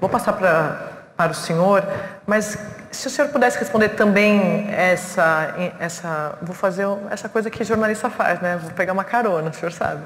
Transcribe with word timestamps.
Vou 0.00 0.08
passar 0.08 0.32
para, 0.32 0.88
para 1.16 1.32
o 1.32 1.34
senhor, 1.34 1.84
mas 2.26 2.58
se 2.90 3.06
o 3.06 3.10
senhor 3.10 3.28
pudesse 3.28 3.58
responder 3.58 3.90
também 3.90 4.68
essa, 4.72 5.54
essa. 5.78 6.38
Vou 6.42 6.54
fazer 6.54 6.86
essa 7.10 7.28
coisa 7.28 7.50
que 7.50 7.62
jornalista 7.62 8.08
faz, 8.08 8.40
né? 8.40 8.58
Vou 8.60 8.70
pegar 8.72 8.92
uma 8.92 9.04
carona, 9.04 9.50
o 9.50 9.52
senhor 9.52 9.72
sabe. 9.72 10.02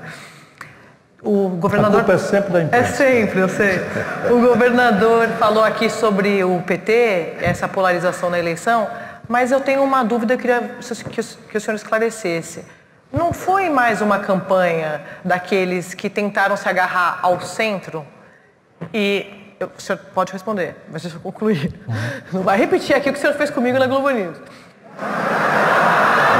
O 1.22 1.49
governador. 1.49 2.01
A 2.01 2.04
culpa 2.04 2.12
é 2.15 2.19
sempre 2.19 2.53
da 2.53 2.62
imprensa. 2.62 2.93
É 2.93 2.96
sempre, 2.96 3.41
eu 3.41 3.49
sei. 3.49 3.80
O 4.30 4.41
governador 4.41 5.29
falou 5.38 5.65
aqui 5.65 5.89
sobre 5.89 6.45
o 6.45 6.61
PT, 6.63 7.37
essa 7.41 7.67
polarização 7.67 8.29
na 8.29 8.39
eleição, 8.39 8.87
mas 9.27 9.51
eu 9.51 9.61
tenho 9.61 9.83
uma 9.83 10.05
dúvida, 10.05 10.35
eu 10.35 10.39
queria 10.39 10.77
que 11.49 11.57
o 11.57 11.61
senhor 11.61 11.77
esclarecesse. 11.77 12.65
Não 13.11 13.33
foi 13.33 13.71
mais 13.71 14.03
uma 14.03 14.19
campanha 14.19 15.01
daqueles 15.25 15.95
que 15.95 16.11
tentaram 16.11 16.57
se 16.57 16.69
agarrar 16.69 17.21
ao 17.23 17.41
centro 17.41 18.05
e 18.93 19.44
eu, 19.65 19.71
o 19.77 19.81
senhor 19.81 19.99
pode 20.15 20.33
responder, 20.33 20.77
mas 20.91 21.03
deixa 21.03 21.17
eu 21.17 21.21
concluir. 21.21 21.73
Não 22.33 22.43
vai 22.43 22.57
repetir 22.59 22.95
aqui 22.95 23.11
o 23.11 23.12
que 23.12 23.19
o 23.19 23.20
senhor 23.20 23.34
fez 23.34 23.51
comigo 23.51 23.79
na 23.79 23.87
Globo 23.87 24.11
News. 24.11 24.37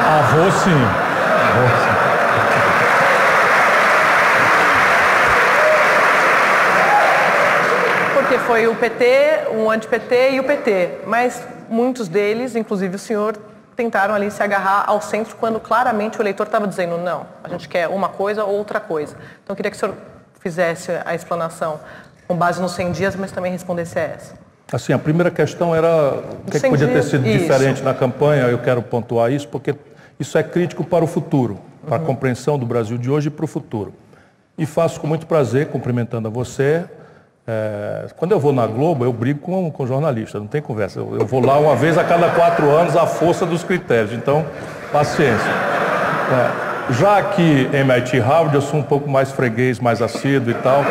Ah, 0.07 0.31
vou 0.33 0.51
sim. 0.53 0.71
Vou 1.55 1.69
sim. 1.69 1.95
Porque 8.15 8.39
foi 8.39 8.67
o 8.67 8.75
PT, 8.75 9.49
o 9.57 9.71
anti-PT 9.71 10.33
e 10.33 10.41
o 10.41 10.45
PT. 10.45 11.01
Mas 11.07 11.43
muitos 11.69 12.09
deles, 12.09 12.55
inclusive 12.55 12.97
o 12.97 12.99
senhor, 12.99 13.37
tentaram 13.75 14.15
ali 14.15 14.31
se 14.31 14.43
agarrar 14.43 14.85
ao 14.87 15.01
centro 15.01 15.35
quando 15.37 15.59
claramente 15.59 16.19
o 16.19 16.23
eleitor 16.23 16.47
estava 16.47 16.67
dizendo 16.67 16.97
não, 16.97 17.27
a 17.43 17.49
gente 17.49 17.69
quer 17.69 17.89
uma 17.89 18.09
coisa 18.09 18.45
ou 18.45 18.55
outra 18.57 18.79
coisa. 18.79 19.17
Então 19.43 19.53
eu 19.53 19.57
queria 19.57 19.71
que 19.71 19.77
o 19.77 19.81
senhor 19.81 19.95
fizesse 20.41 20.93
a 21.07 21.15
explanação 21.15 21.81
com 22.35 22.37
base 22.37 22.61
nos 22.61 22.73
100 22.73 22.93
dias, 22.93 23.17
mas 23.17 23.31
também 23.31 23.53
respondesse 23.53 23.99
a 23.99 24.03
essa. 24.03 24.35
Assim, 24.73 24.93
a 24.93 24.99
primeira 24.99 25.31
questão 25.31 25.75
era 25.75 26.17
o 26.47 26.51
que, 26.51 26.57
é 26.57 26.61
que 26.61 26.69
podia 26.69 26.89
dias, 26.89 27.05
ter 27.05 27.11
sido 27.11 27.27
isso. 27.27 27.39
diferente 27.39 27.83
na 27.83 27.95
campanha, 27.95 28.43
eu 28.45 28.59
quero 28.59 28.83
pontuar 28.83 29.31
isso, 29.31 29.47
porque 29.47 29.75
isso 30.19 30.37
é 30.37 30.43
crítico 30.43 30.83
para 30.83 31.05
o 31.05 31.07
futuro, 31.07 31.59
para 31.87 31.97
uhum. 31.97 32.03
a 32.03 32.07
compreensão 32.07 32.59
do 32.59 32.67
Brasil 32.67 32.99
de 32.99 33.09
hoje 33.09 33.29
e 33.29 33.31
para 33.31 33.45
o 33.45 33.49
futuro. 33.49 33.95
E 34.59 34.67
faço 34.67 35.01
com 35.01 35.07
muito 35.07 35.27
prazer, 35.27 35.69
cumprimentando 35.69 36.27
a 36.27 36.31
você. 36.31 36.85
É, 37.47 38.07
quando 38.17 38.33
eu 38.33 38.41
vou 38.41 38.53
na 38.53 38.67
Globo, 38.67 39.05
eu 39.05 39.13
brigo 39.13 39.41
com, 39.41 39.71
com 39.71 39.87
jornalista, 39.87 40.41
não 40.41 40.47
tem 40.47 40.63
conversa. 40.63 40.99
Eu, 40.99 41.19
eu, 41.21 41.27
vou 41.27 41.45
lá 41.45 41.59
uma 41.59 41.77
vez 41.77 41.97
a 41.97 42.03
cada 42.03 42.31
quatro 42.31 42.69
anos, 42.71 42.97
à 42.97 43.07
força 43.07 43.47
dos 43.47 43.63
critérios. 43.63 44.13
Então, 44.13 44.45
paciência. 44.91 45.51
É, 46.91 46.93
já 46.95 47.19
aqui 47.19 47.69
em 47.73 47.77
MIT 47.81 48.19
Harvard, 48.19 48.55
eu 48.55 48.63
sou 48.63 48.81
um 48.81 48.83
pouco 48.83 49.09
mais 49.09 49.31
freguês, 49.31 49.79
mais 49.79 50.01
assíduo 50.01 50.51
e 50.51 50.55
tal. 50.55 50.83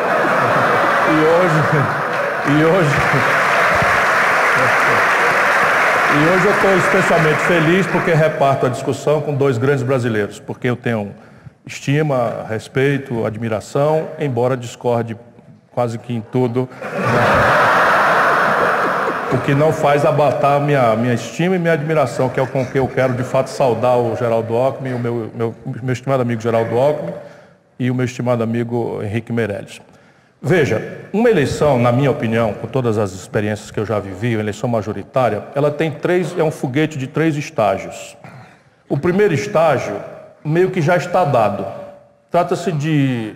E 1.06 1.16
hoje, 1.26 1.60
e 2.60 2.64
hoje, 2.64 2.96
e 6.14 6.30
hoje 6.30 6.46
eu 6.46 6.52
estou 6.54 6.78
especialmente 6.78 7.40
feliz 7.40 7.88
porque 7.88 8.14
reparto 8.14 8.68
a 8.68 8.70
discussão 8.70 9.20
com 9.22 9.34
dois 9.34 9.58
grandes 9.58 9.84
brasileiros, 9.84 10.40
porque 10.40 10.70
eu 10.70 10.76
tenho 10.76 11.12
estima, 11.66 12.46
respeito, 12.48 13.26
admiração, 13.26 14.08
embora 14.20 14.56
discorde 14.56 15.18
quase 15.72 15.98
que 15.98 16.14
em 16.14 16.22
tudo. 16.22 16.70
o 19.34 19.38
que 19.40 19.56
não 19.56 19.74
faz 19.74 20.06
abatar 20.06 20.62
minha, 20.62 20.96
minha 20.96 21.16
estima 21.16 21.56
e 21.56 21.60
minha 21.60 21.74
admiração, 21.74 22.30
que 22.30 22.40
é 22.40 22.46
com 22.46 22.66
que 22.66 22.78
eu 22.78 22.88
quero 22.88 23.14
de 23.14 23.24
fato 23.24 23.50
saudar 23.50 23.98
o 23.98 24.16
Geraldo 24.16 24.56
Alckmin, 24.56 24.94
o 24.94 25.00
meu, 25.00 25.32
meu, 25.34 25.56
meu 25.66 25.94
estimado 25.94 26.22
amigo 26.22 26.40
Geraldo 26.40 26.78
Alckmin 26.78 27.14
e 27.80 27.90
o 27.90 27.96
meu 27.96 28.06
estimado 28.06 28.44
amigo 28.44 29.02
Henrique 29.02 29.34
Meirelles. 29.34 29.82
Veja, 30.46 31.08
uma 31.14 31.30
eleição, 31.30 31.80
na 31.80 31.90
minha 31.90 32.12
opinião, 32.12 32.54
com 32.54 32.68
todas 32.68 32.98
as 32.98 33.14
experiências 33.14 33.72
que 33.72 33.80
eu 33.80 33.86
já 33.86 33.98
vivi, 33.98 34.36
uma 34.36 34.42
eleição 34.42 34.68
majoritária, 34.68 35.42
ela 35.56 35.72
tem 35.72 35.90
três, 35.90 36.38
é 36.38 36.44
um 36.44 36.52
foguete 36.52 36.98
de 36.98 37.08
três 37.08 37.38
estágios. 37.38 38.18
O 38.90 38.98
primeiro 38.98 39.34
estágio 39.34 39.96
meio 40.44 40.70
que 40.70 40.82
já 40.82 40.98
está 40.98 41.24
dado. 41.24 41.66
Trata-se 42.30 42.74
de 42.74 43.36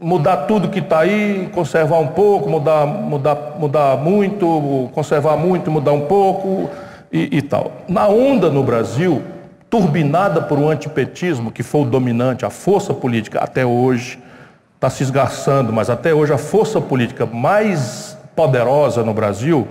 mudar 0.00 0.38
tudo 0.38 0.70
que 0.70 0.80
está 0.80 0.98
aí, 0.98 1.48
conservar 1.54 2.00
um 2.00 2.08
pouco, 2.08 2.50
mudar, 2.50 2.84
mudar, 2.84 3.36
mudar 3.56 3.96
muito, 3.96 4.90
conservar 4.92 5.36
muito, 5.36 5.70
mudar 5.70 5.92
um 5.92 6.06
pouco 6.06 6.68
e, 7.12 7.28
e 7.36 7.42
tal. 7.42 7.70
Na 7.86 8.08
onda 8.08 8.50
no 8.50 8.64
Brasil, 8.64 9.22
turbinada 9.70 10.42
por 10.42 10.58
um 10.58 10.68
antipetismo 10.68 11.52
que 11.52 11.62
foi 11.62 11.82
o 11.82 11.84
dominante, 11.84 12.44
a 12.44 12.50
força 12.50 12.92
política 12.92 13.38
até 13.38 13.64
hoje, 13.64 14.18
está 14.84 14.90
se 14.90 15.02
esgarçando, 15.02 15.72
mas 15.72 15.88
até 15.88 16.12
hoje 16.12 16.32
a 16.32 16.38
força 16.38 16.78
política 16.78 17.24
mais 17.24 18.18
poderosa 18.36 19.02
no 19.02 19.14
Brasil 19.14 19.66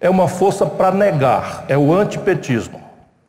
é 0.00 0.08
uma 0.08 0.28
força 0.28 0.64
para 0.64 0.92
negar, 0.92 1.64
é 1.68 1.76
o 1.76 1.92
antipetismo. 1.92 2.80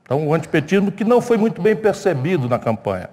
Então, 0.03 0.27
o 0.27 0.33
antipetismo 0.33 0.91
que 0.91 1.03
não 1.03 1.21
foi 1.21 1.37
muito 1.37 1.59
bem 1.59 1.75
percebido 1.75 2.47
na 2.47 2.59
campanha. 2.59 3.09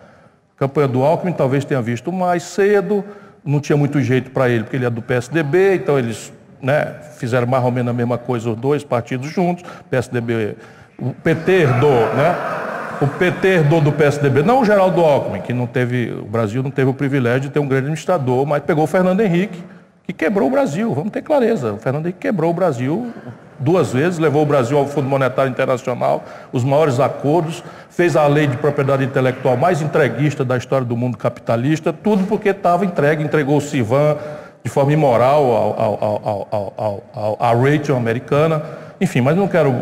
A 0.54 0.58
campanha 0.58 0.88
do 0.88 1.02
Alckmin 1.02 1.32
talvez 1.32 1.64
tenha 1.64 1.80
visto 1.80 2.12
mais 2.12 2.42
cedo, 2.42 3.02
não 3.42 3.58
tinha 3.58 3.76
muito 3.76 4.00
jeito 4.02 4.30
para 4.30 4.50
ele, 4.50 4.64
porque 4.64 4.76
ele 4.76 4.84
é 4.84 4.90
do 4.90 5.00
PSDB, 5.00 5.76
então 5.76 5.98
eles 5.98 6.30
né, 6.60 6.96
fizeram 7.16 7.46
mais 7.46 7.64
ou 7.64 7.70
menos 7.70 7.90
a 7.90 7.94
mesma 7.94 8.18
coisa, 8.18 8.50
os 8.50 8.56
dois 8.56 8.84
partidos 8.84 9.30
juntos, 9.30 9.64
PSDB, 9.88 10.56
o 10.98 11.14
PT 11.14 11.52
herdou, 11.52 12.14
né? 12.14 12.59
O 13.00 13.06
PT 13.06 13.48
herdou 13.48 13.80
do 13.80 13.90
PSDB, 13.90 14.42
não 14.42 14.60
o 14.60 14.64
Geraldo 14.64 15.00
Alckmin, 15.00 15.40
que 15.40 15.54
não 15.54 15.66
teve, 15.66 16.12
o 16.12 16.26
Brasil 16.26 16.62
não 16.62 16.70
teve 16.70 16.90
o 16.90 16.94
privilégio 16.94 17.40
de 17.40 17.48
ter 17.48 17.58
um 17.58 17.66
grande 17.66 17.84
administrador, 17.84 18.44
mas 18.44 18.62
pegou 18.62 18.84
o 18.84 18.86
Fernando 18.86 19.20
Henrique, 19.20 19.62
que 20.06 20.12
quebrou 20.12 20.48
o 20.48 20.50
Brasil, 20.50 20.92
vamos 20.92 21.10
ter 21.10 21.22
clareza. 21.22 21.72
O 21.72 21.78
Fernando 21.78 22.04
Henrique 22.04 22.18
quebrou 22.18 22.50
o 22.50 22.54
Brasil 22.54 23.10
duas 23.58 23.92
vezes, 23.92 24.18
levou 24.18 24.42
o 24.42 24.46
Brasil 24.46 24.76
ao 24.76 24.86
Fundo 24.86 25.08
Monetário 25.08 25.50
Internacional, 25.50 26.22
os 26.52 26.62
maiores 26.62 27.00
acordos, 27.00 27.64
fez 27.88 28.16
a 28.16 28.26
lei 28.26 28.46
de 28.46 28.58
propriedade 28.58 29.02
intelectual 29.02 29.56
mais 29.56 29.80
entreguista 29.80 30.44
da 30.44 30.58
história 30.58 30.86
do 30.86 30.96
mundo 30.96 31.16
capitalista, 31.16 31.94
tudo 31.94 32.26
porque 32.26 32.50
estava 32.50 32.84
entregue, 32.84 33.22
entregou 33.22 33.56
o 33.56 33.60
Civan 33.62 34.18
de 34.62 34.70
forma 34.70 34.92
imoral 34.92 35.42
ao, 35.44 36.02
ao, 36.04 37.02
ao, 37.14 37.36
à 37.40 37.52
Rachel 37.54 37.96
americana. 37.96 38.62
Enfim, 39.00 39.22
mas 39.22 39.34
não 39.36 39.48
quero 39.48 39.74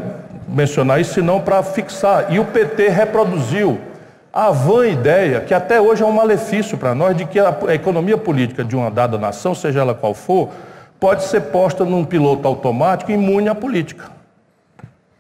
mencionar 0.49 1.01
isso, 1.01 1.15
senão 1.15 1.41
para 1.41 1.63
fixar. 1.63 2.33
E 2.33 2.39
o 2.39 2.45
PT 2.45 2.89
reproduziu 2.89 3.79
a 4.33 4.51
vã 4.51 4.87
ideia, 4.87 5.41
que 5.41 5.53
até 5.53 5.81
hoje 5.81 6.03
é 6.03 6.07
um 6.07 6.13
malefício 6.13 6.79
para 6.79 6.95
nós, 6.95 7.17
de 7.17 7.25
que 7.25 7.39
a, 7.39 7.55
economia 7.75 8.17
política 8.17 8.65
de 8.65 8.77
uma 8.77 8.91
dada 8.91 9.19
nação, 9.19 9.55
seja 9.55 9.81
ela 9.81 9.95
qual 9.95 10.15
for, 10.15 10.51
pode 11.01 11.25
ser 11.25 11.41
posta 11.43 11.85
num 11.85 12.05
piloto 12.05 12.47
automático 12.47 13.11
imune 13.11 13.49
à 13.49 13.55
política. 13.55 14.05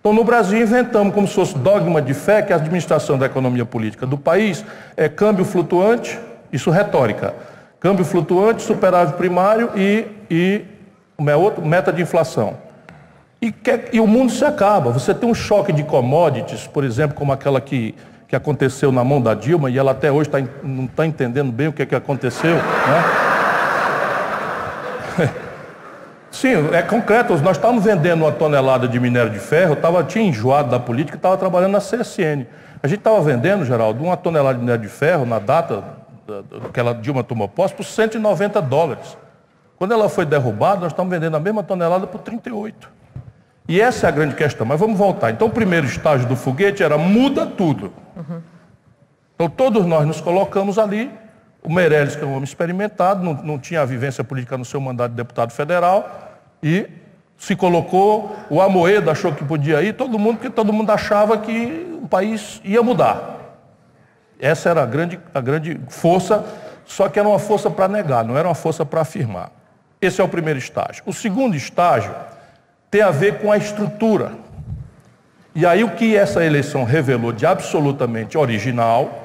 Então, 0.01 0.13
no 0.13 0.25
Brasil, 0.25 0.61
inventamos 0.61 1.13
como 1.13 1.27
se 1.27 1.35
fosse 1.35 1.59
dogma 1.59 2.01
de 2.01 2.15
fé 2.15 2.43
que 2.43 2.53
a 2.53 2.57
administração 2.57 3.19
da 3.19 3.27
economia 3.27 3.65
política 3.65 4.07
do 4.07 4.17
país 4.17 4.65
é 4.97 5.09
câmbio 5.09 5.45
flutuante, 5.45 6.19
isso 6.53 6.71
retórica, 6.71 7.35
câmbio 7.81 8.05
flutuante, 8.05 8.63
superávit 8.63 9.17
primário 9.17 9.71
e, 9.77 10.07
e 10.31 10.65
é 11.27 11.37
outro, 11.37 11.65
meta 11.65 11.93
de 11.93 12.01
inflação. 12.01 12.68
E, 13.41 13.53
quer, 13.53 13.89
e 13.93 14.01
o 14.01 14.07
mundo 14.07 14.33
se 14.33 14.45
acaba. 14.45 14.91
Você 14.91 15.15
tem 15.15 15.29
um 15.29 15.35
choque 15.35 15.73
de 15.73 15.85
commodities, 15.85 16.67
por 16.67 16.83
exemplo, 16.83 17.17
como 17.17 17.33
aquela 17.33 17.61
que, 17.61 17.95
que 18.27 18.35
aconteceu 18.35 18.91
na 18.91 19.05
mão 19.05 19.21
da 19.21 19.35
Dilma, 19.35 19.71
e 19.71 19.79
ela 19.79 19.93
até 19.93 20.11
hoje 20.11 20.29
tá, 20.29 20.39
não 20.63 20.87
está 20.87 21.07
entendendo 21.07 21.53
bem 21.53 21.69
o 21.69 21.73
que, 21.73 21.83
é 21.83 21.87
que 21.87 21.95
aconteceu. 21.95 22.57
Né? 22.57 23.05
Sim, 26.31 26.69
é 26.73 26.83
concreto. 26.83 27.37
Nós 27.39 27.57
estávamos 27.57 27.85
vendendo 27.85 28.23
uma 28.25 28.33
tonelada 28.33 28.89
de 28.89 28.99
minério 28.99 29.31
de 29.31 29.39
ferro, 29.39 29.77
tava, 29.77 30.03
tinha 30.03 30.25
enjoado 30.25 30.71
da 30.71 30.81
política 30.81 31.17
estava 31.17 31.37
trabalhando 31.37 31.73
na 31.73 31.81
CSN. 31.81 32.47
A 32.83 32.87
gente 32.87 32.99
estava 32.99 33.21
vendendo, 33.21 33.65
Geraldo, 33.65 34.03
uma 34.05 34.17
tonelada 34.17 34.55
de 34.55 34.61
minério 34.61 34.83
de 34.83 34.89
ferro 34.89 35.25
na 35.25 35.39
data 35.39 35.83
que 36.73 36.79
ela 36.79 36.95
Dilma 36.95 37.25
tomou 37.25 37.49
posse 37.49 37.75
por 37.75 37.85
190 37.85 38.61
dólares. 38.63 39.17
Quando 39.77 39.93
ela 39.93 40.09
foi 40.09 40.27
derrubada, 40.27 40.81
nós 40.81 40.93
estamos 40.93 41.11
vendendo 41.11 41.37
a 41.37 41.41
mesma 41.41 41.63
tonelada 41.63 42.07
por 42.07 42.21
38. 42.21 42.98
E 43.69 43.81
essa 43.81 44.07
é 44.07 44.09
a 44.09 44.11
grande 44.11 44.35
questão. 44.35 44.67
Mas 44.67 44.81
vamos 44.81 44.99
voltar. 44.99 45.31
Então, 45.31 45.47
o 45.47 45.51
primeiro 45.51 45.87
estágio 45.87 46.27
do 46.27 46.35
foguete 46.35 46.83
era 46.83 46.97
muda 46.97 47.45
tudo. 47.45 47.93
Uhum. 48.17 48.41
Então, 49.35 49.51
todos 49.51 49.85
nós 49.85 50.07
nos 50.07 50.21
colocamos 50.21 50.79
ali. 50.79 51.13
O 51.63 51.71
Meirelles, 51.71 52.17
que 52.17 52.25
é 52.25 52.27
um 52.27 52.31
homem 52.31 52.45
experimentado, 52.45 53.23
não, 53.23 53.35
não 53.35 53.59
tinha 53.59 53.83
a 53.83 53.85
vivência 53.85 54.25
política 54.25 54.57
no 54.57 54.65
seu 54.65 54.81
mandato 54.81 55.11
de 55.11 55.17
deputado 55.17 55.53
federal, 55.53 56.39
e 56.63 56.89
se 57.37 57.55
colocou. 57.55 58.35
O 58.49 58.63
Amoedo 58.63 59.11
achou 59.11 59.33
que 59.33 59.45
podia 59.45 59.83
ir, 59.83 59.93
todo 59.93 60.19
mundo, 60.19 60.39
porque 60.39 60.51
todo 60.51 60.73
mundo 60.73 60.91
achava 60.91 61.37
que 61.37 61.99
o 62.03 62.09
país 62.09 62.61
ia 62.65 62.83
mudar. 62.83 63.37
Essa 64.41 64.71
era 64.71 64.83
a 64.83 64.87
grande, 64.87 65.21
a 65.35 65.41
grande 65.41 65.81
força, 65.89 66.45
só 66.87 67.09
que 67.09 67.19
era 67.19 67.29
uma 67.29 67.41
força 67.41 67.69
para 67.69 67.89
negar, 67.89 68.25
não 68.25 68.39
era 68.39 68.49
uma 68.49 68.55
força 68.55 68.87
para 68.87 69.01
afirmar. 69.01 69.51
Esse 70.01 70.21
é 70.21 70.25
o 70.25 70.29
primeiro 70.29 70.59
estágio. 70.59 71.03
O 71.05 71.13
segundo 71.13 71.57
estágio 71.57 72.15
tem 72.91 73.03
a 73.03 73.11
ver 73.11 73.39
com 73.39 73.53
a 73.53 73.57
estrutura. 73.57 74.33
E 75.55 75.67
aí 75.67 75.83
o 75.83 75.91
que 75.91 76.17
essa 76.17 76.45
eleição 76.45 76.85
revelou 76.85 77.33
de 77.33 77.45
absolutamente 77.45 78.39
original 78.39 79.25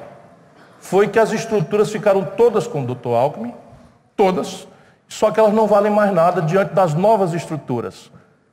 foi 0.80 1.08
que 1.08 1.18
as 1.18 1.32
estruturas 1.32 1.90
ficaram 1.90 2.24
todas 2.24 2.66
com 2.66 2.82
o 2.82 2.86
doutor 2.86 3.14
Alckmin, 3.14 3.54
todas, 4.16 4.66
Só 5.08 5.30
que 5.30 5.38
elas 5.38 5.52
não 5.52 5.66
valem 5.66 5.92
mais 5.92 6.12
nada 6.12 6.42
diante 6.42 6.74
das 6.74 6.94
novas 6.94 7.34
estruturas. 7.34 8.10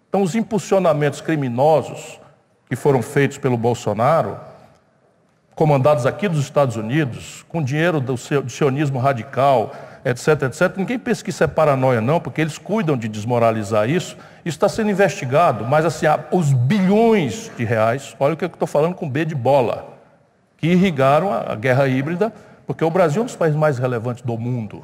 Então, 0.08 0.22
os 0.22 0.36
impulsionamentos 0.36 1.22
criminosos 1.22 2.19
que 2.68 2.75
foram 2.75 3.02
feitos 3.02 3.38
pelo 3.38 3.58
Bolsonaro, 3.58 4.40
comandados 5.56 6.06
aqui 6.06 6.28
dos 6.28 6.42
Estados 6.42 6.75
Unidos, 6.75 7.46
com 7.50 7.63
dinheiro 7.63 8.00
do 8.00 8.16
sionismo 8.18 9.00
radical, 9.00 9.74
etc, 10.03 10.44
etc. 10.44 10.77
Ninguém 10.77 10.98
pensa 10.98 11.24
que 11.24 11.30
isso 11.30 11.44
é 11.44 11.48
paranoia, 11.48 12.01
não, 12.01 12.19
porque 12.19 12.42
eles 12.42 12.57
cuidam 12.57 12.98
de 12.98 13.07
desmoralizar 13.07 13.89
isso. 13.89 14.18
Isso 14.44 14.57
está 14.57 14.68
sendo 14.68 14.89
investigado, 14.89 15.65
mas 15.65 15.86
assim, 15.86 16.06
os 16.31 16.51
bilhões 16.51 17.51
de 17.57 17.63
reais, 17.63 18.15
olha 18.19 18.33
o 18.33 18.38
que 18.38 18.45
eu 18.45 18.48
estou 18.48 18.68
falando 18.68 18.95
com 18.95 19.09
B 19.09 19.25
de 19.25 19.36
bola, 19.36 19.98
que 20.57 20.68
irrigaram 20.68 21.31
a 21.31 21.56
guerra 21.56 21.88
híbrida, 21.88 22.33
porque 22.65 22.83
o 22.83 22.89
Brasil 22.89 23.21
é 23.21 23.24
um 23.24 23.25
dos 23.25 23.36
países 23.36 23.57
mais 23.57 23.77
relevantes 23.77 24.24
do 24.24 24.38
mundo. 24.38 24.83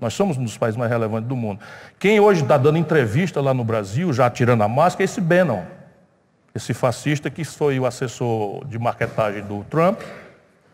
Nós 0.00 0.12
somos 0.12 0.36
um 0.36 0.44
dos 0.44 0.58
países 0.58 0.76
mais 0.76 0.90
relevantes 0.90 1.28
do 1.28 1.36
mundo. 1.36 1.60
Quem 1.98 2.20
hoje 2.20 2.42
está 2.42 2.58
dando 2.58 2.76
entrevista 2.76 3.40
lá 3.40 3.54
no 3.54 3.64
Brasil, 3.64 4.12
já 4.12 4.28
tirando 4.28 4.62
a 4.62 4.68
máscara, 4.68 5.04
é 5.04 5.06
esse 5.06 5.20
Bannon, 5.20 5.62
esse 6.54 6.74
fascista 6.74 7.30
que 7.30 7.44
foi 7.44 7.78
o 7.78 7.86
assessor 7.86 8.66
de 8.66 8.78
marketagem 8.78 9.42
do 9.42 9.64
Trump, 9.64 10.00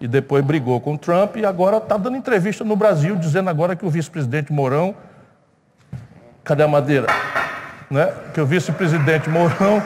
e 0.01 0.09
depois 0.09 0.43
brigou 0.43 0.81
com 0.81 0.95
o 0.95 0.99
Trump 0.99 1.37
e 1.37 1.45
agora 1.45 1.77
está 1.77 1.97
dando 1.97 2.17
entrevista 2.17 2.65
no 2.65 2.75
Brasil, 2.75 3.15
dizendo 3.17 3.51
agora 3.51 3.77
que 3.77 3.85
o 3.85 3.91
vice-presidente 3.91 4.53
Mourão. 4.53 4.95
Cadê 6.43 6.63
a 6.63 6.69
madeira? 6.69 7.07
Né? 7.91 8.11
Que 8.33 8.41
o 8.41 8.47
vice-presidente 8.47 9.29
Mourão. 9.29 9.83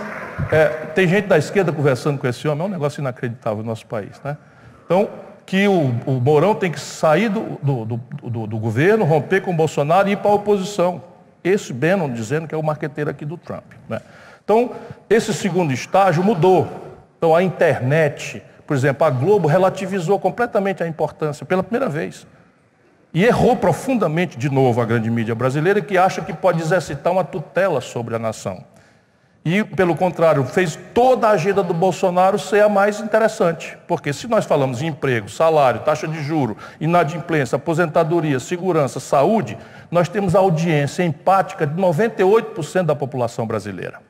É, 0.53 0.67
tem 0.95 1.09
gente 1.09 1.27
da 1.27 1.37
esquerda 1.37 1.73
conversando 1.73 2.19
com 2.19 2.27
esse 2.27 2.47
homem, 2.47 2.65
é 2.65 2.67
um 2.67 2.71
negócio 2.71 3.01
inacreditável 3.01 3.59
no 3.59 3.65
nosso 3.65 3.87
país. 3.87 4.21
Né? 4.23 4.37
Então, 4.85 5.09
que 5.45 5.67
o, 5.67 5.95
o 6.07 6.13
Mourão 6.13 6.55
tem 6.55 6.71
que 6.71 6.81
sair 6.81 7.29
do, 7.29 7.59
do, 7.63 7.85
do, 7.85 8.47
do, 8.47 8.59
governo, 8.59 9.05
romper 9.05 9.43
com 9.43 9.51
o 9.51 9.55
Bolsonaro 9.55 10.09
e 10.09 10.13
ir 10.13 10.17
para 10.17 10.31
a 10.31 10.35
oposição. 10.35 11.03
Esse 11.43 11.73
Bannon 11.73 12.11
dizendo 12.11 12.47
que 12.47 12.55
é 12.55 12.59
o 12.59 12.63
marqueteiro 12.63 13.11
aqui 13.11 13.25
do 13.25 13.37
Trump. 13.37 13.65
Né? 13.89 14.01
Então, 14.43 14.73
esse 15.11 15.35
segundo 15.35 15.73
estágio 15.73 16.23
mudou. 16.23 16.69
Então, 17.19 17.35
a 17.35 17.43
internet 17.43 18.43
por 18.67 18.77
exemplo, 18.77 19.07
a 19.07 19.11
Globo 19.11 19.49
relativizou 19.49 20.19
completamente 20.19 20.83
a 20.83 20.89
importância 20.89 21.45
pela 21.45 21.63
primeira 21.63 21.89
vez. 21.89 22.27
E 23.13 23.25
errou 23.25 23.57
profundamente 23.57 24.37
de 24.37 24.51
novo 24.51 24.81
a 24.81 24.85
grande 24.85 25.11
mídia 25.11 25.35
brasileira, 25.35 25.81
que 25.81 25.97
acha 25.97 26.21
que 26.23 26.33
pode 26.33 26.61
exercitar 26.61 27.13
uma 27.13 27.23
tutela 27.23 27.81
sobre 27.81 28.17
a 28.17 28.19
nação. 28.19 28.65
E, 29.45 29.63
pelo 29.63 29.95
contrário, 29.95 30.43
fez 30.45 30.79
toda 30.95 31.29
a 31.29 31.33
agenda 31.33 31.63
do 31.63 31.75
Bolsonaro 31.75 32.39
ser 32.39 32.63
a 32.63 32.69
mais 32.69 32.99
interessante. 32.99 33.77
Porque 33.87 34.11
se 34.11 34.27
nós 34.27 34.47
falamos 34.47 34.81
em 34.81 34.87
emprego, 34.87 35.29
salário, 35.29 35.81
taxa 35.81 36.09
de 36.09 36.23
juro, 36.23 36.57
inadimplência, 36.81 37.57
aposentadoria, 37.57 38.41
segurança, 38.41 38.99
saúde, 38.99 39.59
nós 39.91 40.09
temos 40.09 40.35
a 40.35 40.39
audiência 40.39 41.03
empática 41.03 41.67
de 41.67 41.79
98% 41.81 42.85
da 42.85 42.97
população 42.97 43.47
brasileira. 43.47 44.01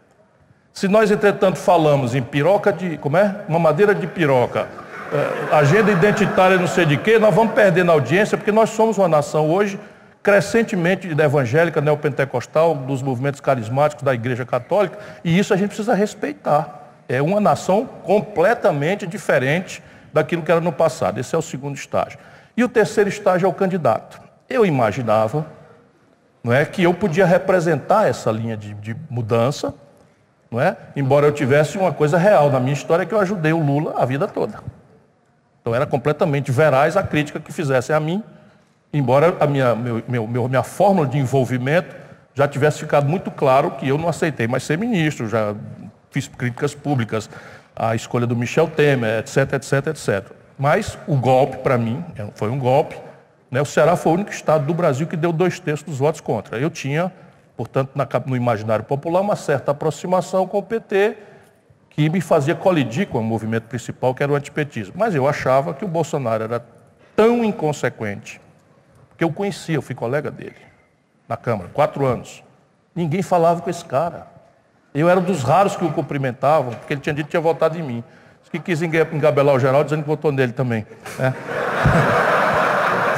Se 0.75 0.89
nós, 0.89 1.09
entretanto, 1.09 1.57
falamos 1.57 2.17
em 2.17 2.23
piroca 2.23 2.73
de. 2.73 2.99
Como 2.99 3.17
é? 3.17 3.43
Uma 3.49 3.61
madeira 3.61 3.95
de 3.95 4.09
piroca, 4.09 4.67
é, 5.13 5.55
agenda 5.55 5.93
identitária, 5.93 6.59
não 6.59 6.67
sei 6.67 6.85
de 6.85 6.97
quê, 6.97 7.17
nós 7.17 7.33
vamos 7.33 7.55
perder 7.55 7.85
na 7.85 7.93
audiência, 7.93 8.37
porque 8.37 8.51
nós 8.51 8.71
somos 8.71 8.99
uma 8.99 9.07
nação 9.07 9.49
hoje 9.49 9.79
crescentemente 10.21 11.07
evangélica, 11.07 11.81
neopentecostal, 11.81 12.75
dos 12.75 13.03
movimentos 13.03 13.41
carismáticos 13.41 14.03
da 14.03 14.13
Igreja 14.13 14.45
Católica, 14.45 14.99
e 15.23 15.39
isso 15.39 15.55
a 15.55 15.57
gente 15.57 15.69
precisa 15.69 15.95
respeitar. 15.95 16.83
É 17.09 17.23
uma 17.23 17.41
nação 17.41 17.87
completamente 18.03 19.07
diferente 19.07 19.81
daquilo 20.13 20.43
que 20.43 20.51
era 20.51 20.61
no 20.61 20.73
passado. 20.73 21.21
Esse 21.21 21.37
é 21.37 21.39
o 21.39 21.43
segundo 21.43 21.77
estágio. 21.77 22.19
E 22.57 22.65
o 22.65 22.69
terceiro 22.69 23.09
estágio 23.09 23.47
é 23.47 23.49
o 23.49 23.53
candidato. 23.53 24.21
Eu 24.49 24.67
imaginava 24.67 25.47
não 26.43 26.53
é, 26.53 26.65
que 26.65 26.83
eu 26.83 26.93
podia 26.93 27.25
representar 27.25 28.09
essa 28.09 28.31
linha 28.33 28.57
de, 28.57 28.75
de 28.75 28.97
mudança, 29.09 29.73
não 30.55 30.61
é? 30.61 30.77
Embora 30.95 31.27
eu 31.27 31.33
tivesse 31.33 31.77
uma 31.77 31.93
coisa 31.93 32.17
real 32.17 32.49
na 32.49 32.61
minha 32.61 32.73
história 32.73 33.05
que 33.05 33.13
eu 33.13 33.19
ajudei 33.19 33.53
o 33.53 33.59
Lula 33.59 33.95
a 33.99 34.07
vida 34.07 34.29
toda. 34.29 34.61
Então 35.61 35.75
era 35.75 35.85
completamente 35.85 36.53
veraz 36.53 36.97
a 36.97 37.03
crítica 37.03 37.41
que 37.41 37.53
fizessem 37.53 37.95
a 37.95 37.99
mim, 37.99 38.23
embora 38.93 39.37
a 39.41 39.47
minha, 39.49 39.75
meu, 39.75 40.03
meu, 40.07 40.49
minha 40.49 40.63
fórmula 40.63 41.09
de 41.09 41.19
envolvimento 41.19 41.97
já 42.35 42.47
tivesse 42.47 42.79
ficado 42.79 43.09
muito 43.09 43.33
claro 43.33 43.73
que 43.73 43.89
eu 43.89 43.99
não 43.99 44.09
aceitei 44.09 44.47
mais 44.47 44.63
ser 44.63 44.79
ministro, 44.79 45.29
já 45.29 45.57
fiz 46.13 46.29
críticas 46.29 46.73
públicas 46.73 47.29
à 47.75 47.97
escolha 47.97 48.27
do 48.27 48.37
Michel 48.37 48.69
Temer, 48.69 49.19
etc, 49.19 49.55
etc, 49.55 49.87
etc. 49.89 50.33
Mas 50.57 50.97
o 51.09 51.17
golpe, 51.17 51.57
para 51.59 51.77
mim, 51.77 52.05
foi 52.35 52.49
um 52.49 52.59
golpe. 52.61 52.97
Né? 53.51 53.61
O 53.61 53.65
Ceará 53.65 53.97
foi 53.97 54.13
o 54.13 54.15
único 54.15 54.31
estado 54.31 54.65
do 54.65 54.75
Brasil 54.75 55.09
que 55.09 55.17
deu 55.17 55.33
dois 55.33 55.59
terços 55.59 55.85
dos 55.85 55.99
votos 55.99 56.21
contra. 56.21 56.59
Eu 56.59 56.71
tinha 56.71 57.13
portanto, 57.57 57.91
no 58.27 58.37
imaginário 58.37 58.85
popular, 58.85 59.21
uma 59.21 59.37
certa 59.37 59.71
aproximação 59.71 60.47
com 60.47 60.59
o 60.59 60.63
PT, 60.63 61.17
que 61.91 62.09
me 62.09 62.21
fazia 62.21 62.55
colidir 62.55 63.07
com 63.07 63.19
o 63.19 63.23
movimento 63.23 63.65
principal, 63.65 64.15
que 64.15 64.23
era 64.23 64.33
o 64.33 64.35
antipetismo. 64.35 64.95
Mas 64.97 65.15
eu 65.15 65.29
achava 65.29 65.73
que 65.73 65.85
o 65.85 65.89
Bolsonaro 65.89 66.45
era 66.45 66.65
tão 67.15 67.45
inconsequente, 67.45 68.41
que 69.17 69.23
eu 69.23 69.33
conhecia, 69.33 69.77
eu 69.77 69.83
fui 69.83 69.95
colega 69.95 70.31
dele, 70.31 70.57
na 71.29 71.37
Câmara, 71.37 71.71
quatro 71.73 72.05
anos. 72.05 72.43
Ninguém 72.95 73.23
falava 73.23 73.61
com 73.61 73.71
esse 73.71 73.85
cara. 73.85 74.27
Eu 74.93 75.09
era 75.09 75.21
dos 75.21 75.43
raros 75.43 75.77
que 75.77 75.85
o 75.85 75.93
cumprimentavam, 75.93 76.73
porque 76.75 76.95
ele 76.95 77.01
tinha 77.01 77.15
dito 77.15 77.27
que 77.27 77.31
tinha 77.31 77.41
votado 77.41 77.79
em 77.79 77.83
mim. 77.83 78.05
Que 78.51 78.61
quis 78.61 78.83
engabelar 78.83 79.53
o 79.53 79.59
geral 79.59 79.83
dizendo 79.83 80.03
que 80.03 80.09
votou 80.09 80.31
nele 80.31 80.53
também. 80.53 80.87
Né? 81.19 81.35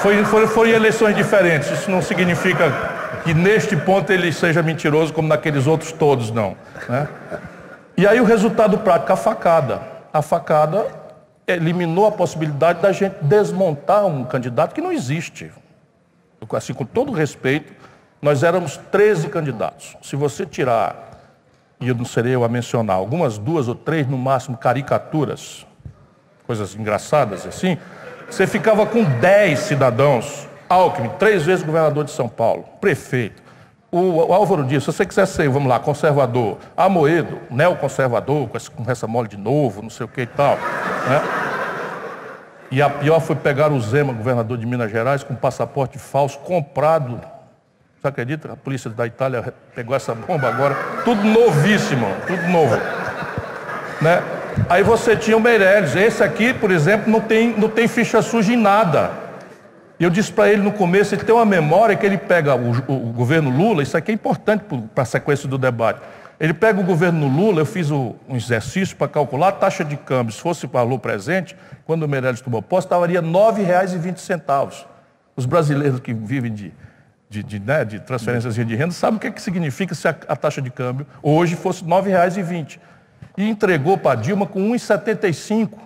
Foi, 0.00 0.24
foi, 0.24 0.46
foram 0.46 0.70
eleições 0.70 1.16
diferentes, 1.16 1.68
isso 1.68 1.90
não 1.90 2.00
significa 2.00 2.95
que 3.24 3.34
neste 3.34 3.76
ponto 3.76 4.12
ele 4.12 4.32
seja 4.32 4.62
mentiroso 4.62 5.12
como 5.12 5.28
naqueles 5.28 5.66
outros 5.66 5.92
todos, 5.92 6.30
não. 6.30 6.56
Né? 6.88 7.08
E 7.96 8.06
aí 8.06 8.20
o 8.20 8.24
resultado 8.24 8.78
prático, 8.78 9.12
a 9.12 9.16
facada. 9.16 9.80
A 10.12 10.22
facada 10.22 10.86
eliminou 11.46 12.06
a 12.06 12.12
possibilidade 12.12 12.80
da 12.80 12.92
gente 12.92 13.16
desmontar 13.22 14.04
um 14.06 14.24
candidato 14.24 14.74
que 14.74 14.80
não 14.80 14.92
existe. 14.92 15.50
Assim, 16.52 16.74
com 16.74 16.84
todo 16.84 17.12
respeito, 17.12 17.72
nós 18.20 18.42
éramos 18.42 18.76
13 18.90 19.28
candidatos. 19.28 19.96
Se 20.02 20.16
você 20.16 20.44
tirar, 20.44 21.10
e 21.80 21.88
eu 21.88 21.94
não 21.94 22.04
serei 22.04 22.34
eu 22.34 22.44
a 22.44 22.48
mencionar, 22.48 22.96
algumas 22.96 23.38
duas 23.38 23.68
ou 23.68 23.74
três, 23.74 24.06
no 24.06 24.18
máximo, 24.18 24.56
caricaturas, 24.56 25.66
coisas 26.46 26.74
engraçadas 26.74 27.46
assim, 27.46 27.76
você 28.30 28.46
ficava 28.46 28.86
com 28.86 29.04
10 29.04 29.58
cidadãos 29.58 30.45
Alckmin, 30.68 31.10
três 31.18 31.44
vezes 31.44 31.64
governador 31.64 32.04
de 32.04 32.10
São 32.10 32.28
Paulo, 32.28 32.64
prefeito. 32.80 33.42
O, 33.90 34.28
o 34.28 34.32
Álvaro 34.32 34.64
Dias, 34.64 34.82
se 34.82 34.92
você 34.92 35.06
quiser 35.06 35.26
ser, 35.26 35.48
vamos 35.48 35.68
lá, 35.68 35.78
conservador, 35.78 36.58
Amoedo, 36.76 37.38
neoconservador, 37.50 38.48
com, 38.48 38.56
essa, 38.56 38.70
com 38.70 38.90
essa 38.90 39.06
mole 39.06 39.28
de 39.28 39.36
novo, 39.36 39.80
não 39.80 39.90
sei 39.90 40.04
o 40.04 40.08
que 40.08 40.22
e 40.22 40.26
tal. 40.26 40.56
Né? 40.56 41.22
E 42.70 42.82
a 42.82 42.90
pior 42.90 43.20
foi 43.20 43.36
pegar 43.36 43.70
o 43.70 43.80
Zema, 43.80 44.12
governador 44.12 44.58
de 44.58 44.66
Minas 44.66 44.90
Gerais, 44.90 45.22
com 45.22 45.34
passaporte 45.34 45.98
falso, 45.98 46.38
comprado. 46.40 47.20
Você 48.00 48.08
acredita? 48.08 48.52
A 48.52 48.56
polícia 48.56 48.90
da 48.90 49.06
Itália 49.06 49.54
pegou 49.74 49.94
essa 49.94 50.14
bomba 50.14 50.48
agora. 50.48 50.74
Tudo 51.04 51.22
novíssimo, 51.22 52.06
tudo 52.26 52.42
novo. 52.48 52.76
Né? 54.00 54.22
Aí 54.68 54.82
você 54.82 55.16
tinha 55.16 55.36
o 55.36 55.40
Meirelles. 55.40 55.94
Esse 55.94 56.24
aqui, 56.24 56.52
por 56.52 56.70
exemplo, 56.70 57.10
não 57.10 57.20
tem, 57.20 57.54
não 57.56 57.68
tem 57.68 57.86
ficha 57.86 58.20
suja 58.20 58.52
em 58.52 58.56
nada. 58.56 59.25
E 59.98 60.04
eu 60.04 60.10
disse 60.10 60.30
para 60.30 60.50
ele 60.50 60.62
no 60.62 60.72
começo, 60.72 61.14
ele 61.14 61.24
tem 61.24 61.34
uma 61.34 61.46
memória 61.46 61.96
que 61.96 62.04
ele 62.04 62.18
pega 62.18 62.54
o, 62.54 62.70
o 62.70 63.12
governo 63.12 63.50
Lula, 63.50 63.82
isso 63.82 63.96
aqui 63.96 64.10
é 64.10 64.14
importante 64.14 64.64
para 64.94 65.02
a 65.02 65.06
sequência 65.06 65.48
do 65.48 65.56
debate. 65.56 66.00
Ele 66.38 66.52
pega 66.52 66.78
o 66.78 66.84
governo 66.84 67.26
Lula, 67.28 67.62
eu 67.62 67.66
fiz 67.66 67.90
o, 67.90 68.14
um 68.28 68.36
exercício 68.36 68.94
para 68.94 69.08
calcular 69.08 69.48
a 69.48 69.52
taxa 69.52 69.82
de 69.82 69.96
câmbio, 69.96 70.32
se 70.34 70.40
fosse 70.40 70.66
valor 70.66 70.98
presente, 70.98 71.56
quando 71.86 72.02
o 72.02 72.08
Meirelles 72.08 72.42
tomou 72.42 72.60
posse, 72.60 72.86
estaria 72.86 73.20
R$ 73.20 73.26
9,20. 73.26 74.84
Os 75.34 75.46
brasileiros 75.46 75.98
que 76.00 76.12
vivem 76.12 76.52
de, 76.52 76.74
de, 77.30 77.42
de, 77.42 77.58
né, 77.58 77.84
de 77.84 77.98
transferências 78.00 78.54
de 78.54 78.76
renda 78.76 78.92
sabem 78.92 79.16
o 79.16 79.20
que, 79.20 79.28
é 79.28 79.30
que 79.30 79.40
significa 79.40 79.94
se 79.94 80.06
a, 80.06 80.14
a 80.28 80.36
taxa 80.36 80.60
de 80.60 80.70
câmbio 80.70 81.06
hoje 81.22 81.56
fosse 81.56 81.82
R$ 81.82 81.88
9,20. 81.90 82.78
E 83.38 83.48
entregou 83.48 83.96
para 83.96 84.20
Dilma 84.20 84.46
com 84.46 84.72
1,75. 84.72 85.85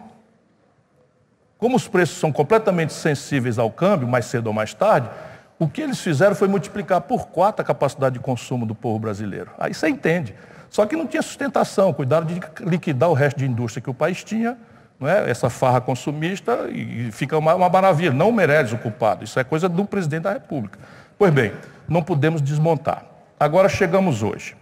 Como 1.61 1.77
os 1.77 1.87
preços 1.87 2.19
são 2.19 2.33
completamente 2.33 2.95
sensíveis 2.95 3.59
ao 3.59 3.71
câmbio, 3.71 4.09
mais 4.09 4.25
cedo 4.25 4.47
ou 4.47 4.53
mais 4.53 4.73
tarde, 4.73 5.11
o 5.59 5.69
que 5.69 5.83
eles 5.83 6.01
fizeram 6.01 6.35
foi 6.35 6.49
multiplicar 6.49 7.03
por 7.03 7.29
quatro 7.29 7.61
a 7.61 7.65
capacidade 7.65 8.15
de 8.15 8.19
consumo 8.19 8.65
do 8.65 8.75
povo 8.75 8.99
brasileiro. 8.99 9.51
Aí 9.59 9.75
você 9.75 9.87
entende. 9.91 10.35
Só 10.71 10.87
que 10.87 10.97
não 10.97 11.07
tinha 11.07 11.21
sustentação, 11.21 11.93
cuidaram 11.93 12.27
de 12.27 12.41
liquidar 12.61 13.11
o 13.11 13.13
resto 13.13 13.37
de 13.37 13.45
indústria 13.45 13.83
que 13.83 13.91
o 13.91 13.95
país 13.95 14.25
tinha, 14.25 14.57
não 14.99 15.07
é? 15.07 15.29
essa 15.31 15.51
farra 15.51 15.83
consumista, 15.83 16.67
e 16.71 17.13
fica 17.13 17.37
uma, 17.37 17.55
uma 17.55 17.69
maravilha. 17.69 18.13
Não 18.13 18.33
merece 18.33 18.75
o 18.75 18.79
culpado, 18.79 19.23
isso 19.23 19.39
é 19.39 19.45
coisa 19.45 19.69
do 19.69 19.85
presidente 19.85 20.23
da 20.23 20.33
República. 20.33 20.79
Pois 21.19 21.31
bem, 21.31 21.53
não 21.87 22.03
podemos 22.03 22.41
desmontar. 22.41 23.05
Agora 23.39 23.69
chegamos 23.69 24.23
hoje. 24.23 24.57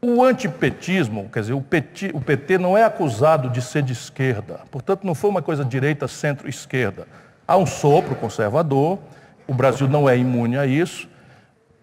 O 0.00 0.22
antipetismo, 0.22 1.28
quer 1.32 1.40
dizer, 1.40 1.54
o 1.54 1.60
PT, 1.60 2.10
o 2.14 2.20
PT 2.20 2.58
não 2.58 2.76
é 2.76 2.84
acusado 2.84 3.48
de 3.48 3.62
ser 3.62 3.82
de 3.82 3.92
esquerda, 3.92 4.60
portanto, 4.70 5.04
não 5.04 5.14
foi 5.14 5.30
uma 5.30 5.42
coisa 5.42 5.64
direita, 5.64 6.06
centro, 6.06 6.48
esquerda. 6.48 7.08
Há 7.48 7.56
um 7.56 7.66
sopro 7.66 8.14
conservador, 8.14 8.98
o 9.46 9.54
Brasil 9.54 9.88
não 9.88 10.08
é 10.08 10.16
imune 10.16 10.58
a 10.58 10.66
isso, 10.66 11.08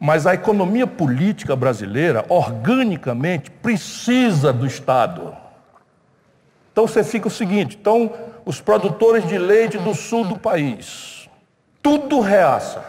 Mas 0.05 0.27
a 0.27 0.33
economia 0.33 0.85
política 0.85 1.55
brasileira, 1.55 2.25
organicamente, 2.27 3.49
precisa 3.49 4.51
do 4.51 4.67
Estado. 4.67 5.33
Então 6.73 6.85
você 6.85 7.05
fica 7.05 7.29
o 7.29 7.31
seguinte: 7.31 7.77
então, 7.79 8.11
os 8.43 8.59
produtores 8.59 9.25
de 9.25 9.37
leite 9.37 9.77
do 9.77 9.93
sul 9.93 10.25
do 10.25 10.37
país, 10.37 11.29
tudo 11.81 12.19
reaça. 12.19 12.83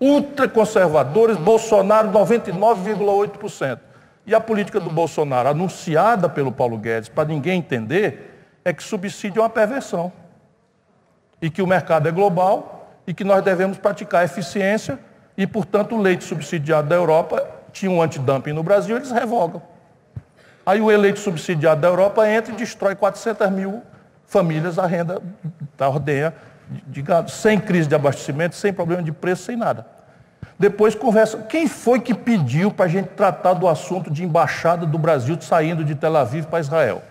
Ultraconservadores, 0.00 1.36
Bolsonaro 1.36 2.12
99,8%. 2.12 3.80
E 4.28 4.34
a 4.34 4.40
política 4.40 4.78
do 4.78 4.90
Bolsonaro, 4.90 5.48
anunciada 5.48 6.28
pelo 6.28 6.52
Paulo 6.52 6.76
Guedes, 6.76 7.08
para 7.08 7.26
ninguém 7.26 7.60
entender, 7.60 8.50
é 8.62 8.74
que 8.74 8.82
subsídio 8.82 9.40
é 9.40 9.42
uma 9.42 9.48
perversão. 9.48 10.12
E 11.40 11.48
que 11.48 11.62
o 11.62 11.66
mercado 11.66 12.06
é 12.06 12.12
global 12.12 12.92
e 13.06 13.14
que 13.14 13.24
nós 13.24 13.42
devemos 13.42 13.78
praticar 13.78 14.26
eficiência 14.26 14.98
e, 15.34 15.46
portanto, 15.46 15.94
o 15.94 15.98
leite 15.98 16.24
subsidiado 16.24 16.86
da 16.86 16.94
Europa 16.94 17.42
tinha 17.72 17.90
um 17.90 18.02
antidumping 18.02 18.52
no 18.52 18.62
Brasil, 18.62 18.96
eles 18.96 19.10
revogam. 19.10 19.62
Aí 20.66 20.78
o 20.78 20.92
eleito 20.92 21.20
subsidiado 21.20 21.80
da 21.80 21.88
Europa 21.88 22.28
entra 22.28 22.52
e 22.52 22.56
destrói 22.56 22.94
400 22.94 23.48
mil 23.48 23.82
famílias 24.26 24.78
a 24.78 24.84
renda 24.84 25.22
da 25.78 25.88
ordenha 25.88 26.34
de 26.86 27.00
gado, 27.00 27.30
sem 27.30 27.58
crise 27.58 27.88
de 27.88 27.94
abastecimento, 27.94 28.56
sem 28.56 28.74
problema 28.74 29.02
de 29.02 29.10
preço, 29.10 29.44
sem 29.44 29.56
nada. 29.56 29.86
Depois 30.58 30.94
conversa. 30.94 31.38
Quem 31.38 31.68
foi 31.68 32.00
que 32.00 32.12
pediu 32.12 32.70
para 32.70 32.86
a 32.86 32.88
gente 32.88 33.08
tratar 33.08 33.54
do 33.54 33.68
assunto 33.68 34.10
de 34.10 34.24
embaixada 34.24 34.84
do 34.84 34.98
Brasil 34.98 35.36
saindo 35.40 35.84
de 35.84 35.94
Tel 35.94 36.16
Aviv 36.16 36.46
para 36.46 36.60
Israel? 36.60 37.02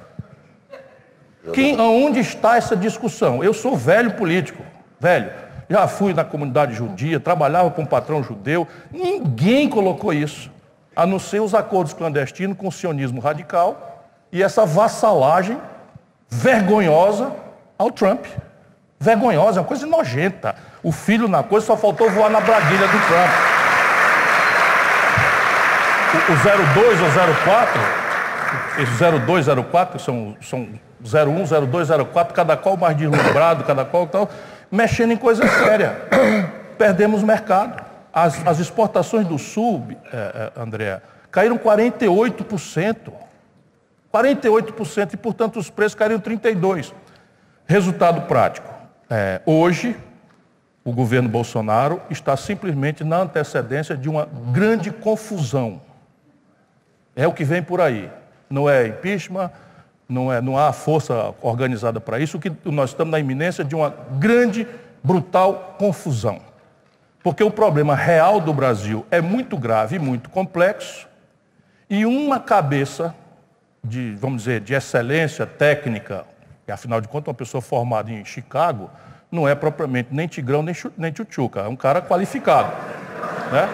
Quem, 1.54 1.80
onde 1.80 2.20
está 2.20 2.58
essa 2.58 2.76
discussão? 2.76 3.42
Eu 3.42 3.54
sou 3.54 3.78
velho 3.78 4.12
político, 4.16 4.62
velho 5.00 5.48
já 5.70 5.88
fui 5.88 6.14
na 6.14 6.24
comunidade 6.24 6.74
judia, 6.74 7.20
trabalhava 7.20 7.70
com 7.72 7.82
um 7.82 7.86
patrão 7.86 8.24
judeu, 8.24 8.68
ninguém 8.92 9.70
colocou 9.70 10.14
isso, 10.14 10.50
a 10.96 11.06
não 11.06 11.20
ser 11.20 11.42
os 11.42 11.54
acordos 11.54 11.94
clandestinos 11.94 12.58
com 12.58 12.68
o 12.68 12.72
sionismo 12.72 13.20
radical 13.20 14.06
e 14.32 14.42
essa 14.42 14.66
vassalagem 14.66 15.60
vergonhosa 16.30 17.32
ao 17.78 17.92
Trump. 17.92 18.26
Vergonhosa, 19.00 19.60
é 19.60 19.62
uma 19.62 19.68
coisa 19.68 19.86
nojenta. 19.86 20.56
O 20.82 20.92
filho 20.92 21.28
na 21.28 21.44
coisa 21.44 21.66
só 21.66 21.78
faltou 21.78 22.10
voar 22.10 22.30
na 22.30 22.42
braguilha 22.42 22.88
do 22.88 23.00
Trump. 23.08 23.32
O, 26.14 26.34
o 26.34 26.36
02 26.74 27.02
ou 27.02 27.08
04, 27.44 27.82
esse 28.82 29.20
02, 29.26 29.46
04, 29.70 30.00
são, 30.00 30.36
são 30.42 30.68
01, 31.04 31.68
02, 31.68 31.90
04, 32.12 32.34
cada 32.34 32.58
qual 32.58 32.78
mais 32.78 32.98
deslumbrado, 32.98 33.64
cada 33.64 33.86
qual 33.86 34.08
tal 34.08 34.30
mexendo 34.72 35.12
em 35.12 35.18
coisa 35.18 35.48
séria. 35.48 35.96
Perdemos 36.78 37.24
mercado. 37.24 37.86
As, 38.14 38.46
as 38.48 38.60
exportações 38.60 39.28
do 39.28 39.38
Sul, 39.38 39.86
é, 40.12 40.52
é, 40.58 40.62
André, 40.62 41.02
caíram 41.32 41.58
48%. 41.58 43.14
48% 44.14 45.14
e, 45.14 45.18
portanto, 45.18 45.60
os 45.60 45.70
preços 45.70 45.96
caíram 45.96 46.20
32%. 46.20 46.94
Resultado 47.68 48.22
prático. 48.22 48.77
É, 49.10 49.42
hoje, 49.46 49.96
o 50.84 50.92
governo 50.92 51.30
Bolsonaro 51.30 52.02
está 52.10 52.36
simplesmente 52.36 53.04
na 53.04 53.18
antecedência 53.18 53.96
de 53.96 54.10
uma 54.10 54.28
grande 54.52 54.92
confusão. 54.92 55.82
É 57.16 57.28
o 57.28 57.34
que 57.34 57.44
vem 57.44 57.64
por 57.64 57.82
aí. 57.82 58.10
Não 58.50 58.70
é 58.70 58.88
impeachment, 58.88 59.52
não, 60.08 60.32
é, 60.32 60.42
não 60.42 60.58
há 60.58 60.72
força 60.72 61.34
organizada 61.42 62.00
para 62.00 62.20
isso, 62.20 62.40
que 62.40 62.52
nós 62.66 62.92
estamos 62.92 63.12
na 63.12 63.20
iminência 63.20 63.64
de 63.64 63.76
uma 63.76 63.90
grande, 64.20 64.68
brutal 65.04 65.76
confusão. 65.78 66.40
Porque 67.24 67.44
o 67.44 67.52
problema 67.52 67.96
real 67.96 68.40
do 68.40 68.54
Brasil 68.54 69.06
é 69.12 69.20
muito 69.20 69.58
grave 69.58 70.00
muito 70.00 70.30
complexo, 70.30 71.08
e 71.90 72.06
uma 72.06 72.40
cabeça 72.40 73.16
de, 73.84 74.16
vamos 74.16 74.44
dizer, 74.44 74.60
de 74.62 74.74
excelência 74.74 75.46
técnica, 75.46 76.26
que 76.68 76.72
afinal 76.74 77.00
de 77.00 77.08
contas 77.08 77.30
uma 77.30 77.34
pessoa 77.34 77.62
formada 77.62 78.12
em 78.12 78.26
Chicago, 78.26 78.90
não 79.32 79.48
é 79.48 79.56
propriamente 79.56 80.10
nem 80.12 80.28
Tigrão 80.28 80.62
nem, 80.62 80.76
nem 80.98 81.14
Tchutchuca, 81.14 81.62
é 81.62 81.68
um 81.70 81.78
cara 81.78 82.02
qualificado. 82.02 82.74
Né? 83.54 83.70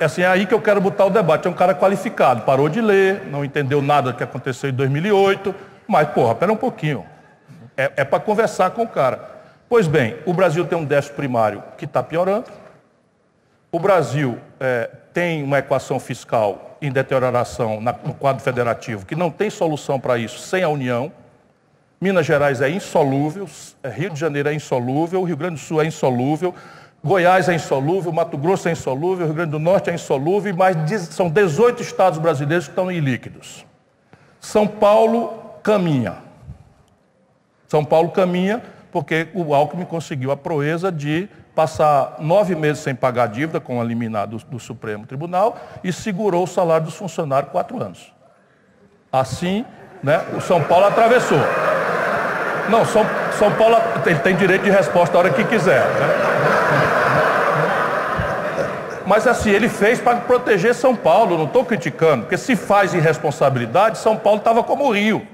É 0.00 0.04
assim, 0.06 0.22
é 0.22 0.26
aí 0.28 0.46
que 0.46 0.54
eu 0.54 0.62
quero 0.62 0.80
botar 0.80 1.04
o 1.04 1.10
debate. 1.10 1.46
É 1.46 1.50
um 1.50 1.54
cara 1.54 1.74
qualificado, 1.74 2.40
parou 2.40 2.70
de 2.70 2.80
ler, 2.80 3.26
não 3.26 3.44
entendeu 3.44 3.82
nada 3.82 4.12
do 4.12 4.16
que 4.16 4.24
aconteceu 4.24 4.70
em 4.70 4.72
2008, 4.72 5.54
mas, 5.86 6.08
porra, 6.08 6.34
pera 6.34 6.50
um 6.50 6.56
pouquinho. 6.56 7.04
É, 7.76 7.92
é 7.96 8.04
para 8.04 8.18
conversar 8.18 8.70
com 8.70 8.84
o 8.84 8.88
cara. 8.88 9.20
Pois 9.68 9.86
bem, 9.86 10.16
o 10.24 10.32
Brasil 10.32 10.64
tem 10.64 10.78
um 10.78 10.86
déficit 10.86 11.14
primário 11.14 11.62
que 11.76 11.84
está 11.84 12.02
piorando. 12.02 12.46
O 13.70 13.78
Brasil 13.78 14.38
é, 14.58 14.88
tem 15.12 15.42
uma 15.42 15.58
equação 15.58 16.00
fiscal 16.00 16.78
em 16.80 16.90
deterioração 16.90 17.78
na, 17.78 17.92
no 17.92 18.14
quadro 18.14 18.42
federativo 18.42 19.04
que 19.04 19.14
não 19.14 19.30
tem 19.30 19.50
solução 19.50 20.00
para 20.00 20.16
isso 20.16 20.38
sem 20.38 20.62
a 20.62 20.68
União. 20.70 21.12
Minas 22.02 22.26
Gerais 22.26 22.60
é 22.60 22.68
insolúvel, 22.68 23.48
é, 23.80 23.88
Rio 23.88 24.10
de 24.10 24.18
Janeiro 24.18 24.48
é 24.48 24.52
insolúvel, 24.52 25.22
Rio 25.22 25.36
Grande 25.36 25.54
do 25.54 25.60
Sul 25.60 25.80
é 25.80 25.86
insolúvel. 25.86 26.52
Goiás 27.04 27.48
é 27.48 27.54
insolúvel, 27.54 28.10
Mato 28.10 28.36
Grosso 28.36 28.68
é 28.68 28.72
insolúvel, 28.72 29.24
Rio 29.26 29.36
Grande 29.36 29.52
do 29.52 29.60
Norte 29.60 29.88
é 29.88 29.94
insolúvel, 29.94 30.52
mas 30.56 30.76
são 31.02 31.30
18 31.30 31.80
estados 31.80 32.18
brasileiros 32.18 32.66
que 32.66 32.72
estão 32.72 32.90
ilíquidos. 32.90 33.64
São 34.40 34.66
Paulo 34.66 35.32
caminha. 35.62 36.16
São 37.68 37.84
Paulo 37.84 38.10
caminha 38.10 38.60
porque 38.90 39.28
o 39.32 39.54
Alckmin 39.54 39.84
conseguiu 39.84 40.32
a 40.32 40.36
proeza 40.36 40.90
de 40.90 41.28
passar 41.54 42.16
nove 42.18 42.56
meses 42.56 42.82
sem 42.82 42.96
pagar 42.96 43.28
dívida 43.28 43.60
com 43.60 43.80
a 43.80 43.84
liminar 43.84 44.26
do, 44.26 44.38
do 44.38 44.58
Supremo 44.58 45.06
Tribunal 45.06 45.56
e 45.84 45.92
segurou 45.92 46.42
o 46.42 46.48
salário 46.48 46.86
dos 46.86 46.96
funcionários 46.96 47.52
quatro 47.52 47.80
anos. 47.80 48.12
Assim, 49.12 49.64
né, 50.02 50.20
o 50.36 50.40
São 50.40 50.60
Paulo 50.64 50.86
atravessou. 50.86 51.38
Não, 52.68 52.84
São, 52.84 53.04
São 53.38 53.52
Paulo 53.52 53.76
ele 54.06 54.18
tem 54.20 54.36
direito 54.36 54.62
de 54.62 54.70
resposta 54.70 55.16
a 55.16 55.20
hora 55.20 55.30
que 55.30 55.44
quiser. 55.44 55.80
Né? 55.80 56.32
Mas 59.06 59.26
assim, 59.26 59.50
ele 59.50 59.68
fez 59.68 60.00
para 60.00 60.16
proteger 60.18 60.74
São 60.74 60.94
Paulo, 60.94 61.36
não 61.36 61.44
estou 61.44 61.64
criticando, 61.64 62.22
porque 62.22 62.36
se 62.36 62.56
faz 62.56 62.94
irresponsabilidade, 62.94 63.98
São 63.98 64.16
Paulo 64.16 64.38
estava 64.38 64.62
como 64.62 64.84
o 64.86 64.92
Rio. 64.92 65.26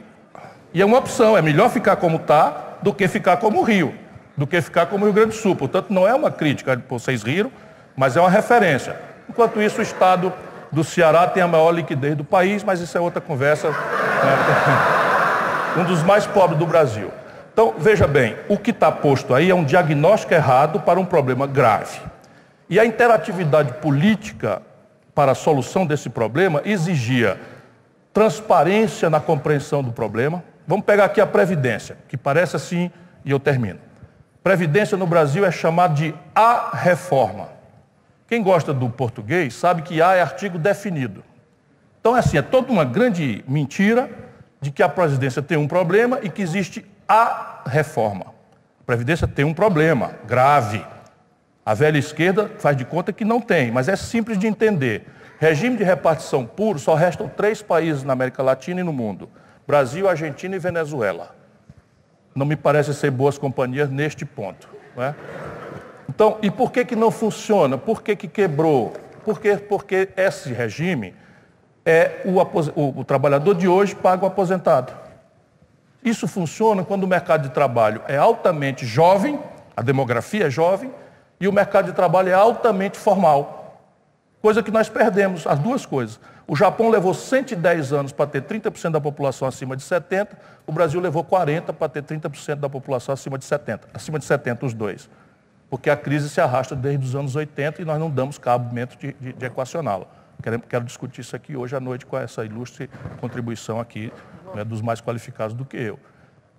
E 0.72 0.82
é 0.82 0.84
uma 0.84 0.98
opção, 0.98 1.36
é 1.36 1.42
melhor 1.42 1.70
ficar 1.70 1.96
como 1.96 2.16
está 2.16 2.76
do 2.82 2.92
que 2.92 3.06
ficar 3.08 3.36
como 3.36 3.60
o 3.60 3.62
Rio, 3.62 3.94
do 4.36 4.46
que 4.46 4.60
ficar 4.60 4.86
como 4.86 5.04
o 5.04 5.06
Rio 5.06 5.14
Grande 5.14 5.30
do 5.30 5.36
Sul. 5.36 5.54
Portanto, 5.54 5.86
não 5.90 6.06
é 6.06 6.14
uma 6.14 6.30
crítica, 6.30 6.80
vocês 6.88 7.22
riram, 7.22 7.50
mas 7.96 8.16
é 8.16 8.20
uma 8.20 8.30
referência. 8.30 8.96
Enquanto 9.28 9.60
isso, 9.60 9.80
o 9.80 9.82
Estado 9.82 10.32
do 10.70 10.84
Ceará 10.84 11.26
tem 11.26 11.42
a 11.42 11.48
maior 11.48 11.70
liquidez 11.70 12.14
do 12.16 12.24
país, 12.24 12.64
mas 12.64 12.80
isso 12.80 12.96
é 12.96 13.00
outra 13.00 13.20
conversa. 13.20 13.70
Né? 13.70 13.76
um 15.76 15.84
dos 15.84 16.02
mais 16.02 16.26
pobres 16.26 16.58
do 16.58 16.66
Brasil. 16.66 17.10
Então, 17.52 17.74
veja 17.76 18.06
bem, 18.06 18.36
o 18.48 18.56
que 18.56 18.70
está 18.70 18.90
posto 18.90 19.34
aí 19.34 19.50
é 19.50 19.54
um 19.54 19.64
diagnóstico 19.64 20.32
errado 20.32 20.80
para 20.80 21.00
um 21.00 21.04
problema 21.04 21.46
grave. 21.46 22.00
E 22.70 22.78
a 22.78 22.84
interatividade 22.84 23.72
política 23.74 24.62
para 25.14 25.32
a 25.32 25.34
solução 25.34 25.84
desse 25.84 26.08
problema 26.08 26.62
exigia 26.64 27.38
transparência 28.12 29.10
na 29.10 29.20
compreensão 29.20 29.82
do 29.82 29.92
problema. 29.92 30.42
Vamos 30.66 30.84
pegar 30.84 31.06
aqui 31.06 31.20
a 31.20 31.26
Previdência, 31.26 31.96
que 32.08 32.16
parece 32.16 32.56
assim, 32.56 32.90
e 33.24 33.30
eu 33.30 33.40
termino. 33.40 33.78
Previdência 34.42 34.96
no 34.96 35.06
Brasil 35.06 35.44
é 35.44 35.50
chamado 35.50 35.94
de 35.94 36.14
a 36.34 36.70
reforma. 36.76 37.48
Quem 38.28 38.42
gosta 38.42 38.72
do 38.72 38.88
português 38.88 39.54
sabe 39.54 39.82
que 39.82 40.00
A 40.00 40.14
é 40.14 40.20
artigo 40.20 40.58
definido. 40.58 41.24
Então 42.00 42.16
é 42.16 42.20
assim, 42.20 42.38
é 42.38 42.42
toda 42.42 42.70
uma 42.70 42.84
grande 42.84 43.44
mentira 43.48 44.08
de 44.60 44.70
que 44.70 44.82
a 44.82 44.88
Previdência 44.88 45.42
tem 45.42 45.56
um 45.56 45.68
problema 45.68 46.18
e 46.22 46.28
que 46.28 46.42
existe 46.42 46.84
a 47.08 47.62
reforma. 47.66 48.26
A 48.80 48.84
Previdência 48.84 49.26
tem 49.26 49.44
um 49.44 49.54
problema 49.54 50.12
grave. 50.26 50.84
A 51.64 51.74
velha 51.74 51.98
esquerda 51.98 52.50
faz 52.58 52.76
de 52.76 52.84
conta 52.84 53.12
que 53.12 53.24
não 53.24 53.40
tem, 53.40 53.70
mas 53.70 53.88
é 53.88 53.96
simples 53.96 54.38
de 54.38 54.46
entender. 54.46 55.06
Regime 55.38 55.76
de 55.76 55.84
repartição 55.84 56.44
puro 56.44 56.78
só 56.78 56.94
restam 56.94 57.28
três 57.28 57.62
países 57.62 58.02
na 58.02 58.12
América 58.12 58.42
Latina 58.42 58.80
e 58.80 58.84
no 58.84 58.92
mundo: 58.92 59.28
Brasil, 59.66 60.08
Argentina 60.08 60.56
e 60.56 60.58
Venezuela. 60.58 61.36
Não 62.34 62.46
me 62.46 62.56
parece 62.56 62.94
ser 62.94 63.10
boas 63.10 63.38
companhias 63.38 63.90
neste 63.90 64.24
ponto. 64.24 64.68
É? 64.96 65.14
Então, 66.08 66.38
e 66.42 66.50
por 66.50 66.72
que, 66.72 66.84
que 66.84 66.96
não 66.96 67.10
funciona? 67.10 67.78
Por 67.78 68.02
que, 68.02 68.16
que 68.16 68.26
quebrou? 68.26 68.92
Porque, 69.24 69.56
porque 69.56 70.08
esse 70.16 70.52
regime 70.52 71.14
é 71.90 72.20
o, 72.22 72.38
o, 72.38 73.00
o 73.00 73.04
trabalhador 73.04 73.54
de 73.54 73.66
hoje 73.66 73.94
paga 73.94 74.22
o 74.22 74.28
aposentado. 74.28 74.92
Isso 76.04 76.28
funciona 76.28 76.84
quando 76.84 77.04
o 77.04 77.06
mercado 77.06 77.44
de 77.44 77.48
trabalho 77.48 78.02
é 78.06 78.18
altamente 78.18 78.84
jovem, 78.84 79.40
a 79.74 79.80
demografia 79.80 80.48
é 80.48 80.50
jovem, 80.50 80.92
e 81.40 81.48
o 81.48 81.52
mercado 81.52 81.86
de 81.86 81.92
trabalho 81.92 82.28
é 82.28 82.34
altamente 82.34 82.98
formal. 82.98 83.80
Coisa 84.42 84.62
que 84.62 84.70
nós 84.70 84.90
perdemos, 84.90 85.46
as 85.46 85.58
duas 85.58 85.86
coisas. 85.86 86.20
O 86.46 86.54
Japão 86.54 86.90
levou 86.90 87.14
110 87.14 87.94
anos 87.94 88.12
para 88.12 88.26
ter 88.26 88.42
30% 88.42 88.90
da 88.90 89.00
população 89.00 89.48
acima 89.48 89.74
de 89.74 89.82
70, 89.82 90.36
o 90.66 90.72
Brasil 90.72 91.00
levou 91.00 91.24
40 91.24 91.72
para 91.72 91.88
ter 91.88 92.02
30% 92.02 92.56
da 92.56 92.68
população 92.68 93.14
acima 93.14 93.38
de 93.38 93.46
70, 93.46 93.88
acima 93.94 94.18
de 94.18 94.26
70 94.26 94.66
os 94.66 94.74
dois. 94.74 95.08
porque 95.70 95.88
a 95.88 95.96
crise 95.96 96.28
se 96.28 96.40
arrasta 96.40 96.76
desde 96.76 97.06
os 97.06 97.14
anos 97.14 97.34
80 97.34 97.80
e 97.80 97.84
nós 97.86 97.98
não 97.98 98.10
damos 98.10 98.36
cabimento 98.36 98.96
de, 98.98 99.14
de, 99.14 99.32
de 99.32 99.46
equacioná-la. 99.46 100.17
Quero, 100.42 100.84
discutir 100.84 101.20
isso 101.20 101.34
aqui 101.34 101.56
hoje 101.56 101.74
à 101.74 101.80
noite 101.80 102.06
com 102.06 102.16
essa 102.16 102.44
ilustre 102.44 102.88
contribuição 103.20 103.80
aqui 103.80 104.12
né, 104.54 104.64
dos 104.64 104.80
mais 104.80 105.00
qualificados 105.00 105.54
do 105.54 105.64
que 105.64 105.76
eu. 105.76 105.98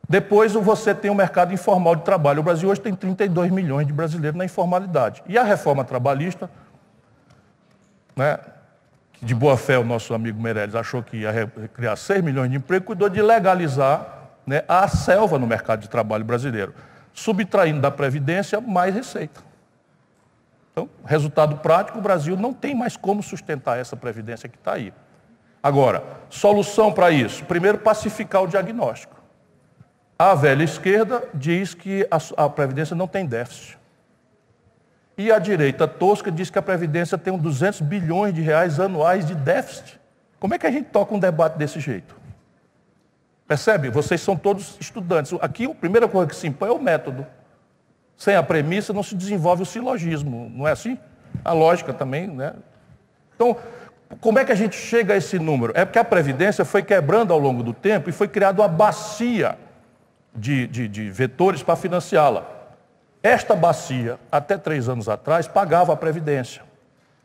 Depois 0.08 0.54
você 0.54 0.94
tem 0.94 1.10
o 1.10 1.16
mercado 1.16 1.54
informal 1.54 1.96
de 1.96 2.04
trabalho. 2.04 2.40
O 2.40 2.44
Brasil 2.44 2.68
hoje 2.68 2.82
tem 2.82 2.94
32 2.94 3.52
milhões 3.52 3.88
de 3.88 3.94
brasileiros 3.94 4.38
na 4.38 4.44
informalidade. 4.44 5.24
E 5.28 5.38
a 5.38 5.44
reforma 5.44 5.84
trabalhista, 5.84 6.50
né, 8.16 8.40
de 9.22 9.36
boa 9.36 9.56
fé 9.56 9.78
o 9.78 9.84
nosso 9.84 10.14
amigo 10.14 10.42
Meirelles 10.42 10.76
achou 10.76 11.04
que 11.04 11.18
ia 11.18 11.32
criar 11.74 11.96
6 11.96 12.24
milhões 12.24 12.50
de 12.50 12.58
empregos, 12.58 12.88
cuidou 12.88 13.08
de 13.08 13.22
legalizar 13.22 14.30
né, 14.46 14.64
a 14.68 14.88
selva 14.88 15.38
no 15.38 15.46
mercado 15.46 15.82
de 15.82 15.90
trabalho 15.90 16.26
brasileiro, 16.26 16.74
subtraindo 17.14 17.80
da 17.80 17.92
Previdência 17.92 18.60
mais 18.60 18.96
receita. 18.96 19.49
Então, 20.80 20.90
resultado 21.04 21.58
prático, 21.58 22.00
o 22.00 22.02
Brasil 22.02 22.38
não 22.38 22.54
tem 22.54 22.74
mais 22.74 22.96
como 22.96 23.22
sustentar 23.22 23.78
essa 23.78 23.98
Previdência 23.98 24.48
que 24.48 24.56
está 24.56 24.74
aí. 24.74 24.94
Agora, 25.62 26.04
solução 26.30 26.94
para 26.94 27.12
isso? 27.12 27.44
Primeiro, 27.44 27.80
pacificar 27.80 28.44
o 28.44 28.48
diagnóstico. 28.48 29.22
A 30.18 30.34
velha 30.36 30.64
esquerda 30.64 31.28
diz 31.34 31.74
que 31.74 32.08
a, 32.10 32.46
a 32.46 32.50
Previdência 32.50 32.96
não 32.96 33.08
tem 33.08 33.26
déficit. 33.26 33.78
E 35.18 35.30
a 35.34 35.40
direita 35.40 35.86
tosca 35.86 36.32
diz 36.32 36.50
que 36.50 36.58
a 36.58 36.62
Previdência 36.62 37.18
tem 37.18 37.34
uns 37.34 37.42
200 37.42 37.82
bilhões 37.82 38.34
de 38.34 38.42
reais 38.42 38.80
anuais 38.80 39.26
de 39.26 39.36
déficit. 39.36 40.00
Como 40.40 40.54
é 40.54 40.58
que 40.58 40.66
a 40.66 40.72
gente 40.72 40.86
toca 40.86 41.14
um 41.14 41.20
debate 41.20 41.58
desse 41.58 41.82
jeito? 41.82 42.16
Percebe? 43.46 43.90
Vocês 43.90 44.22
são 44.22 44.38
todos 44.38 44.78
estudantes. 44.80 45.34
Aqui 45.42 45.66
a 45.66 45.76
primeira 45.76 46.08
coisa 46.08 46.30
que 46.30 46.36
se 46.38 46.48
impõe 46.48 46.70
é 46.70 46.72
o 46.72 46.82
método. 46.82 47.28
Sem 48.20 48.36
a 48.36 48.44
premissa 48.44 48.92
não 48.92 49.02
se 49.02 49.16
desenvolve 49.16 49.64
o 49.64 49.66
silogismo, 49.66 50.52
não 50.54 50.68
é 50.68 50.72
assim? 50.72 51.00
A 51.44 51.54
lógica 51.54 51.94
também, 51.94 52.28
né? 52.28 52.54
Então, 53.34 53.56
como 54.20 54.38
é 54.38 54.44
que 54.44 54.52
a 54.52 54.56
gente 54.56 54.76
chega 54.76 55.14
a 55.14 55.18
esse 55.18 55.40
número? 55.40 55.72
É 55.74 55.86
porque 55.86 55.98
a 55.98 56.04
Previdência 56.04 56.66
foi 56.66 56.84
quebrando 56.84 57.32
ao 57.32 57.40
longo 57.40 57.64
do 57.64 57.74
tempo 57.74 58.10
e 58.10 58.12
foi 58.12 58.28
criada 58.28 58.62
uma 58.62 58.68
bacia 58.68 59.58
de, 60.36 60.68
de, 60.68 60.90
de 60.90 61.10
vetores 61.10 61.64
para 61.64 61.78
financiá-la. 61.78 62.46
Esta 63.24 63.56
bacia, 63.56 64.20
até 64.30 64.58
três 64.58 64.90
anos 64.90 65.08
atrás, 65.08 65.48
pagava 65.48 65.94
a 65.94 65.96
Previdência. 65.96 66.62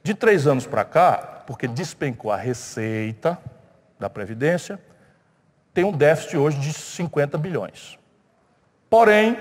De 0.00 0.14
três 0.14 0.46
anos 0.46 0.64
para 0.64 0.84
cá, 0.84 1.42
porque 1.44 1.66
despencou 1.66 2.30
a 2.30 2.36
receita 2.36 3.36
da 3.98 4.08
Previdência, 4.08 4.78
tem 5.72 5.82
um 5.82 5.90
déficit 5.90 6.36
hoje 6.36 6.56
de 6.60 6.72
50 6.72 7.36
bilhões. 7.36 7.98
Porém, 8.88 9.36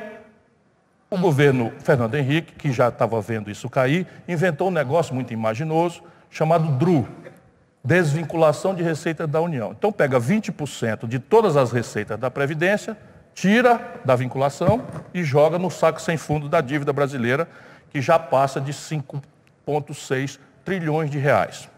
o 1.13 1.17
governo 1.17 1.71
Fernando 1.79 2.15
Henrique, 2.15 2.53
que 2.53 2.71
já 2.71 2.89
estava 2.89 3.21
vendo 3.21 3.51
isso 3.51 3.69
cair, 3.69 4.07
inventou 4.27 4.69
um 4.69 4.71
negócio 4.71 5.13
muito 5.13 5.31
imaginoso 5.31 6.01
chamado 6.29 6.71
DRU, 6.71 7.07
Desvinculação 7.83 8.73
de 8.73 8.81
Receita 8.81 9.27
da 9.27 9.39
União. 9.39 9.75
Então 9.77 9.91
pega 9.91 10.19
20% 10.19 11.07
de 11.07 11.19
todas 11.19 11.55
as 11.55 11.71
receitas 11.71 12.17
da 12.17 12.31
Previdência 12.31 12.97
tira 13.33 13.99
da 14.05 14.15
vinculação 14.15 14.83
e 15.13 15.23
joga 15.23 15.57
no 15.57 15.69
saco 15.69 16.01
sem 16.01 16.17
fundo 16.17 16.47
da 16.47 16.61
dívida 16.61 16.93
brasileira, 16.93 17.47
que 17.89 18.01
já 18.01 18.17
passa 18.17 18.61
de 18.61 18.71
5,6 18.71 20.39
trilhões 20.63 21.09
de 21.09 21.17
reais. 21.17 21.69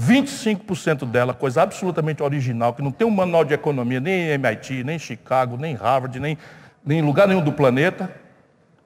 25% 0.00 1.04
dela, 1.04 1.34
coisa 1.34 1.62
absolutamente 1.62 2.22
original, 2.22 2.72
que 2.72 2.82
não 2.82 2.90
tem 2.90 3.06
um 3.06 3.10
manual 3.10 3.44
de 3.44 3.52
economia 3.52 4.00
nem 4.00 4.14
em 4.14 4.28
MIT, 4.30 4.84
nem 4.84 4.96
em 4.96 4.98
Chicago, 4.98 5.56
nem 5.56 5.72
em 5.72 5.76
Harvard, 5.76 6.18
nem, 6.18 6.38
nem 6.84 7.00
em 7.00 7.02
lugar 7.02 7.28
nenhum 7.28 7.42
do 7.42 7.52
planeta, 7.52 8.10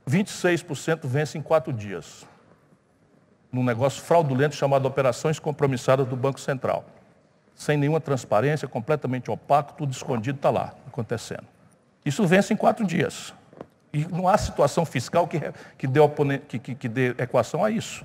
26% 0.08 1.00
vence 1.04 1.38
em 1.38 1.42
quatro 1.42 1.72
dias. 1.72 2.26
Num 3.50 3.64
negócio 3.64 4.02
fraudulento 4.02 4.54
chamado 4.54 4.86
Operações 4.86 5.38
Compromissadas 5.38 6.06
do 6.06 6.16
Banco 6.16 6.40
Central. 6.40 6.84
Sem 7.54 7.76
nenhuma 7.76 8.00
transparência, 8.00 8.66
completamente 8.66 9.30
opaco, 9.30 9.74
tudo 9.74 9.92
escondido 9.92 10.36
está 10.36 10.50
lá, 10.50 10.74
acontecendo. 10.86 11.44
Isso 12.04 12.26
vence 12.26 12.52
em 12.52 12.56
quatro 12.56 12.84
dias. 12.84 13.32
E 13.92 14.04
não 14.06 14.28
há 14.28 14.36
situação 14.36 14.84
fiscal 14.84 15.28
que, 15.28 15.40
que, 15.78 15.86
dê, 15.86 16.00
que, 16.48 16.58
que, 16.58 16.74
que 16.74 16.88
dê 16.88 17.10
equação 17.10 17.64
a 17.64 17.70
isso. 17.70 18.04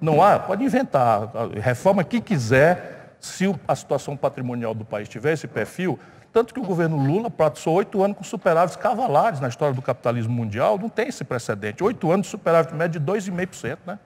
Não 0.00 0.20
há, 0.20 0.38
pode 0.38 0.64
inventar, 0.64 1.30
reforma 1.60 2.02
que 2.02 2.20
quiser, 2.20 3.14
se 3.20 3.44
a 3.68 3.76
situação 3.76 4.16
patrimonial 4.16 4.74
do 4.74 4.84
país 4.84 5.08
tiver 5.08 5.34
esse 5.34 5.46
perfil, 5.46 5.98
tanto 6.32 6.54
que 6.54 6.60
o 6.60 6.62
governo 6.62 6.96
Lula 6.96 7.30
passou 7.30 7.74
oito 7.74 8.02
anos 8.02 8.16
com 8.16 8.24
superávites 8.24 8.76
cavalares 8.76 9.40
na 9.40 9.48
história 9.48 9.74
do 9.74 9.82
capitalismo 9.82 10.32
mundial, 10.32 10.78
não 10.78 10.88
tem 10.88 11.08
esse 11.08 11.24
precedente. 11.24 11.82
Oito 11.82 12.10
anos 12.10 12.26
de 12.26 12.30
superávit 12.30 12.74
médio 12.74 13.00
de 13.00 13.06
2,5%, 13.06 13.78
né? 13.86 13.98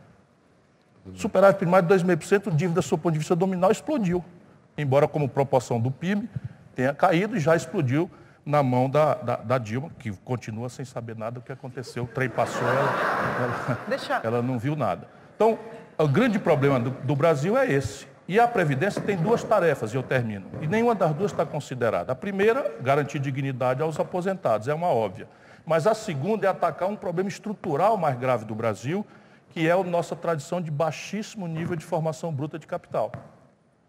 Superávit 1.14 1.58
primário 1.58 1.87
de 1.87 1.94
2,5%, 1.94 2.54
dívida, 2.54 2.80
do 2.80 2.98
ponto 2.98 3.12
de 3.12 3.18
vista 3.18 3.37
nominal, 3.37 3.70
explodiu. 3.70 4.24
Embora 4.76 5.06
como 5.06 5.28
proporção 5.28 5.78
do 5.78 5.90
PIB 5.90 6.28
tenha 6.74 6.94
caído 6.94 7.37
e 7.37 7.40
já 7.40 7.54
explodiu 7.54 8.10
na 8.44 8.62
mão 8.62 8.90
da, 8.90 9.14
da, 9.14 9.37
da, 9.37 9.58
Dilma, 9.58 9.90
que 9.98 10.10
continua 10.24 10.68
sem 10.68 10.84
saber 10.84 11.16
nada 11.16 11.32
do 11.32 11.40
que 11.40 11.52
aconteceu. 11.52 12.04
O 12.04 12.06
trem 12.06 12.28
passou, 12.28 12.66
ela, 12.66 13.78
ela, 13.88 14.20
ela 14.24 14.42
não 14.42 14.58
viu 14.58 14.76
nada. 14.76 15.08
Então, 15.34 15.58
o 15.96 16.08
grande 16.08 16.38
problema 16.38 16.78
do, 16.78 16.90
do, 16.90 17.16
Brasil 17.16 17.56
é 17.56 17.70
esse. 17.70 18.06
E 18.26 18.40
a 18.40 18.48
Previdência 18.48 19.02
tem 19.02 19.16
duas 19.16 19.44
tarefas, 19.44 19.92
e 19.92 19.96
eu 19.96 20.02
termino. 20.02 20.46
E 20.60 20.66
nenhuma 20.66 20.94
das 20.94 21.14
duas 21.14 21.30
está 21.30 21.44
considerada. 21.44 22.12
A 22.12 22.14
primeira, 22.14 22.74
garantir 22.80 23.18
dignidade 23.18 23.82
aos 23.82 24.00
aposentados, 24.00 24.68
é 24.68 24.74
uma 24.74 24.88
óbvia. 24.88 25.28
Mas 25.66 25.87
a 25.87 25.94
segunda 25.94 26.46
é 26.46 26.50
atacar 26.50 26.88
um 26.88 26.96
problema 26.96 27.28
estrutural 27.28 27.96
mais 27.96 28.16
grave 28.16 28.44
do 28.44 28.54
Brasil, 28.54 29.04
que 29.50 29.68
é 29.68 29.72
a 29.72 29.82
nossa 29.82 30.16
tradição 30.16 30.60
de 30.60 30.70
baixíssimo 30.70 31.46
nível 31.46 31.76
de 31.76 31.84
formação 31.84 32.32
bruta 32.32 32.58
de 32.58 32.66
capital. 32.66 33.12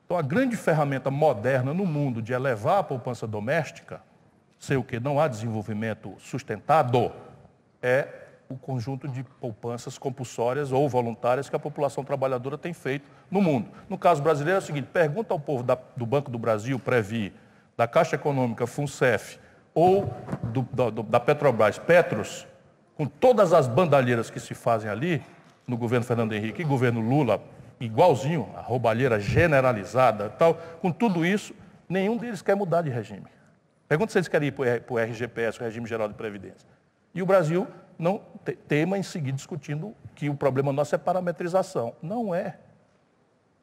Então, 0.05 0.17
a 0.17 0.21
grande 0.21 0.55
ferramenta 0.55 1.09
moderna 1.09 1.73
no 1.73 1.85
mundo 1.85 2.21
de 2.21 2.33
elevar 2.33 2.79
a 2.79 2.83
poupança 2.83 3.25
doméstica 3.25 4.01
sei 4.65 4.77
o 4.77 4.83
que, 4.83 4.99
não 4.99 5.19
há 5.19 5.27
desenvolvimento 5.27 6.15
sustentado, 6.19 7.11
é 7.81 8.07
o 8.49 8.55
conjunto 8.55 9.07
de 9.07 9.23
poupanças 9.23 9.97
compulsórias 9.97 10.71
ou 10.71 10.87
voluntárias 10.87 11.49
que 11.49 11.55
a 11.55 11.59
população 11.59 12.03
trabalhadora 12.03 12.57
tem 12.57 12.73
feito 12.73 13.09
no 13.29 13.41
mundo. 13.41 13.69
No 13.89 13.97
caso 13.97 14.21
brasileiro 14.21 14.59
é 14.59 14.63
o 14.63 14.65
seguinte, 14.65 14.87
pergunta 14.91 15.33
ao 15.33 15.39
povo 15.39 15.63
da, 15.63 15.77
do 15.95 16.05
Banco 16.05 16.29
do 16.29 16.37
Brasil, 16.37 16.77
Previ, 16.79 17.33
da 17.75 17.87
Caixa 17.87 18.15
Econômica, 18.15 18.67
FUNCEF, 18.67 19.39
ou 19.73 20.09
do, 20.43 20.61
do, 20.61 21.03
da 21.03 21.19
Petrobras, 21.19 21.77
Petros, 21.77 22.47
com 22.95 23.05
todas 23.05 23.51
as 23.51 23.67
bandalheiras 23.67 24.29
que 24.29 24.39
se 24.39 24.53
fazem 24.53 24.89
ali, 24.89 25.21
no 25.67 25.75
governo 25.75 26.05
Fernando 26.05 26.33
Henrique 26.33 26.61
e 26.61 26.65
governo 26.65 27.01
Lula, 27.01 27.41
igualzinho, 27.79 28.49
a 28.55 28.61
roubalheira 28.61 29.19
generalizada 29.19 30.29
tal, 30.29 30.55
com 30.81 30.91
tudo 30.91 31.25
isso, 31.25 31.53
nenhum 31.89 32.15
deles 32.15 32.41
quer 32.41 32.55
mudar 32.55 32.83
de 32.83 32.89
regime. 32.89 33.25
Pergunta 33.87 34.11
se 34.11 34.17
eles 34.17 34.27
querem 34.27 34.47
ir 34.47 34.51
para 34.51 34.93
o 34.93 34.97
RGPS, 34.97 35.59
o 35.59 35.63
Regime 35.63 35.87
Geral 35.87 36.07
de 36.07 36.13
Previdência. 36.13 36.67
E 37.13 37.21
o 37.21 37.25
Brasil 37.25 37.67
não 37.97 38.21
tema 38.67 38.97
em 38.97 39.03
seguir 39.03 39.31
discutindo 39.31 39.95
que 40.13 40.29
o 40.29 40.35
problema 40.35 40.71
nosso 40.71 40.95
é 40.95 40.97
parametrização. 40.97 41.93
Não 42.01 42.33
é. 42.33 42.57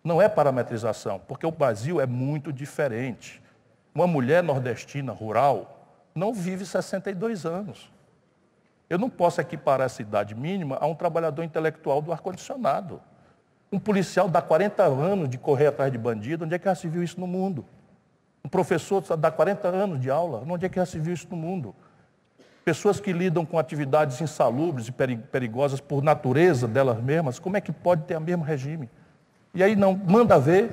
Não 0.02 0.20
é 0.20 0.28
parametrização, 0.28 1.20
porque 1.28 1.46
o 1.46 1.50
Brasil 1.50 2.00
é 2.00 2.06
muito 2.06 2.52
diferente. 2.52 3.40
Uma 3.94 4.06
mulher 4.06 4.42
nordestina 4.42 5.12
rural 5.12 5.86
não 6.14 6.34
vive 6.34 6.66
62 6.66 7.46
anos. 7.46 7.90
Eu 8.90 8.98
não 8.98 9.08
posso 9.08 9.40
equiparar 9.40 9.86
essa 9.86 10.02
idade 10.02 10.34
mínima 10.34 10.76
a 10.80 10.86
um 10.86 10.94
trabalhador 10.94 11.42
intelectual 11.42 12.02
do 12.02 12.12
ar-condicionado. 12.12 13.00
Um 13.72 13.78
policial 13.78 14.28
dá 14.28 14.42
40 14.42 14.82
anos 14.82 15.28
de 15.30 15.38
correr 15.38 15.68
atrás 15.68 15.90
de 15.90 15.96
bandido, 15.96 16.44
onde 16.44 16.54
é 16.54 16.58
que 16.58 16.66
já 16.66 16.74
se 16.74 16.88
viu 16.88 17.02
isso 17.02 17.18
no 17.18 17.26
mundo? 17.26 17.64
Um 18.44 18.48
professor 18.48 19.02
dá 19.16 19.30
40 19.30 19.68
anos 19.68 20.00
de 20.00 20.10
aula, 20.10 20.44
onde 20.46 20.66
é 20.66 20.68
que 20.68 20.76
já 20.76 20.84
se 20.84 20.98
viu 20.98 21.14
isso 21.14 21.28
no 21.30 21.36
mundo? 21.36 21.74
Pessoas 22.64 23.01
que 23.01 23.12
lidam 23.12 23.44
com 23.44 23.59
atividades 23.59 24.20
insalubres 24.20 24.88
e 24.88 24.92
perigosas 24.92 25.81
por 25.81 26.03
natureza 26.03 26.68
delas 26.68 27.03
mesmas, 27.03 27.38
como 27.38 27.57
é 27.57 27.61
que 27.61 27.72
pode 27.72 28.05
ter 28.05 28.16
o 28.16 28.20
mesmo 28.20 28.44
regime? 28.44 28.88
E 29.53 29.62
aí 29.62 29.75
não 29.75 29.94
manda 29.94 30.38
ver, 30.38 30.70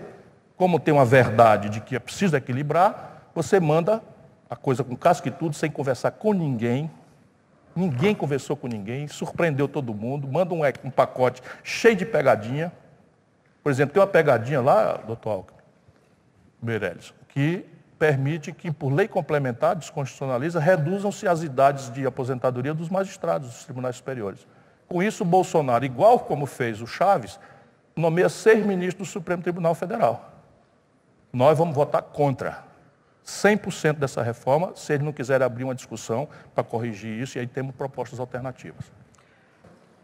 como 0.56 0.80
tem 0.80 0.94
uma 0.94 1.06
verdade 1.06 1.70
de 1.70 1.82
que 1.82 1.96
é 1.96 2.00
preciso 2.00 2.36
equilibrar, 2.36 3.32
você 3.34 3.60
manda 3.60 4.04
a 4.50 4.56
coisa 4.56 4.84
com 4.84 4.96
casca 4.96 5.28
e 5.28 5.32
tudo, 5.32 5.56
sem 5.56 5.70
conversar 5.70 6.12
com 6.12 6.34
ninguém. 6.34 6.90
Ninguém 7.76 8.14
conversou 8.14 8.56
com 8.56 8.68
ninguém, 8.68 9.08
surpreendeu 9.08 9.68
todo 9.68 9.94
mundo, 9.94 10.28
manda 10.28 10.54
um, 10.54 10.62
um 10.84 10.92
pacote 10.92 11.42
cheio 11.64 11.96
de 11.96 12.06
pegadinha. 12.06 12.72
Por 13.64 13.72
exemplo, 13.72 13.94
tem 13.94 14.02
uma 14.02 14.08
pegadinha 14.08 14.62
lá, 14.62 14.94
doutor 14.98 15.30
Alckmin, 15.32 15.60
Meirelles, 16.62 17.14
que 17.30 17.66
permite 18.00 18.54
que, 18.54 18.72
por 18.72 18.92
lei 18.92 19.08
complementar, 19.08 19.76
desconstitucionaliza, 19.76 20.60
reduzam-se 20.60 21.28
as 21.28 21.44
idades 21.44 21.92
de 21.92 22.06
aposentadoria 22.06 22.74
dos 22.74 22.90
magistrados 22.90 23.50
dos 23.50 23.66
tribunais 23.66 23.98
superiores. 23.98 24.48
Com 24.88 25.04
isso, 25.04 25.26
Bolsonaro, 25.26 25.84
igual 25.84 26.22
como 26.22 26.46
fez 26.46 26.82
o 26.82 26.88
Chaves, 26.88 27.38
nomeia 27.96 28.30
seis 28.30 28.66
ministros 28.66 29.08
do 29.08 29.12
Supremo 29.12 29.44
Tribunal 29.44 29.76
Federal. 29.76 30.32
Nós 31.32 31.58
vamos 31.58 31.76
votar 31.76 32.02
contra 32.02 32.64
100% 33.26 33.98
dessa 33.98 34.24
reforma, 34.24 34.72
se 34.76 34.94
eles 34.94 35.06
não 35.06 35.14
quiserem 35.14 35.46
abrir 35.46 35.66
uma 35.66 35.76
discussão 35.76 36.28
para 36.56 36.64
corrigir 36.64 37.22
isso, 37.22 37.38
e 37.38 37.42
aí 37.42 37.48
temos 37.48 37.76
propostas 37.76 38.20
alternativas. 38.20 38.86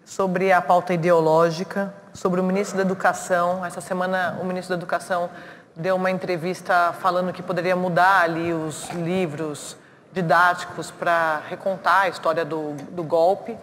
sobre 0.06 0.52
a 0.52 0.62
pauta 0.62 0.94
ideológica, 0.94 1.92
sobre 2.14 2.40
o 2.40 2.44
ministro 2.44 2.78
da 2.78 2.84
Educação. 2.84 3.66
Essa 3.66 3.82
semana, 3.82 4.38
o 4.40 4.46
ministro 4.46 4.76
da 4.76 4.80
Educação 4.80 5.32
deu 5.76 5.96
uma 5.96 6.10
entrevista 6.10 6.94
falando 7.02 7.34
que 7.34 7.44
poderia 7.44 7.76
mudar 7.76 8.22
ali 8.22 8.54
os 8.54 8.90
livros 8.92 9.76
didáticos 10.14 10.90
para 10.90 11.42
recontar 11.50 12.04
a 12.04 12.08
história 12.08 12.46
do, 12.46 12.74
do 12.92 13.04
golpe. 13.04 13.58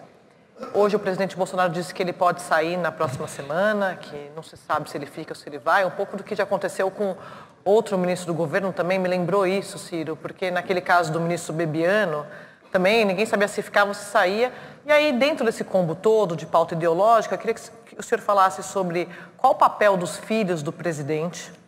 Hoje 0.74 0.94
o 0.94 0.98
presidente 0.98 1.34
Bolsonaro 1.34 1.72
disse 1.72 1.94
que 1.94 2.02
ele 2.02 2.12
pode 2.12 2.42
sair 2.42 2.76
na 2.76 2.92
próxima 2.92 3.26
semana, 3.26 3.96
que 3.96 4.30
não 4.36 4.42
se 4.42 4.56
sabe 4.58 4.90
se 4.90 4.96
ele 4.96 5.06
fica 5.06 5.32
ou 5.32 5.34
se 5.34 5.48
ele 5.48 5.58
vai. 5.58 5.86
Um 5.86 5.90
pouco 5.90 6.16
do 6.16 6.22
que 6.22 6.34
já 6.34 6.42
aconteceu 6.42 6.90
com 6.90 7.16
outro 7.64 7.96
ministro 7.96 8.26
do 8.26 8.34
governo 8.34 8.72
também 8.72 8.98
me 8.98 9.08
lembrou 9.08 9.46
isso, 9.46 9.78
Ciro, 9.78 10.14
porque 10.14 10.50
naquele 10.50 10.82
caso 10.82 11.10
do 11.10 11.18
ministro 11.18 11.54
Bebiano, 11.54 12.26
também 12.70 13.06
ninguém 13.06 13.24
sabia 13.24 13.48
se 13.48 13.62
ficava 13.62 13.88
ou 13.88 13.94
se 13.94 14.04
saía. 14.04 14.52
E 14.84 14.92
aí, 14.92 15.12
dentro 15.12 15.46
desse 15.46 15.64
combo 15.64 15.94
todo 15.94 16.36
de 16.36 16.44
pauta 16.44 16.74
ideológica, 16.74 17.34
eu 17.34 17.38
queria 17.38 17.54
que 17.54 17.62
o 17.98 18.02
senhor 18.02 18.20
falasse 18.20 18.62
sobre 18.62 19.08
qual 19.38 19.54
o 19.54 19.56
papel 19.56 19.96
dos 19.96 20.18
filhos 20.18 20.62
do 20.62 20.72
presidente 20.72 21.61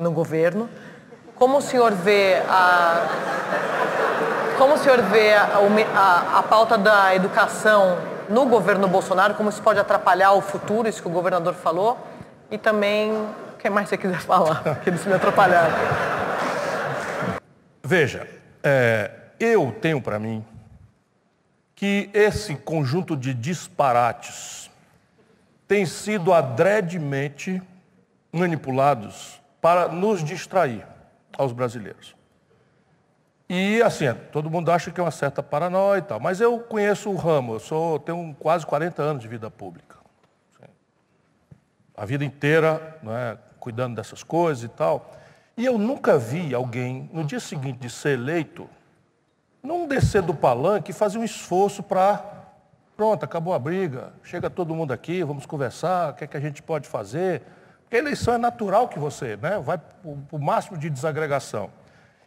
no 0.00 0.10
governo, 0.10 0.68
como 1.36 1.58
o 1.58 1.60
senhor 1.62 1.92
vê 1.92 2.42
a, 2.48 3.06
como 4.56 4.74
o 4.74 4.78
senhor 4.78 5.02
vê 5.02 5.34
a, 5.34 5.58
a, 5.94 6.38
a 6.38 6.42
pauta 6.42 6.78
da 6.78 7.14
educação 7.14 7.98
no 8.28 8.46
governo 8.46 8.88
Bolsonaro, 8.88 9.34
como 9.34 9.50
isso 9.50 9.62
pode 9.62 9.78
atrapalhar 9.78 10.32
o 10.32 10.40
futuro, 10.40 10.88
isso 10.88 11.02
que 11.02 11.08
o 11.08 11.10
governador 11.10 11.54
falou, 11.54 11.98
e 12.50 12.56
também 12.56 13.12
o 13.12 13.56
que 13.58 13.68
mais 13.68 13.88
você 13.88 13.98
quiser 13.98 14.20
falar, 14.20 14.62
que 14.82 14.88
eles 14.88 15.04
me 15.04 15.12
atrapalharam. 15.12 15.74
Veja, 17.82 18.26
é, 18.62 19.10
eu 19.38 19.74
tenho 19.80 20.00
para 20.00 20.18
mim 20.18 20.44
que 21.74 22.10
esse 22.14 22.54
conjunto 22.54 23.16
de 23.16 23.34
disparates 23.34 24.70
tem 25.66 25.84
sido 25.86 26.32
adredemente 26.32 27.62
manipulados 28.32 29.39
para 29.60 29.88
nos 29.88 30.24
distrair 30.24 30.86
aos 31.36 31.52
brasileiros. 31.52 32.14
E 33.48 33.82
assim, 33.82 34.06
todo 34.30 34.48
mundo 34.48 34.70
acha 34.70 34.90
que 34.90 35.00
é 35.00 35.02
uma 35.02 35.10
certa 35.10 35.42
paranoia 35.42 35.98
e 35.98 36.02
tal, 36.02 36.20
mas 36.20 36.40
eu 36.40 36.60
conheço 36.60 37.10
o 37.10 37.16
ramo, 37.16 37.54
eu 37.54 37.60
sou, 37.60 37.98
tenho 37.98 38.34
quase 38.38 38.64
40 38.64 39.02
anos 39.02 39.22
de 39.22 39.28
vida 39.28 39.50
pública. 39.50 39.98
A 41.96 42.06
vida 42.06 42.24
inteira 42.24 42.98
é, 43.06 43.36
cuidando 43.58 43.96
dessas 43.96 44.22
coisas 44.22 44.64
e 44.64 44.68
tal. 44.68 45.12
E 45.56 45.66
eu 45.66 45.76
nunca 45.76 46.16
vi 46.16 46.54
alguém, 46.54 47.10
no 47.12 47.24
dia 47.24 47.40
seguinte 47.40 47.78
de 47.78 47.90
ser 47.90 48.18
eleito, 48.18 48.66
não 49.62 49.86
descer 49.86 50.22
do 50.22 50.32
palanque 50.32 50.92
e 50.92 50.94
fazer 50.94 51.18
um 51.18 51.24
esforço 51.24 51.82
para, 51.82 52.24
pronto, 52.96 53.24
acabou 53.24 53.52
a 53.52 53.58
briga, 53.58 54.14
chega 54.24 54.48
todo 54.48 54.74
mundo 54.74 54.92
aqui, 54.92 55.22
vamos 55.22 55.44
conversar, 55.44 56.12
o 56.12 56.14
que 56.14 56.24
é 56.24 56.26
que 56.26 56.36
a 56.36 56.40
gente 56.40 56.62
pode 56.62 56.88
fazer. 56.88 57.42
Porque 57.90 57.96
a 57.96 57.98
eleição 57.98 58.34
é 58.34 58.38
natural 58.38 58.86
que 58.86 59.00
você 59.00 59.36
né, 59.36 59.58
vai 59.58 59.76
para 59.76 59.88
o 60.30 60.38
máximo 60.38 60.78
de 60.78 60.88
desagregação. 60.88 61.70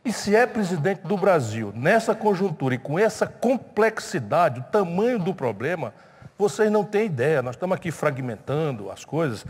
E 0.03 0.11
se 0.11 0.35
é 0.35 0.45
presidente 0.45 1.07
do 1.07 1.15
Brasil, 1.15 1.71
nessa 1.73 2.13
conjuntura 2.13 2.75
e 2.75 2.77
com 2.77 2.99
essa 2.99 3.25
complexidade, 3.25 4.59
o 4.59 4.63
tamanho 4.63 5.17
do 5.17 5.33
problema, 5.33 5.93
vocês 6.37 6.69
não 6.69 6.83
têm 6.83 7.05
ideia. 7.05 7.41
Nós 7.41 7.55
estamos 7.55 7.77
aqui 7.77 7.91
fragmentando 7.91 8.91
as 8.91 9.05
coisas. 9.05 9.45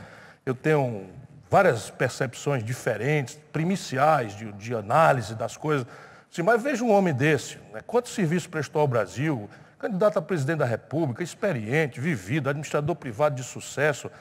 Eu 0.45 0.54
tenho 0.54 1.08
várias 1.49 1.89
percepções 1.89 2.63
diferentes, 2.63 3.39
primiciais 3.52 4.36
de, 4.38 4.52
de 4.52 4.76
análise 4.76 5.34
das 5.34 5.58
coisas. 5.58 5.88
Sim, 6.30 6.43
mas 6.43 6.62
veja 6.62 6.84
um 6.84 6.91
homem 6.91 7.15
desse, 7.15 7.58
né? 7.73 7.80
quanto 7.88 8.08
serviço 8.08 8.49
prestou 8.49 8.82
ao 8.82 8.88
Brasil, 8.88 9.49
candidato 9.80 10.19
a 10.19 10.21
presidente 10.21 10.60
da 10.60 10.65
República, 10.65 11.23
experiente, 11.23 11.99
vivido, 11.99 12.52
administrador 12.52 12.95
privado 12.95 13.36
de 13.36 13.43
sucesso, 13.43 14.12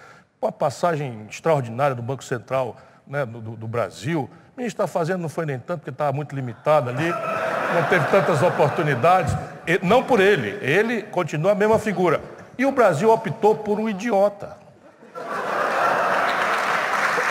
com 0.43 0.49
a 0.49 0.53
passagem 0.53 1.25
extraordinária 1.31 1.95
do 1.95 2.03
Banco 2.03 2.25
Central 2.25 2.77
né, 3.07 3.25
do, 3.25 3.41
do, 3.41 3.69
Brasil. 3.69 4.29
O 4.57 4.61
que 4.61 4.65
está 4.65 4.89
fazendo 4.89 5.21
não 5.21 5.29
foi 5.29 5.47
nem 5.47 5.57
tanto, 5.57 5.79
porque 5.79 5.91
estava 5.91 6.13
muito 6.13 6.35
limitado 6.35 6.91
ali, 6.91 7.09
não 7.09 7.85
teve 7.89 8.05
tantas 8.09 8.43
oportunidades. 8.43 9.33
Não 9.81 10.03
por 10.03 10.19
ele, 10.19 10.59
ele 10.61 11.03
continua 11.05 11.53
a 11.53 11.55
mesma 11.55 11.79
figura. 11.79 12.21
E 12.59 12.67
o 12.67 12.73
Brasil 12.73 13.09
optou 13.09 13.55
por 13.55 13.79
um 13.79 13.89
idiota. 13.89 14.57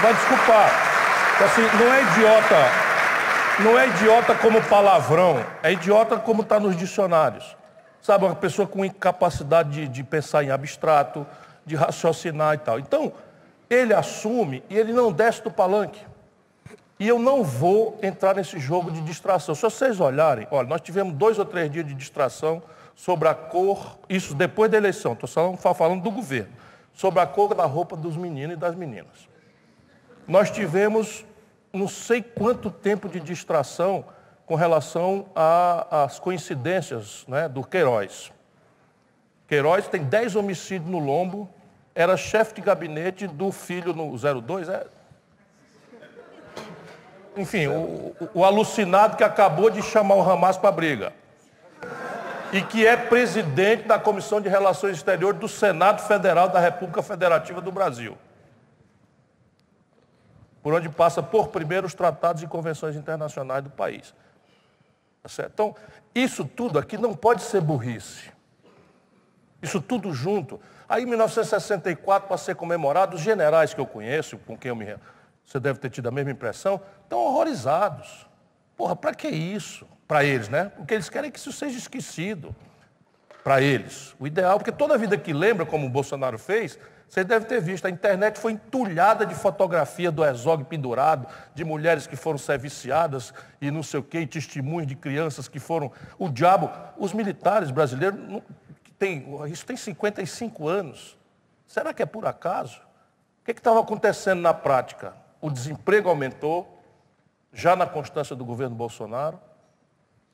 Vai 0.02 0.14
desculpar. 0.14 0.72
Assim, 1.44 1.64
não 1.78 1.94
é 1.94 2.04
idiota 2.04 2.92
não 3.60 3.78
é 3.78 3.88
idiota 3.90 4.34
como 4.34 4.64
palavrão, 4.64 5.46
é 5.62 5.74
idiota 5.74 6.18
como 6.18 6.42
está 6.42 6.60
nos 6.60 6.76
dicionários. 6.76 7.56
Sabe, 8.02 8.26
uma 8.26 8.34
pessoa 8.34 8.68
com 8.68 8.84
incapacidade 8.84 9.70
de, 9.70 9.88
de 9.88 10.04
pensar 10.04 10.44
em 10.44 10.50
abstrato, 10.50 11.28
de 11.66 11.76
raciocinar 11.76 12.56
e 12.56 12.58
tal. 12.58 12.80
Então, 12.80 13.14
ele 13.70 13.94
assume 13.94 14.64
e 14.70 14.78
ele 14.78 14.94
não 14.94 15.12
desce 15.12 15.44
do 15.44 15.52
palanque. 15.52 16.06
E 17.00 17.08
eu 17.08 17.18
não 17.18 17.44
vou 17.44 17.98
entrar 18.04 18.36
nesse 18.36 18.60
jogo 18.60 18.92
de 18.92 19.02
distração. 19.02 19.56
Se 19.56 19.62
vocês 19.62 20.00
olharem, 20.00 20.48
olha, 20.52 20.68
nós 20.68 20.82
tivemos 20.82 21.14
dois 21.14 21.40
ou 21.40 21.46
três 21.46 21.72
dias 21.72 21.86
de 21.86 21.94
distração 21.94 22.62
sobre 22.96 23.28
a 23.28 23.34
cor, 23.34 23.98
isso 24.08 24.36
depois 24.36 24.70
da 24.70 24.78
eleição, 24.78 25.14
estou 25.14 25.28
falando, 25.28 25.58
falando 25.58 26.04
do 26.04 26.12
governo, 26.12 26.52
sobre 26.94 27.20
a 27.20 27.26
cor 27.26 27.56
da 27.56 27.66
roupa 27.66 27.96
dos 27.96 28.16
meninos 28.16 28.56
e 28.56 28.60
das 28.60 28.76
meninas. 28.76 29.28
Nós 30.28 30.52
tivemos 30.52 31.26
não 31.74 31.88
sei 31.88 32.22
quanto 32.22 32.70
tempo 32.70 33.08
de 33.08 33.20
distração 33.20 34.06
com 34.46 34.56
relação 34.56 35.26
às 35.90 36.20
coincidências 36.20 37.26
né, 37.28 37.48
do 37.48 37.64
Queiroz. 37.64 38.32
Queiroz 39.52 39.86
tem 39.90 40.02
10 40.02 40.38
homicídios 40.38 40.90
no 40.90 40.98
lombo, 40.98 41.50
era 41.94 42.16
chefe 42.16 42.54
de 42.54 42.62
gabinete 42.62 43.28
do 43.28 43.52
filho 43.52 43.94
no 43.94 44.18
02, 44.18 44.70
é... 44.70 44.88
Enfim, 47.36 47.68
o, 47.68 48.16
o 48.34 48.46
alucinado 48.46 49.18
que 49.18 49.26
acabou 49.26 49.70
de 49.70 49.82
chamar 49.82 50.16
o 50.16 50.22
Hamas 50.22 50.56
para 50.56 50.72
briga. 50.72 51.12
E 52.54 52.62
que 52.62 52.88
é 52.88 52.96
presidente 52.96 53.84
da 53.84 54.00
Comissão 54.00 54.40
de 54.40 54.48
Relações 54.48 54.96
Exteriores 54.96 55.38
do 55.38 55.50
Senado 55.50 56.02
Federal 56.02 56.48
da 56.48 56.62
República 56.62 57.04
Federativa 57.04 57.60
do 57.60 57.74
Brasil 57.74 58.18
por 60.64 60.74
onde 60.74 60.88
passa 60.88 61.22
por 61.22 61.50
primeiro 61.50 61.88
os 61.88 61.94
tratados 61.94 62.42
e 62.42 62.48
convenções 62.48 62.96
internacionais 62.96 63.64
do 63.64 63.70
país. 63.70 64.14
Tá 65.22 65.30
então, 65.52 65.76
isso 66.16 66.46
tudo 66.46 66.80
aqui 66.80 66.98
não 66.98 67.14
pode 67.14 67.42
ser 67.42 67.60
burrice. 67.60 68.32
Isso 69.62 69.82
tudo 69.82 70.14
junto. 70.14 70.60
Aí, 70.90 71.04
em 71.04 71.06
1964, 71.06 72.28
para 72.28 72.38
ser 72.38 72.56
comemorado, 72.56 73.16
os 73.16 73.22
generais 73.22 73.74
que 73.74 73.80
eu 73.80 73.86
conheço, 73.86 74.38
com 74.40 74.58
quem 74.58 74.70
eu 74.70 74.76
me. 74.76 74.96
Você 75.46 75.60
deve 75.60 75.80
ter 75.80 75.90
tido 75.90 76.08
a 76.08 76.12
mesma 76.12 76.32
impressão, 76.32 76.82
estão 77.04 77.20
horrorizados. 77.20 78.28
Porra, 78.76 78.96
para 78.96 79.14
que 79.14 79.28
isso? 79.28 79.88
Para 80.08 80.24
eles, 80.24 80.50
né? 80.50 80.72
Porque 80.76 80.94
eles 80.94 81.10
querem 81.10 81.30
que 81.30 81.40
isso 81.40 81.52
seja 81.52 81.78
esquecido. 81.78 82.56
Para 83.44 83.62
eles. 83.62 84.16
O 84.20 84.28
ideal, 84.28 84.58
porque 84.58 84.72
toda 84.72 84.98
vida 84.98 85.18
que 85.18 85.34
lembra, 85.34 85.66
como 85.66 85.88
o 85.88 85.90
Bolsonaro 85.90 86.38
fez, 86.38 86.78
você 87.12 87.26
deve 87.26 87.46
ter 87.46 87.60
visto, 87.60 87.86
a 87.86 87.90
internet 87.90 88.40
foi 88.40 88.54
entulhada 88.54 89.26
de 89.26 89.36
fotografia 89.36 90.10
do 90.10 90.24
exog 90.24 90.64
pendurado, 90.64 91.28
de 91.54 91.66
mulheres 91.66 92.08
que 92.08 92.16
foram 92.16 92.38
serviciadas 92.38 93.34
e 93.60 93.70
não 93.70 93.84
sei 93.84 94.00
o 94.00 94.04
quê, 94.04 94.22
e 94.22 94.26
testemunhos 94.26 94.88
de 94.88 94.96
crianças 94.96 95.50
que 95.50 95.60
foram. 95.60 95.92
O 96.18 96.30
diabo, 96.30 96.72
os 96.98 97.12
militares 97.12 97.70
brasileiros, 97.70 98.18
tem, 99.02 99.26
isso 99.50 99.66
tem 99.66 99.76
55 99.76 100.68
anos. 100.68 101.18
Será 101.66 101.92
que 101.92 102.04
é 102.04 102.06
por 102.06 102.28
acaso? 102.28 102.80
O 103.42 103.46
que 103.46 103.52
estava 103.52 103.80
acontecendo 103.80 104.42
na 104.42 104.54
prática? 104.54 105.16
O 105.42 105.50
desemprego 105.50 106.08
aumentou, 106.08 106.80
já 107.52 107.76
na 107.76 107.88
constância 107.88 108.36
do 108.36 108.46
governo 108.46 108.76
Bolsonaro. 108.76 109.40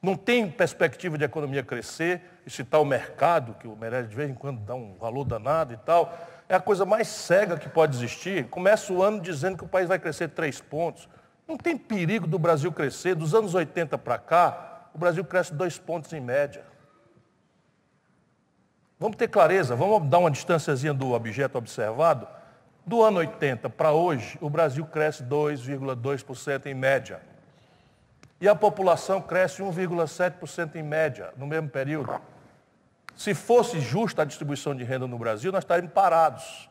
Não 0.01 0.17
tem 0.17 0.51
perspectiva 0.51 1.17
de 1.17 1.23
economia 1.23 1.63
crescer, 1.63 2.21
e 2.45 2.49
está 2.49 2.77
o 2.77 2.83
mercado, 2.83 3.53
que 3.53 3.69
o 3.69 3.75
Meirelles 3.77 4.09
de 4.09 4.15
vez 4.17 4.29
em 4.29 4.33
quando 4.33 4.59
dá 4.59 4.75
um 4.75 4.97
valor 4.97 5.23
danado 5.23 5.73
e 5.73 5.77
tal 5.77 6.13
é 6.49 6.55
a 6.55 6.59
coisa 6.59 6.85
mais 6.85 7.07
cega 7.07 7.57
que 7.57 7.69
pode 7.69 7.95
existir. 7.95 8.47
Começa 8.49 8.91
o 8.91 9.01
ano 9.01 9.21
dizendo 9.21 9.57
que 9.57 9.63
o 9.63 9.67
país 9.67 9.87
vai 9.87 9.97
crescer 9.97 10.29
três 10.29 10.59
pontos. 10.59 11.07
Não 11.47 11.57
tem 11.57 11.77
perigo 11.77 12.27
do 12.27 12.37
Brasil 12.37 12.71
crescer. 12.71 13.15
Dos 13.15 13.33
anos 13.33 13.53
80 13.55 13.97
para 13.97 14.17
cá, 14.17 14.89
o 14.93 14.97
Brasil 14.97 15.23
cresce 15.23 15.53
dois 15.53 15.77
pontos 15.77 16.11
em 16.11 16.19
média. 16.19 16.65
Vamos 18.99 19.15
ter 19.15 19.27
clareza, 19.27 19.75
vamos 19.75 20.09
dar 20.09 20.17
uma 20.17 20.31
distânciazinha 20.31 20.93
do 20.93 21.11
objeto 21.11 21.57
observado. 21.57 22.27
Do 22.83 23.03
ano 23.03 23.19
80 23.19 23.69
para 23.69 23.91
hoje, 23.91 24.39
o 24.41 24.49
Brasil 24.49 24.83
cresce 24.85 25.23
2,2% 25.23 26.65
em 26.65 26.73
média. 26.73 27.21
E 28.41 28.47
a 28.47 28.55
população 28.55 29.21
cresce 29.21 29.61
1,7% 29.61 30.75
em 30.75 30.83
média 30.83 31.31
no 31.37 31.45
mesmo 31.45 31.69
período. 31.69 32.19
Se 33.15 33.35
fosse 33.35 33.79
justa 33.79 34.23
a 34.23 34.25
distribuição 34.25 34.75
de 34.75 34.83
renda 34.83 35.05
no 35.05 35.17
Brasil, 35.17 35.51
nós 35.51 35.63
estaríamos 35.63 35.93
parados. 35.93 36.67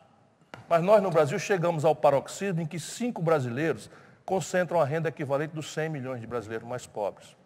Mas 0.67 0.83
nós 0.83 1.01
no 1.01 1.09
Brasil 1.09 1.39
chegamos 1.39 1.85
ao 1.85 1.95
paroxismo 1.95 2.61
em 2.61 2.65
que 2.65 2.79
cinco 2.79 3.21
brasileiros 3.21 3.89
concentram 4.25 4.81
a 4.81 4.85
renda 4.85 5.07
equivalente 5.07 5.55
dos 5.55 5.71
100 5.71 5.89
milhões 5.89 6.19
de 6.19 6.27
brasileiros 6.27 6.67
mais 6.67 6.85
pobres. 6.85 7.36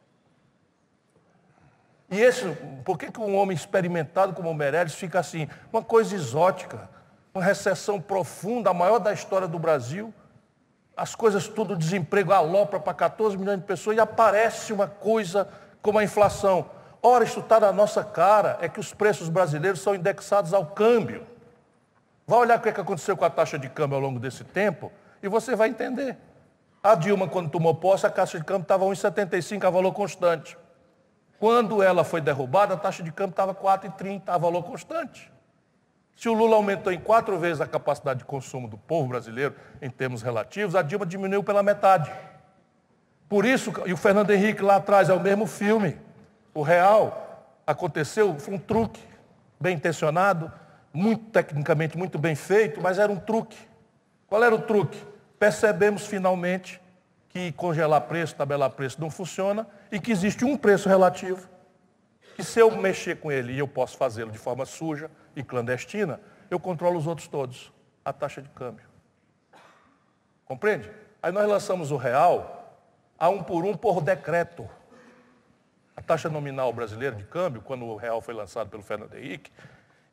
E 2.12 2.19
esse, 2.19 2.45
por 2.84 2.97
que, 2.97 3.10
que 3.10 3.21
um 3.21 3.38
homem 3.38 3.56
experimentado 3.56 4.34
como 4.34 4.52
o 4.52 4.54
Meirelles 4.54 4.93
fica 4.93 5.17
assim? 5.17 5.47
Uma 5.71 5.82
coisa 5.82 6.13
exótica, 6.13 6.89
uma 7.34 7.41
recessão 7.41 8.02
profunda, 8.02 8.69
a 8.69 8.74
maior 8.74 9.00
da 9.00 9.13
história 9.13 9.47
do 9.47 9.58
Brasil, 9.58 10.13
as 10.95 11.15
coisas 11.15 11.47
tudo, 11.47 11.74
desemprego 11.74 12.34
alopra 12.34 12.82
para 12.82 12.93
14 12.93 13.38
milhões 13.38 13.60
de 13.60 13.65
pessoas 13.65 13.95
e 13.95 14.00
aparece 14.02 14.74
uma 14.74 14.88
coisa 14.88 15.47
como 15.82 16.00
a 16.00 16.04
inflação. 16.04 16.69
Ora, 17.02 17.24
isso 17.24 17.39
está 17.39 17.62
na 17.62 17.71
nossa 17.71 18.04
cara, 18.04 18.58
é 18.60 18.67
que 18.67 18.80
os 18.80 18.93
preços 18.93 19.30
brasileiros 19.30 19.80
são 19.80 19.95
indexados 19.95 20.54
ao 20.54 20.65
câmbio. 20.65 21.26
Vai 22.28 22.39
olhar 22.39 22.60
o 22.60 22.62
que, 22.62 22.69
é 22.69 22.71
que 22.74 22.82
aconteceu 22.82 23.15
com 23.15 23.24
a 23.24 23.30
taxa 23.30 23.58
de 23.58 23.69
câmbio 23.69 23.95
ao 23.95 24.02
longo 24.02 24.19
desse 24.19 24.43
tempo 24.43 24.91
e 25.24 25.30
você 25.30 25.56
vai 25.56 25.69
entender. 25.69 26.17
A 26.84 26.93
Dilma, 26.93 27.28
quando 27.30 27.50
tomou 27.50 27.74
posse, 27.74 28.06
a 28.06 28.10
taxa 28.10 28.38
de 28.38 28.43
câmbio 28.43 28.63
estava 28.63 28.84
1,75 28.84 29.63
a 29.63 29.69
valor 29.69 29.93
constante. 29.93 30.58
Quando 31.41 31.82
ela 31.82 32.04
foi 32.04 32.21
derrubada, 32.21 32.75
a 32.75 32.77
taxa 32.77 33.01
de 33.01 33.12
câmbio 33.12 33.32
estava 33.32 33.56
4,30 33.56 34.21
a 34.27 34.38
valor 34.38 34.62
constante. 34.62 35.32
Se 36.15 36.30
o 36.30 36.34
Lula 36.34 36.56
aumentou 36.56 36.93
em 36.93 36.99
quatro 36.99 37.39
vezes 37.39 37.60
a 37.60 37.65
capacidade 37.65 38.19
de 38.19 38.25
consumo 38.25 38.67
do 38.67 38.77
povo 38.77 39.08
brasileiro 39.08 39.56
em 39.82 39.89
termos 39.89 40.21
relativos, 40.21 40.75
a 40.75 40.84
Dilma 40.84 41.04
diminuiu 41.04 41.43
pela 41.43 41.63
metade. 41.63 42.12
Por 43.27 43.43
isso, 43.43 43.73
e 43.88 43.91
o 43.91 43.97
Fernando 43.97 44.30
Henrique 44.30 44.62
lá 44.62 44.75
atrás 44.75 45.10
é 45.10 45.13
o 45.15 45.19
mesmo 45.19 45.47
filme. 45.47 45.97
O 46.54 46.62
real 46.62 47.43
aconteceu, 47.65 48.38
foi 48.38 48.54
um 48.54 48.60
truque, 48.60 49.01
bem 49.60 49.77
intencionado, 49.77 50.51
muito 50.93 51.32
tecnicamente 51.32 51.97
muito 51.97 52.19
bem 52.19 52.36
feito, 52.36 52.80
mas 52.80 52.99
era 52.99 53.12
um 53.12 53.17
truque. 53.17 53.58
Qual 54.27 54.43
era 54.43 54.54
o 54.54 54.62
truque? 54.62 55.04
Percebemos 55.39 56.06
finalmente 56.06 56.80
que 57.32 57.52
congelar 57.54 58.02
preço, 58.02 58.36
tabelar 58.36 58.72
preço 58.72 59.00
não 59.00 59.10
funciona 59.10 59.67
e 59.91 60.00
que 60.00 60.12
existe 60.12 60.44
um 60.44 60.58
preço 60.58 60.89
relativo 60.89 61.50
que 62.36 62.44
se 62.44 62.60
eu 62.60 62.72
mexer 62.72 63.17
com 63.17 63.32
ele 63.32 63.54
e 63.54 63.60
eu 63.60 63.67
posso 63.67 63.98
fazê-lo 63.98 64.32
de 64.32 64.38
forma 64.38 64.65
suja 64.65 65.12
e 65.36 65.44
clandestina, 65.44 66.20
eu 66.50 66.60
controlo 66.60 66.98
os 66.98 67.08
outros 67.08 67.28
todos, 67.28 67.72
a 68.04 68.12
taxa 68.12 68.41
de 68.41 68.50
câmbio. 68.50 68.86
Compreende? 70.46 70.91
Aí 71.22 71.32
nós 71.32 71.48
lançamos 71.48 71.91
o 71.91 71.98
real 71.98 72.80
a 73.17 73.30
um 73.30 73.44
por 73.44 73.63
um 73.63 73.76
por 73.76 74.02
decreto. 74.02 74.67
A 75.96 76.02
taxa 76.02 76.30
nominal 76.30 76.74
brasileira 76.74 77.15
de 77.15 77.24
câmbio, 77.26 77.62
quando 77.62 77.86
o 77.86 77.96
real 77.96 78.22
foi 78.22 78.34
lançado 78.34 78.70
pelo 78.70 78.82
Fernando 78.82 79.13
Henrique, 79.13 79.52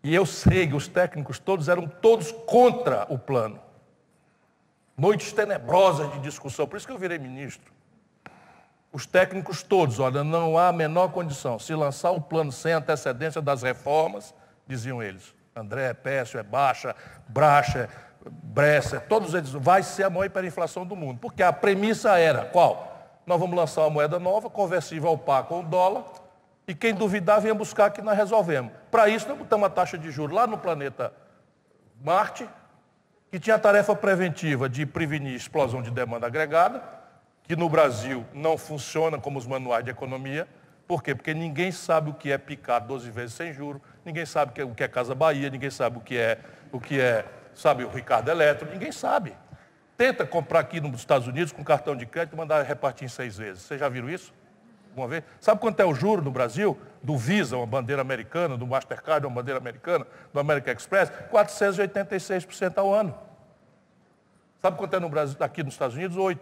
e 0.03 0.15
eu 0.15 0.27
sei 0.27 0.67
que 0.67 0.75
os 0.75 0.87
técnicos 0.87 1.39
todos 1.39 1.69
eram 1.69 1.89
todos 1.89 2.31
contra 2.31 3.07
o 3.09 3.19
plano. 3.19 3.61
Noites 4.99 5.33
tenebrosas 5.33 6.11
de 6.13 6.19
discussão, 6.19 6.67
por 6.67 6.77
isso 6.77 6.87
que 6.87 6.93
eu 6.93 6.99
virei 6.99 7.19
ministro. 7.19 7.73
Os 8.93 9.07
técnicos 9.07 9.63
todos, 9.63 10.01
olha, 10.01 10.25
não 10.25 10.59
há 10.59 10.69
a 10.69 10.73
menor 10.73 11.13
condição. 11.13 11.57
Se 11.57 11.73
lançar 11.73 12.11
o 12.11 12.21
plano 12.21 12.51
sem 12.51 12.73
antecedência 12.73 13.41
das 13.41 13.63
reformas, 13.63 14.35
diziam 14.67 15.01
eles, 15.01 15.33
André, 15.55 15.95
Pécio, 15.95 16.41
é 16.41 16.43
baixa, 16.43 16.97
Bracha, 17.29 17.89
Bresser, 18.29 19.01
todos 19.03 19.35
eles, 19.35 19.51
vai 19.51 19.85
ser 19.85 20.05
a 20.05 20.11
maior 20.11 20.25
hiperinflação 20.25 20.85
do 20.85 20.97
mundo. 20.97 21.21
Porque 21.21 21.45
a 21.45 21.53
premissa 21.53 22.19
era, 22.19 22.47
qual? 22.47 23.21
Nós 23.25 23.39
vamos 23.39 23.57
lançar 23.57 23.83
uma 23.83 23.91
moeda 23.91 24.19
nova, 24.19 24.51
conversível 24.51 25.11
ao 25.11 25.19
par 25.19 25.45
com 25.45 25.61
o 25.61 25.63
dólar, 25.63 26.05
e 26.67 26.75
quem 26.75 26.93
duvidar 26.93 27.41
venha 27.41 27.55
buscar 27.55 27.91
que 27.91 28.03
nós 28.03 28.17
resolvemos. 28.17 28.73
Para 28.91 29.09
isso, 29.09 29.29
nós 29.29 29.39
botamos 29.39 29.67
a 29.67 29.71
taxa 29.71 29.97
de 29.97 30.11
juros 30.11 30.35
lá 30.35 30.47
no 30.47 30.59
planeta 30.59 31.13
Marte, 32.03 32.49
que 33.31 33.38
tinha 33.38 33.57
a 33.57 33.59
tarefa 33.59 33.95
preventiva 33.95 34.69
de 34.69 34.87
prevenir 34.87 35.35
explosão 35.35 35.83
de 35.83 35.91
demanda 35.91 36.27
agregada, 36.27 36.83
que 37.43 37.57
no 37.57 37.69
Brasil 37.69 38.25
não 38.33 38.57
funciona 38.57 39.19
como 39.19 39.38
os 39.38 39.47
manuais 39.47 39.85
de 39.85 39.91
economia. 39.91 40.47
Por 40.87 41.03
quê? 41.03 41.14
Porque 41.14 41.35
ninguém 41.35 41.71
sabe 41.71 42.11
o 42.11 42.14
que 42.14 42.33
é 42.33 42.38
picar 42.38 42.81
12 42.81 43.11
vezes 43.11 43.35
sem 43.35 43.53
juros, 43.53 43.83
ninguém 44.05 44.25
sabe 44.25 44.62
o 44.62 44.75
que 44.75 44.83
é 44.83 44.88
Casa 44.88 45.14
Bahia, 45.14 45.51
ninguém 45.51 45.71
sabe 45.71 45.99
o 45.99 46.01
que 46.01 46.17
é, 46.17 46.38
o 46.73 46.81
que 46.81 46.99
é 46.99 47.25
sabe, 47.55 47.85
o 47.85 47.88
Ricardo 47.88 48.31
Eletro, 48.31 48.71
ninguém 48.71 48.93
sabe. 48.93 49.35
Tenta 49.97 50.25
comprar 50.25 50.61
aqui 50.61 50.81
nos 50.81 51.01
Estados 51.01 51.27
Unidos 51.27 51.53
com 51.53 51.64
cartão 51.64 51.97
de 51.97 52.07
crédito 52.07 52.35
e 52.35 52.37
mandar 52.37 52.62
repartir 52.62 53.05
em 53.05 53.09
seis 53.09 53.37
vezes. 53.37 53.62
Vocês 53.62 53.81
já 53.81 53.88
viram 53.88 54.09
isso? 54.09 54.33
Vez? 55.07 55.23
Sabe 55.41 55.61
quanto 55.61 55.79
é 55.81 55.85
o 55.85 55.95
juro 55.95 56.23
no 56.23 56.31
Brasil? 56.31 56.77
Do 57.03 57.17
Visa, 57.17 57.57
uma 57.57 57.67
bandeira 57.67 58.03
americana, 58.03 58.57
do 58.57 58.67
Mastercard, 58.67 59.27
uma 59.27 59.35
bandeira 59.35 59.61
americana, 59.61 60.07
do 60.33 60.41
American 60.41 60.73
Express? 60.73 61.13
486% 61.31 62.79
ao 62.79 62.93
ano. 62.93 63.15
Sabe 64.61 64.77
quanto 64.77 64.97
é 64.97 65.01
no 65.01 65.09
Brasil, 65.09 65.37
aqui 65.41 65.63
nos 65.63 65.75
Estados 65.75 65.95
Unidos? 65.95 66.17
8%. 66.17 66.39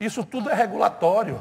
Isso 0.00 0.24
tudo 0.24 0.50
é 0.50 0.54
regulatório. 0.54 1.40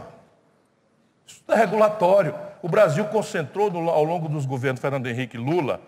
Isso 1.26 1.42
tudo 1.46 1.56
é 1.56 1.58
regulatório. 1.58 2.36
O 2.62 2.70
Brasil 2.70 3.06
concentrou 3.06 3.72
no, 3.72 3.90
ao 3.90 4.04
longo 4.04 4.28
dos 4.28 4.46
governos 4.46 4.82
Fernando 4.82 5.08
Henrique 5.08 5.38
e 5.38 5.40
Lula, 5.40 5.82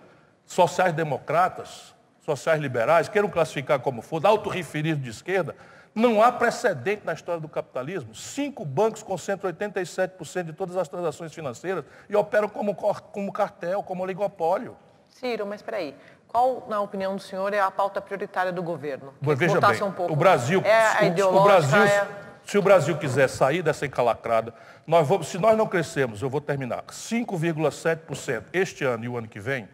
sociais-democratas, 0.46 1.94
sociais-liberais, 2.22 3.08
queiram 3.08 3.30
classificar 3.30 3.80
como 3.80 4.02
for, 4.02 4.26
autorreferidos 4.26 5.04
de 5.04 5.10
esquerda, 5.10 5.56
não 5.96 6.22
há 6.22 6.30
precedente 6.30 7.06
na 7.06 7.14
história 7.14 7.40
do 7.40 7.48
capitalismo. 7.48 8.14
Cinco 8.14 8.66
bancos 8.66 9.02
concentram 9.02 9.50
87% 9.52 10.44
de 10.44 10.54
todas 10.54 10.76
as 10.76 10.90
transações 10.90 11.34
financeiras 11.34 11.86
e 12.10 12.16
operam 12.16 12.50
como, 12.50 12.76
como 12.76 13.32
cartel, 13.32 13.82
como 13.82 14.04
oligopólio. 14.04 14.76
Ciro, 15.08 15.46
mas 15.46 15.62
espera 15.62 15.78
aí. 15.78 15.96
Qual, 16.28 16.66
na 16.68 16.82
opinião 16.82 17.16
do 17.16 17.22
senhor, 17.22 17.54
é 17.54 17.62
a 17.62 17.72
pauta 17.72 18.02
prioritária 18.02 18.52
do 18.52 18.62
governo? 18.62 19.14
Veja 19.22 19.62
bem, 19.62 19.84
um 19.84 19.92
pouco. 19.92 20.12
o 20.12 20.16
Brasil, 20.18 20.62
é 20.66 21.24
o, 21.24 21.38
o 21.38 21.44
Brasil, 21.46 21.82
é... 21.82 22.08
se 22.44 22.58
o 22.58 22.62
Brasil 22.62 22.98
quiser 22.98 23.30
sair 23.30 23.64
dessa 23.64 23.86
encalacrada, 23.86 24.54
nós 24.86 25.08
vamos, 25.08 25.30
se 25.30 25.38
nós 25.38 25.58
não 25.58 25.66
crescermos, 25.66 26.22
eu 26.22 26.30
vou 26.30 26.42
terminar, 26.42 26.84
5,7% 26.84 28.44
este 28.52 28.84
ano 28.84 29.06
e 29.06 29.08
o 29.08 29.18
ano 29.18 29.30
que 29.30 29.40
vem, 29.40 29.70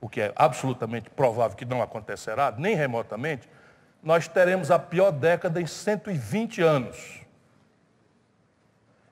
o 0.00 0.08
que 0.08 0.20
é 0.20 0.32
absolutamente 0.34 1.08
provável 1.08 1.56
que 1.56 1.64
não 1.64 1.80
acontecerá, 1.80 2.52
nem 2.58 2.74
remotamente, 2.74 3.48
nós 4.02 4.26
teremos 4.26 4.70
a 4.70 4.78
pior 4.78 5.10
década 5.10 5.60
em 5.60 5.66
120 5.66 6.62
anos. 6.62 7.20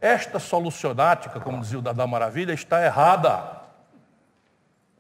Esta 0.01 0.39
solucionática, 0.39 1.41
como 1.41 1.61
dizia 1.61 1.79
o 1.79 1.83
Dada 1.83 2.07
Maravilha, 2.07 2.53
está 2.53 2.85
errada. 2.85 3.59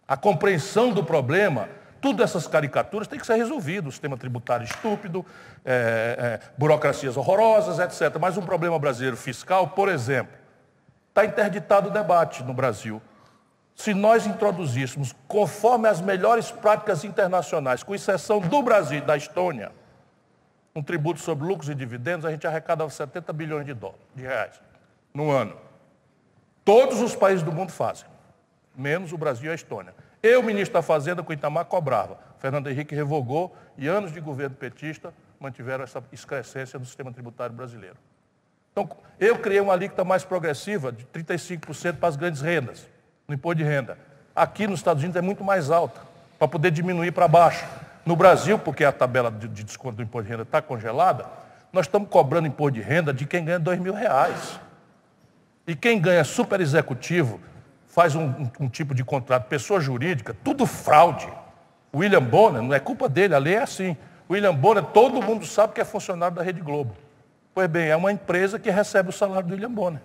A 0.06 0.16
compreensão 0.16 0.92
do 0.92 1.04
problema, 1.04 1.68
tudo 2.00 2.22
essas 2.22 2.46
caricaturas 2.46 3.06
tem 3.06 3.18
que 3.18 3.26
ser 3.26 3.36
resolvido. 3.36 3.88
O 3.88 3.92
sistema 3.92 4.16
tributário 4.16 4.64
estúpido, 4.64 5.24
é, 5.64 6.40
é, 6.42 6.50
burocracias 6.58 7.16
horrorosas, 7.16 7.78
etc. 7.78 8.18
Mas 8.20 8.36
um 8.36 8.42
problema 8.42 8.78
brasileiro 8.78 9.16
fiscal, 9.16 9.68
por 9.68 9.88
exemplo, 9.88 10.36
está 11.08 11.24
interditado 11.24 11.88
o 11.88 11.92
debate 11.92 12.42
no 12.42 12.52
Brasil. 12.52 13.00
Se 13.78 13.94
nós 13.94 14.26
introduzíssemos, 14.26 15.14
conforme 15.28 15.86
as 15.86 16.00
melhores 16.00 16.50
práticas 16.50 17.04
internacionais, 17.04 17.84
com 17.84 17.94
exceção 17.94 18.40
do 18.40 18.60
Brasil 18.60 18.98
e 18.98 19.00
da 19.00 19.16
Estônia, 19.16 19.70
um 20.74 20.82
tributo 20.82 21.20
sobre 21.20 21.46
lucros 21.46 21.70
e 21.70 21.76
dividendos, 21.76 22.26
a 22.26 22.30
gente 22.32 22.44
arrecadava 22.44 22.90
70 22.90 23.32
bilhões 23.32 23.64
de 23.64 23.72
dólares, 23.72 24.02
de 24.16 24.22
reais, 24.24 24.60
no 25.14 25.30
ano. 25.30 25.56
Todos 26.64 27.00
os 27.00 27.14
países 27.14 27.44
do 27.44 27.52
mundo 27.52 27.70
fazem, 27.70 28.08
menos 28.76 29.12
o 29.12 29.16
Brasil 29.16 29.48
e 29.48 29.52
a 29.52 29.54
Estônia. 29.54 29.94
Eu, 30.20 30.42
ministro 30.42 30.74
da 30.74 30.82
Fazenda, 30.82 31.22
com 31.22 31.32
Itamar, 31.32 31.66
cobrava. 31.66 32.18
Fernando 32.40 32.68
Henrique 32.68 32.96
revogou 32.96 33.56
e 33.76 33.86
anos 33.86 34.10
de 34.12 34.18
governo 34.20 34.56
petista 34.56 35.14
mantiveram 35.38 35.84
essa 35.84 36.02
excrescência 36.10 36.80
do 36.80 36.84
sistema 36.84 37.12
tributário 37.12 37.54
brasileiro. 37.54 37.96
Então, 38.72 38.90
eu 39.20 39.38
criei 39.38 39.60
uma 39.60 39.72
alíquota 39.72 40.02
mais 40.02 40.24
progressiva, 40.24 40.90
de 40.90 41.04
35% 41.06 41.98
para 41.98 42.08
as 42.08 42.16
grandes 42.16 42.40
rendas, 42.40 42.88
no 43.28 43.34
imposto 43.34 43.56
de 43.56 43.64
renda. 43.64 43.98
Aqui 44.34 44.66
nos 44.66 44.80
Estados 44.80 45.02
Unidos 45.02 45.18
é 45.18 45.20
muito 45.20 45.44
mais 45.44 45.70
alta, 45.70 46.00
para 46.38 46.48
poder 46.48 46.70
diminuir 46.70 47.12
para 47.12 47.28
baixo. 47.28 47.66
No 48.06 48.16
Brasil, 48.16 48.58
porque 48.58 48.82
a 48.84 48.90
tabela 48.90 49.30
de, 49.30 49.46
desconto 49.62 49.96
do 49.96 50.02
imposto 50.02 50.24
de 50.24 50.30
renda 50.30 50.44
está 50.44 50.62
congelada, 50.62 51.26
nós 51.70 51.84
estamos 51.84 52.08
cobrando 52.08 52.48
imposto 52.48 52.72
de 52.72 52.80
renda 52.80 53.12
de 53.12 53.26
quem 53.26 53.44
ganha 53.44 53.58
dois 53.58 53.78
mil 53.78 53.92
reais. 53.92 54.58
E 55.66 55.76
quem 55.76 56.00
ganha 56.00 56.24
super 56.24 56.58
executivo, 56.58 57.38
faz 57.86 58.14
um, 58.14 58.24
um, 58.24 58.50
um, 58.60 58.68
tipo 58.68 58.94
de 58.94 59.04
contrato, 59.04 59.46
pessoa 59.46 59.78
jurídica, 59.78 60.34
tudo 60.42 60.64
fraude. 60.64 61.28
William 61.94 62.22
Bonner, 62.22 62.62
não 62.62 62.72
é 62.72 62.80
culpa 62.80 63.10
dele, 63.10 63.34
a 63.34 63.38
lei 63.38 63.56
é 63.56 63.62
assim. 63.62 63.94
William 64.30 64.54
Bonner, 64.54 64.84
todo 64.84 65.20
mundo 65.20 65.44
sabe 65.44 65.74
que 65.74 65.80
é 65.82 65.84
funcionário 65.84 66.34
da 66.34 66.42
Rede 66.42 66.62
Globo. 66.62 66.96
Pois 67.52 67.68
bem, 67.68 67.88
é 67.88 67.96
uma 67.96 68.10
empresa 68.10 68.58
que 68.58 68.70
recebe 68.70 69.10
o 69.10 69.12
salário 69.12 69.48
do 69.48 69.52
William 69.52 69.70
Bonner. 69.70 70.00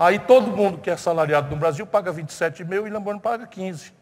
Aí 0.00 0.18
todo 0.18 0.56
mundo 0.56 0.78
que 0.78 0.88
é 0.88 0.96
salariado 0.96 1.50
no 1.50 1.56
Brasil 1.56 1.86
paga 1.86 2.10
27 2.10 2.64
mil, 2.64 2.80
o 2.80 2.84
William 2.84 3.02
Bonner 3.02 3.20
paga 3.20 3.46
15. 3.46 3.92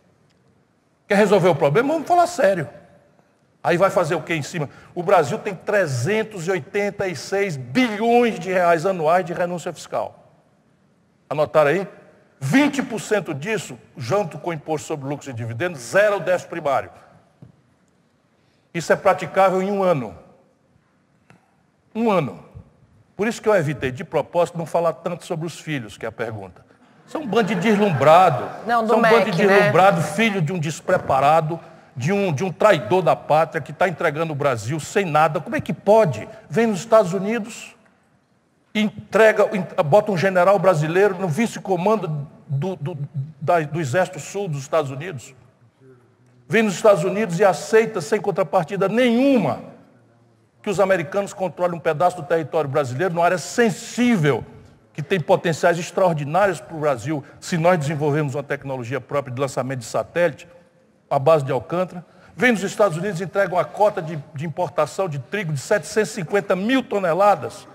Quer 1.09 1.17
resolver 1.17 1.49
o 1.49 1.57
problema? 1.57 1.93
Vamos 1.93 2.07
falar 2.07 2.29
sério. 2.29 2.69
Aí 3.61 3.77
vai 3.77 3.91
fazer 3.91 4.15
o 4.15 4.23
que 4.23 4.33
em 4.33 4.41
cima? 4.41 4.71
O 4.95 5.03
Brasil 5.03 5.37
tem 5.41 5.57
386 5.57 7.57
bilhões 7.57 8.39
de 8.39 8.49
reais 8.49 8.87
anuais 8.87 9.25
de 9.25 9.33
renúncia 9.33 9.73
fiscal. 9.73 10.33
Anotaram 11.29 11.71
aí? 11.71 11.89
20% 12.41 13.35
disso, 13.35 13.77
junto 13.97 14.39
com 14.39 14.51
o 14.51 14.53
imposto 14.53 14.87
sobre 14.87 15.09
lucros 15.09 15.29
e 15.29 15.33
dividendos, 15.33 15.81
zero 15.81 16.15
ao 16.15 16.21
déficit 16.21 16.49
primário. 16.49 16.93
Isso 18.73 18.93
é 18.93 18.97
praticável 18.97 19.61
em 19.61 19.73
um 19.73 19.83
ano. 19.83 20.17
Um 21.93 22.09
ano. 22.09 22.48
Por 23.19 23.27
isso 23.27 23.43
que 23.43 23.49
eu 23.49 23.55
evitei, 23.57 23.91
de 23.91 24.05
propósito, 24.05 24.57
não 24.57 24.65
falar 24.65 24.93
tanto 24.93 25.27
sobre 25.27 25.45
os 25.45 25.59
filhos, 25.59 25.99
que 25.99 26.07
é 26.07 26.09
a 26.09 26.13
pergunta. 26.13 26.65
São 27.05 27.23
um 27.23 27.27
bando 27.27 27.49
de 27.49 27.57
deslumbrado. 27.57 28.49
Não, 28.65 28.83
do 28.83 28.91
São 28.91 28.99
um 28.99 29.03
bando 29.03 29.31
de 29.33 29.45
né? 29.45 29.55
deslumbrado, 29.57 30.01
filho 30.03 30.41
de 30.41 30.53
um 30.53 30.59
despreparado, 30.59 31.59
de 31.97 32.13
um, 32.13 32.33
de 32.33 32.45
um 32.45 32.53
traidor 32.53 33.03
da 33.03 33.17
pátria 33.17 33.61
que 33.61 33.73
está 33.73 33.89
entregando 33.89 34.33
o 34.33 34.37
Brasil 34.37 34.79
sem 34.79 35.05
nada. 35.05 35.41
Como 35.41 35.57
é 35.57 35.61
que 35.61 35.73
pode? 35.73 36.29
Vem 36.49 36.69
nos 36.69 36.79
Estados 36.79 37.13
Unidos, 37.13 37.75
entrega, 38.73 39.49
en- 39.53 39.83
bota 39.83 40.13
um 40.13 40.17
general 40.17 40.57
brasileiro 40.61 41.17
no 41.19 41.27
vice-comando 41.27 42.25
do, 42.47 42.77
do, 42.77 42.97
da- 43.41 43.61
do 43.63 43.81
Exército 43.81 44.21
Sul 44.21 44.47
dos 44.47 44.61
Estados 44.61 44.93
Unidos. 44.93 45.35
Vem 46.49 46.63
nos 46.63 46.75
Estados 46.75 47.03
Unidos 47.03 47.41
e 47.41 47.45
aceita, 47.45 48.01
sem 48.01 48.21
contrapartida 48.21 48.89
nenhuma, 48.89 49.61
que 50.69 50.73
os 50.73 50.81
americanos 50.81 51.33
controlem 51.33 51.77
um 51.77 51.81
pedaço 51.81 52.17
do 52.17 52.23
território 52.23 52.69
brasileiro, 52.69 53.15
numa 53.15 53.25
área 53.25 53.39
sensível, 53.39 54.45
que 54.93 55.01
tem 55.01 55.19
potenciais 55.19 55.79
extraordinários 55.79 56.61
para 56.61 56.77
o 56.77 56.81
Brasil, 56.81 57.25
se 57.41 57.57
nós 57.57 57.79
desenvolvermos 57.79 58.35
uma 58.35 58.43
tecnologia 58.43 59.01
própria 59.01 59.35
de 59.35 59.41
lançamento 59.41 59.79
de 59.79 59.87
satélite, 59.87 60.47
à 61.09 61.19
base 61.19 61.43
de 61.43 61.53
Alcântara. 61.53 62.05
Vem 62.37 62.53
nos 62.53 62.63
Estados 62.63 62.99
Unidos 62.99 63.19
e 63.19 63.25
entrega 63.25 63.55
uma 63.55 63.65
cota 63.65 64.03
de, 64.03 64.23
de 64.35 64.45
importação 64.45 65.09
de 65.09 65.19
trigo 65.19 65.55
de 65.55 65.59
750 65.59 66.55
mil 66.55 66.83
toneladas 66.83 67.67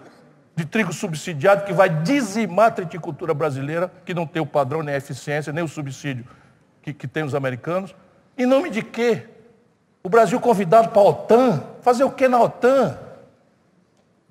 de 0.56 0.64
trigo 0.64 0.94
subsidiado 0.94 1.66
que 1.66 1.74
vai 1.74 1.90
dizimar 1.90 2.68
a 2.68 2.72
triticultura 2.72 3.34
brasileira, 3.34 3.92
que 4.06 4.14
não 4.14 4.28
tem 4.28 4.40
o 4.40 4.46
padrão, 4.46 4.84
nem 4.84 4.94
a 4.94 4.98
eficiência, 5.00 5.52
nem 5.52 5.64
o 5.64 5.68
subsídio 5.68 6.28
que, 6.84 6.94
que 6.94 7.08
tem 7.08 7.24
os 7.24 7.34
americanos. 7.34 7.96
Em 8.38 8.46
nome 8.46 8.70
de 8.70 8.84
quê? 8.84 9.33
O 10.06 10.10
Brasil 10.10 10.38
convidado 10.40 10.90
para 10.90 11.02
a 11.02 11.06
OTAN. 11.06 11.64
Fazer 11.82 12.04
o 12.04 12.12
quê 12.12 12.28
na 12.28 12.38
OTAN? 12.42 12.98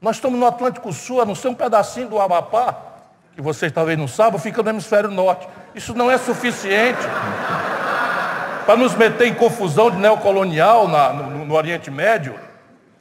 Nós 0.03 0.17
estamos 0.17 0.39
no 0.39 0.47
Atlântico 0.47 0.93
Sul, 0.93 1.23
a 1.23 1.25
não 1.25 1.35
ser 1.35 1.49
um 1.49 1.55
pedacinho 1.55 2.09
do 2.09 2.21
Amapá, 2.21 2.77
que 3.35 3.41
vocês 3.41 3.73
talvez 3.73 3.97
não 3.99 4.07
saibam, 4.07 4.39
fica 4.39 4.63
no 4.63 4.69
hemisfério 4.69 5.11
norte. 5.11 5.49
Isso 5.75 5.95
não 5.95 6.11
é 6.11 6.19
suficiente 6.19 7.01
para 8.67 8.77
nos 8.77 8.95
meter 8.95 9.29
em 9.29 9.35
confusão 9.35 9.91
de 9.91 9.97
neocolonial 9.97 10.89
na- 10.89 11.13
no, 11.13 11.47
no 11.47 11.55
Oriente 11.55 11.91
Médio. 11.91 12.39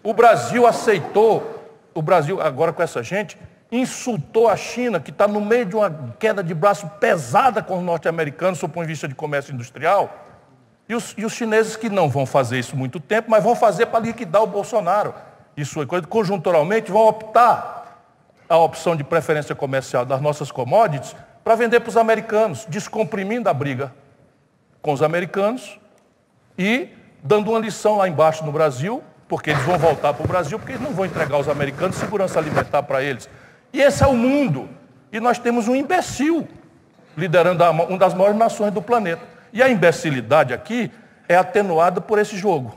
O 0.02 0.14
Brasil 0.14 0.66
aceitou, 0.66 1.76
o 1.94 2.02
Brasil, 2.02 2.40
agora 2.40 2.72
com 2.72 2.82
essa 2.82 3.04
gente, 3.04 3.38
insultou 3.70 4.48
a 4.48 4.56
China, 4.56 5.00
que 5.00 5.12
está 5.12 5.28
no 5.28 5.42
meio 5.42 5.66
de 5.66 5.76
uma 5.76 6.14
queda 6.20 6.42
de 6.44 6.54
braço 6.54 6.88
pesada 7.02 7.62
com 7.62 7.78
os 7.80 7.84
norte-americanos, 7.84 8.60
sob 8.60 8.72
o 8.72 8.74
ponto 8.76 8.84
de 8.86 8.94
vista 8.94 9.08
de 9.10 9.16
comércio 9.16 9.54
industrial. 9.54 10.10
E 10.92 10.94
os, 10.94 11.16
e 11.18 11.24
os 11.24 11.32
chineses 11.32 11.78
que 11.78 11.90
não 11.90 12.10
vão 12.10 12.26
fazer 12.26 12.60
isso 12.60 12.76
muito 12.76 13.00
tempo, 13.00 13.32
mas 13.32 13.42
vão 13.42 13.56
fazer 13.56 13.86
para 13.86 14.02
liquidar 14.02 14.44
o 14.44 14.46
Bolsonaro. 14.46 15.16
Isso 15.56 15.82
é 15.82 15.86
coisa, 15.86 16.06
conjunturalmente 16.06 16.92
vão 16.92 17.08
optar 17.08 18.04
a 18.50 18.58
opção 18.58 18.94
de 18.94 19.02
preferência 19.02 19.56
comercial 19.56 20.06
das 20.06 20.20
nossas 20.20 20.52
commodities 20.52 21.16
para 21.46 21.56
vender 21.56 21.80
para 21.80 21.88
os 21.88 21.96
americanos, 21.96 22.66
descomprimindo 22.68 23.48
a 23.48 23.54
briga 23.54 23.94
com 24.82 24.92
os 24.92 25.02
americanos 25.02 25.80
e 26.58 26.90
dando 27.24 27.52
uma 27.52 27.60
lição 27.60 27.96
lá 27.96 28.10
embaixo 28.10 28.44
no 28.44 28.52
Brasil, 28.52 29.02
porque 29.30 29.52
eles 29.52 29.64
vão 29.64 29.78
voltar 29.78 30.14
para 30.14 30.26
o 30.26 30.28
Brasil, 30.28 30.60
porque 30.60 30.74
eles 30.74 30.84
não 30.84 30.92
vão 30.92 31.06
entregar 31.06 31.38
aos 31.38 31.48
americanos 31.48 31.96
segurança 31.96 32.38
alimentar 32.38 32.84
para 32.84 33.02
eles. 33.02 33.30
E 33.72 33.80
esse 33.80 34.04
é 34.04 34.08
o 34.08 34.14
mundo. 34.14 34.68
E 35.10 35.22
nós 35.22 35.40
temos 35.40 35.70
um 35.70 35.76
imbecil 35.76 36.46
liderando 37.16 37.64
uma 37.64 37.98
das 37.98 38.14
maiores 38.14 38.38
nações 38.38 38.74
do 38.74 38.82
planeta. 38.82 39.31
E 39.54 39.62
a 39.62 39.70
imbecilidade 39.70 40.54
aqui 40.54 40.92
é 41.28 41.36
atenuada 41.36 42.00
por 42.02 42.20
esse 42.20 42.38
jogo. 42.38 42.76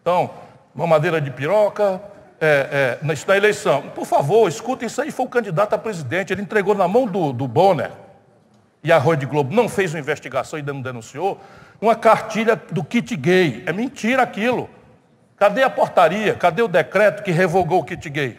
Então, 0.00 0.30
mamadeira 0.74 1.20
de 1.20 1.30
piroca, 1.30 2.00
é, 2.40 2.98
é, 3.02 3.12
isso 3.12 3.26
na 3.26 3.36
eleição. 3.36 3.82
Por 3.94 4.06
favor, 4.06 4.48
escutem 4.48 4.86
isso 4.86 5.00
aí, 5.00 5.10
foi 5.10 5.26
o 5.26 5.28
candidato 5.28 5.74
a 5.74 5.78
presidente, 5.78 6.32
ele 6.32 6.42
entregou 6.42 6.74
na 6.74 6.86
mão 6.86 7.06
do, 7.06 7.32
do 7.32 7.48
Bonner, 7.48 7.90
e 8.84 8.92
a 8.92 8.98
Rede 8.98 9.26
Globo 9.26 9.54
não 9.54 9.68
fez 9.68 9.92
uma 9.92 10.00
investigação 10.00 10.58
e 10.58 10.62
não 10.62 10.80
denunciou, 10.80 11.40
uma 11.80 11.94
cartilha 11.96 12.54
do 12.70 12.84
kit 12.84 13.16
gay. 13.16 13.64
É 13.66 13.72
mentira 13.72 14.22
aquilo. 14.22 14.70
Cadê 15.36 15.62
a 15.62 15.68
portaria? 15.68 16.34
Cadê 16.34 16.62
o 16.62 16.68
decreto 16.68 17.22
que 17.22 17.30
revogou 17.30 17.80
o 17.80 17.84
kit 17.84 18.08
gay? 18.08 18.38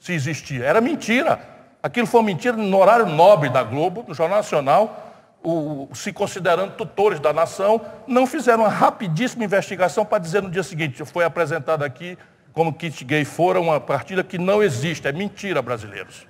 Se 0.00 0.12
existia. 0.14 0.64
Era 0.64 0.80
mentira. 0.80 1.38
Aquilo 1.82 2.06
foi 2.06 2.22
mentira 2.22 2.56
no 2.56 2.78
horário 2.78 3.06
nobre 3.06 3.50
da 3.50 3.62
Globo, 3.62 4.04
no 4.08 4.14
Jornal 4.14 4.38
Nacional, 4.38 5.07
o- 5.42 5.88
se 5.94 6.12
considerando 6.12 6.74
tutores 6.74 7.20
da 7.20 7.32
nação, 7.32 7.80
não 8.06 8.26
fizeram 8.26 8.64
uma 8.64 8.68
rapidíssima 8.68 9.44
investigação 9.44 10.04
para 10.04 10.18
dizer 10.18 10.42
no 10.42 10.50
dia 10.50 10.62
seguinte, 10.62 11.04
foi 11.04 11.24
apresentado 11.24 11.84
aqui 11.84 12.18
como 12.52 12.72
kit 12.72 13.04
gay 13.04 13.24
fora 13.24 13.60
uma 13.60 13.78
partilha 13.80 14.24
que 14.24 14.36
não 14.36 14.62
existe, 14.62 15.06
é 15.06 15.12
mentira, 15.12 15.62
brasileiros. 15.62 16.26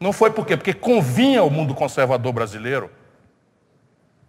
Não 0.00 0.12
foi 0.12 0.30
por 0.30 0.46
quê? 0.46 0.56
Porque 0.56 0.72
convinha 0.72 1.40
ao 1.40 1.50
mundo 1.50 1.74
conservador 1.74 2.32
brasileiro 2.32 2.90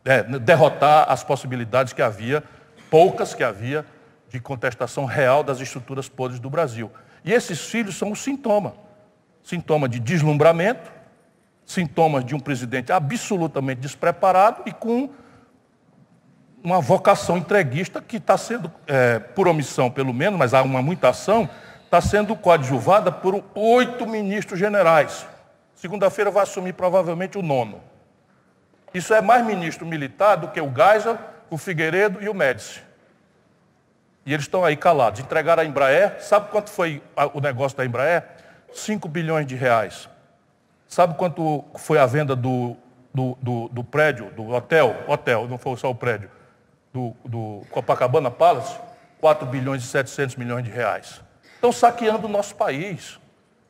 é, 0.05 0.21
derrotar 0.39 1.09
as 1.09 1.23
possibilidades 1.23 1.93
que 1.93 2.01
havia, 2.01 2.43
poucas 2.89 3.33
que 3.33 3.43
havia, 3.43 3.85
de 4.29 4.39
contestação 4.39 5.05
real 5.05 5.43
das 5.43 5.59
estruturas 5.59 6.09
podres 6.09 6.39
do 6.39 6.49
Brasil. 6.49 6.91
E 7.23 7.31
esses 7.31 7.61
filhos 7.61 7.95
são 7.95 8.11
o 8.11 8.15
sintoma. 8.15 8.73
Sintoma 9.43 9.87
de 9.87 9.99
deslumbramento, 9.99 10.91
sintomas 11.65 12.25
de 12.25 12.35
um 12.35 12.39
presidente 12.39 12.91
absolutamente 12.91 13.81
despreparado 13.81 14.63
e 14.65 14.71
com 14.71 15.09
uma 16.63 16.79
vocação 16.79 17.37
entreguista 17.37 18.01
que 18.01 18.17
está 18.17 18.37
sendo, 18.37 18.71
é, 18.87 19.19
por 19.19 19.47
omissão 19.47 19.91
pelo 19.91 20.13
menos, 20.13 20.39
mas 20.39 20.53
há 20.53 20.61
uma 20.61 20.81
muita 20.81 21.09
ação, 21.09 21.49
está 21.83 21.99
sendo 21.99 22.35
coadjuvada 22.35 23.11
por 23.11 23.43
oito 23.53 24.07
ministros 24.07 24.57
generais. 24.57 25.27
Segunda-feira 25.75 26.31
vai 26.31 26.43
assumir 26.43 26.73
provavelmente 26.73 27.37
o 27.37 27.41
nono. 27.41 27.81
Isso 28.93 29.13
é 29.13 29.21
mais 29.21 29.45
ministro 29.45 29.85
militar 29.85 30.37
do 30.37 30.47
que 30.47 30.61
o 30.61 30.71
Geisel, 30.73 31.17
o 31.49 31.57
Figueiredo 31.57 32.21
e 32.21 32.29
o 32.29 32.33
Médici. 32.33 32.81
E 34.25 34.33
eles 34.33 34.45
estão 34.45 34.63
aí 34.63 34.77
calados. 34.77 35.19
Entregaram 35.19 35.61
a 35.61 35.65
Embraer. 35.65 36.21
Sabe 36.21 36.49
quanto 36.49 36.69
foi 36.69 37.01
o 37.33 37.41
negócio 37.41 37.77
da 37.77 37.85
Embraer? 37.85 38.23
5 38.73 39.07
bilhões 39.09 39.45
de 39.45 39.55
reais. 39.55 40.07
Sabe 40.87 41.15
quanto 41.15 41.63
foi 41.75 41.97
a 41.97 42.05
venda 42.05 42.35
do, 42.35 42.75
do, 43.13 43.37
do- 43.41 43.67
do 43.69 43.83
prédio, 43.83 44.29
do 44.35 44.49
hotel? 44.51 44.95
Hotel, 45.07 45.47
não 45.47 45.57
foi 45.57 45.75
só 45.77 45.89
o 45.89 45.95
prédio. 45.95 46.29
Do, 46.93 47.13
do 47.25 47.61
Copacabana 47.71 48.29
Palace? 48.29 48.75
4 49.19 49.45
bilhões 49.47 49.83
e 49.83 49.87
700 49.87 50.35
milhões 50.35 50.63
de 50.65 50.69
reais. 50.69 51.21
Estão 51.55 51.71
saqueando 51.71 52.27
o 52.27 52.29
nosso 52.29 52.55
país. 52.55 53.19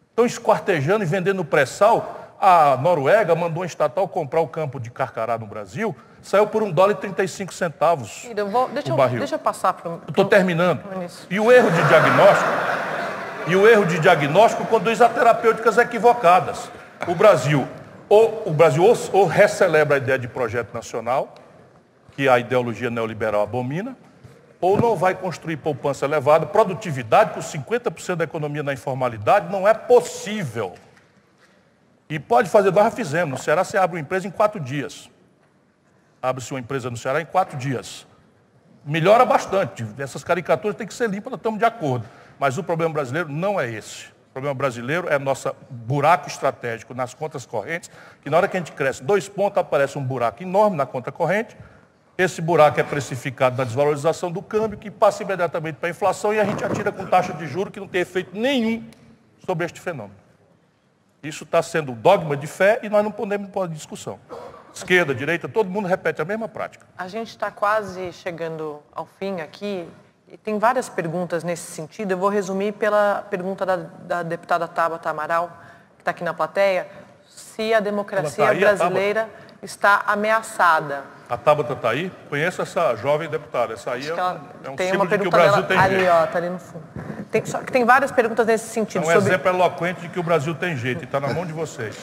Estão 0.10 0.26
esquartejando 0.26 1.04
e 1.04 1.08
vendendo 1.08 1.46
pré-sal. 1.46 2.20
A 2.42 2.76
Noruega 2.76 3.34
mandou 3.36 3.64
um 3.64 3.66
estatal 3.66 4.06
comprar 4.08 4.42
o 4.42 4.48
campo 4.48 4.80
de 4.80 4.90
Carcará 4.92 5.38
no 5.38 5.46
Brasil. 5.46 5.96
Saiu 6.22 6.48
por 6.48 6.62
um 6.64 6.72
dólar 6.72 6.94
e 6.94 6.96
35 6.96 7.54
centavos. 7.54 8.28
Eu 8.36 8.50
vou- 8.50 8.68
deixa, 8.70 8.90
o 8.90 8.94
eu, 8.94 8.98
barril. 8.98 9.20
deixa 9.20 9.36
eu 9.36 9.40
passar 9.40 9.74
para 9.74 9.92
Eu 9.92 10.02
estou 10.10 10.26
terminando. 10.26 10.82
E 11.30 11.40
o 11.40 11.52
erro 11.52 11.70
de 11.72 11.84
diagnóstico, 11.88 12.50
e 13.48 13.56
o 13.56 13.68
erro 13.68 13.86
de 13.86 14.00
diagnóstico 14.00 14.66
conduz 14.66 15.02
a 15.02 15.08
terapêuticas 15.08 15.78
equivocadas. 15.78 16.70
O 17.08 17.16
Brasil, 17.16 17.68
ou, 18.10 18.44
o 18.48 18.52
Brasil 18.52 18.84
ou, 18.84 18.96
ou 19.12 19.26
recelebra 19.26 19.96
a 19.96 19.98
ideia 19.98 20.20
de 20.20 20.28
projeto 20.28 20.74
nacional, 20.74 21.34
que 22.12 22.30
a 22.30 22.40
ideologia 22.40 22.90
neoliberal 22.90 23.42
abomina, 23.42 23.98
ou 24.62 24.80
não 24.80 24.96
vai 24.96 25.14
construir 25.14 25.58
poupança 25.58 26.06
elevada, 26.06 26.46
produtividade 26.46 27.34
com 27.34 27.42
50% 27.42 28.16
da 28.16 28.24
economia 28.24 28.64
na 28.64 28.72
informalidade, 28.72 29.52
não 29.52 29.68
é 29.68 29.74
possível. 29.74 30.74
E 32.10 32.18
pode 32.18 32.50
fazer, 32.50 32.72
nós 32.72 32.86
já 32.86 32.92
fizemos. 32.92 33.40
No 33.40 33.44
Ceará 33.44 33.64
você 33.64 33.78
abre 33.78 33.98
uma 33.98 34.02
empresa 34.02 34.26
em 34.26 34.32
quatro 34.32 34.62
dias. 34.62 35.10
Abre-se 36.22 36.54
uma 36.54 36.60
empresa 36.60 36.90
no 36.90 36.96
Ceará 36.96 37.20
em 37.20 37.26
quatro 37.26 37.58
dias. 37.58 38.08
Melhora 38.86 39.26
bastante. 39.26 39.86
Essas 39.98 40.24
caricaturas 40.24 40.78
têm 40.78 40.88
que 40.88 40.94
ser 40.94 41.10
limpas, 41.10 41.32
nós 41.32 41.40
estamos 41.40 41.60
de 41.60 41.66
acordo. 41.66 42.06
Mas 42.40 42.58
o 42.58 42.64
problema 42.64 42.94
brasileiro 42.94 43.30
não 43.30 43.60
é 43.60 43.70
esse. 43.70 44.13
O 44.34 44.42
problema 44.42 44.56
brasileiro 44.56 45.08
é 45.10 45.20
nosso 45.20 45.56
buraco 45.70 46.28
estratégico 46.28 46.96
nas 46.96 47.14
contas 47.14 47.46
correntes, 47.46 47.92
que 48.20 48.32
na 48.32 48.38
hora 48.38 48.48
que 48.48 48.58
a 48.58 48.60
gente 48.60 48.72
cresce 48.72 49.04
dois 49.04 49.30
pontos, 49.30 49.60
aparece 49.60 49.96
um 49.96 50.04
buraco 50.04 50.42
enorme 50.42 50.76
na 50.76 50.88
conta 50.88 51.12
corrente. 51.12 51.56
Esse 52.18 52.42
buraco 52.42 52.80
é 52.80 52.84
precificado 52.84 53.56
na 53.56 53.64
desvalorização 53.64 54.32
do 54.32 54.42
câmbio, 54.42 54.76
que 54.76 54.90
passa 54.90 55.22
imediatamente 55.22 55.76
para 55.76 55.88
a 55.88 55.92
inflação 55.92 56.34
e 56.34 56.40
a 56.40 56.46
gente 56.46 56.66
atira 56.66 56.92
com 56.92 57.06
taxa 57.06 57.32
de 57.32 57.46
juros 57.46 57.72
que 57.72 57.80
não 57.80 57.88
tem 57.88 58.02
efeito 58.02 58.36
nenhum 58.36 58.84
sobre 59.46 59.68
este 59.68 59.80
fenômeno. 59.80 60.16
Isso 61.22 61.44
está 61.44 61.62
sendo 61.62 61.92
dogma 61.92 62.36
de 62.36 62.48
fé 62.48 62.80
e 62.82 62.90
nós 62.90 63.04
não 63.04 63.12
podemos 63.12 63.52
pôr 63.52 63.68
discussão. 63.68 64.20
Esquerda, 64.74 65.14
direita, 65.14 65.48
todo 65.48 65.70
mundo 65.70 65.88
repete 65.88 66.24
a 66.24 66.26
mesma 66.26 66.50
prática. 66.50 66.88
A 66.98 67.08
gente 67.08 67.30
está 67.30 67.52
quase 67.52 68.12
chegando 68.12 68.82
ao 68.92 69.06
fim 69.06 69.42
aqui 69.42 69.88
e 70.34 70.38
tem 70.38 70.58
várias 70.58 70.90
perguntas 70.90 71.44
nesse 71.44 71.72
sentido. 71.72 72.12
Eu 72.12 72.18
vou 72.18 72.28
resumir 72.28 72.72
pela 72.72 73.24
pergunta 73.30 73.64
da, 73.64 73.76
da 73.76 74.24
deputada 74.24 74.68
Tabata 74.68 75.08
Amaral, 75.08 75.48
que 75.96 76.02
está 76.02 76.10
aqui 76.10 76.24
na 76.24 76.34
plateia, 76.34 76.88
se 77.30 77.72
a 77.72 77.80
democracia 77.80 78.44
tá 78.44 78.50
aí, 78.50 78.66
a 78.66 78.74
brasileira 78.74 79.30
está 79.62 80.02
ameaçada. 80.08 81.04
A 81.30 81.38
Tabata 81.38 81.74
está 81.74 81.92
aí, 81.92 82.12
conheço 82.30 82.64
essa 82.64 82.96
jovem 82.96 83.30
deputada. 83.30 83.74
Essa 83.74 83.92
aí 83.92 84.10
é 84.10 84.14
um, 84.14 84.40
é 84.64 84.70
um 84.72 84.76
tem 84.76 84.90
símbolo 84.90 85.08
uma 85.08 85.18
de 85.18 85.22
que 85.22 85.28
o 85.28 85.32
Brasil 85.32 85.52
dela 85.52 85.68
tem 85.68 85.78
ali, 85.78 85.96
jeito. 85.98 86.12
ó, 86.12 86.26
tá 86.26 86.38
ali 86.40 86.50
no 86.50 86.60
fundo. 86.60 86.84
Tem, 87.30 87.46
só 87.46 87.60
que 87.60 87.72
tem 87.72 87.86
várias 87.86 88.12
perguntas 88.12 88.48
nesse 88.48 88.70
sentido. 88.70 89.04
É 89.04 89.08
um 89.08 89.12
sobre... 89.12 89.30
exemplo 89.30 89.50
eloquente 89.50 90.02
de 90.02 90.10
que 90.10 90.20
o 90.20 90.24
Brasil 90.24 90.56
tem 90.56 90.76
jeito 90.76 91.02
e 91.02 91.06
está 91.06 91.20
na 91.20 91.32
mão 91.32 91.46
de 91.46 91.54
vocês. 91.54 91.96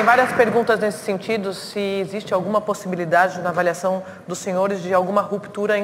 Tem 0.00 0.06
várias 0.06 0.32
perguntas 0.32 0.80
nesse 0.80 1.04
sentido, 1.04 1.52
se 1.52 1.78
existe 1.78 2.32
alguma 2.32 2.58
possibilidade 2.58 3.38
na 3.42 3.50
avaliação 3.50 4.02
dos 4.26 4.38
senhores 4.38 4.82
de 4.82 4.94
alguma 4.94 5.20
ruptura 5.20 5.74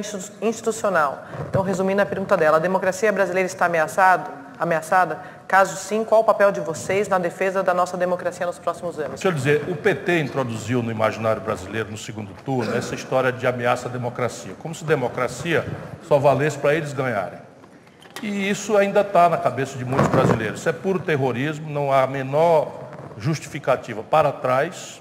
institucional. 0.40 1.22
Então, 1.50 1.60
resumindo 1.60 2.00
a 2.00 2.06
pergunta 2.06 2.34
dela, 2.34 2.56
a 2.56 2.58
democracia 2.58 3.12
brasileira 3.12 3.46
está 3.46 3.66
ameaçado, 3.66 4.30
ameaçada? 4.58 5.18
Caso 5.46 5.76
sim, 5.76 6.02
qual 6.02 6.22
o 6.22 6.24
papel 6.24 6.50
de 6.50 6.60
vocês 6.60 7.08
na 7.08 7.18
defesa 7.18 7.62
da 7.62 7.74
nossa 7.74 7.98
democracia 7.98 8.46
nos 8.46 8.58
próximos 8.58 8.98
anos? 8.98 9.20
Deixa 9.20 9.30
dizer, 9.30 9.64
o 9.68 9.76
PT 9.76 10.20
introduziu 10.20 10.82
no 10.82 10.90
imaginário 10.90 11.42
brasileiro, 11.42 11.90
no 11.90 11.98
segundo 11.98 12.32
turno, 12.42 12.74
essa 12.74 12.94
história 12.94 13.30
de 13.30 13.46
ameaça 13.46 13.86
à 13.86 13.92
democracia. 13.92 14.54
Como 14.62 14.74
se 14.74 14.82
democracia 14.82 15.66
só 16.08 16.18
valesse 16.18 16.56
para 16.56 16.74
eles 16.74 16.94
ganharem. 16.94 17.38
E 18.22 18.48
isso 18.48 18.78
ainda 18.78 19.02
está 19.02 19.28
na 19.28 19.36
cabeça 19.36 19.76
de 19.76 19.84
muitos 19.84 20.08
brasileiros. 20.08 20.60
Isso 20.60 20.68
é 20.70 20.72
puro 20.72 20.98
terrorismo, 20.98 21.68
não 21.68 21.92
há 21.92 22.04
a 22.04 22.06
menor 22.06 22.85
justificativa 23.18 24.02
para 24.02 24.32
trás, 24.32 25.00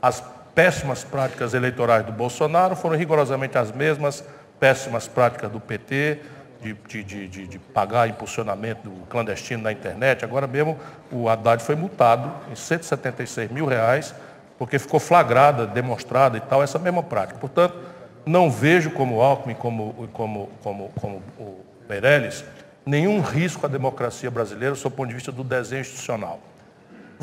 as 0.00 0.22
péssimas 0.54 1.04
práticas 1.04 1.54
eleitorais 1.54 2.04
do 2.04 2.12
Bolsonaro 2.12 2.76
foram 2.76 2.96
rigorosamente 2.96 3.56
as 3.56 3.72
mesmas 3.72 4.24
péssimas 4.60 5.08
práticas 5.08 5.50
do 5.50 5.58
PT, 5.58 6.20
de, 6.60 6.74
de, 7.02 7.28
de, 7.28 7.46
de, 7.48 7.58
pagar 7.58 8.08
impulsionamento 8.08 8.90
clandestino 9.10 9.62
na 9.64 9.72
internet. 9.72 10.24
Agora 10.24 10.46
mesmo 10.46 10.78
o 11.10 11.28
Haddad 11.28 11.62
foi 11.62 11.74
multado 11.74 12.32
em 12.50 12.54
176 12.54 13.50
mil 13.50 13.66
reais, 13.66 14.14
porque 14.58 14.78
ficou 14.78 15.00
flagrada, 15.00 15.66
demonstrada 15.66 16.36
e 16.36 16.40
tal, 16.40 16.62
essa 16.62 16.78
mesma 16.78 17.02
prática. 17.02 17.38
Portanto, 17.40 17.76
não 18.24 18.48
vejo 18.48 18.90
como 18.92 19.20
Alckmin, 19.20 19.54
como, 19.54 20.08
como, 20.12 20.48
como, 20.62 20.88
como 21.00 21.22
o 21.36 21.60
Meirelles, 21.88 22.44
nenhum 22.86 23.20
risco 23.20 23.66
à 23.66 23.68
democracia 23.68 24.30
brasileira, 24.30 24.76
sob 24.76 24.94
o 24.94 24.96
ponto 24.96 25.08
de 25.08 25.14
vista 25.14 25.32
do 25.32 25.42
desenho 25.42 25.80
institucional. 25.80 26.38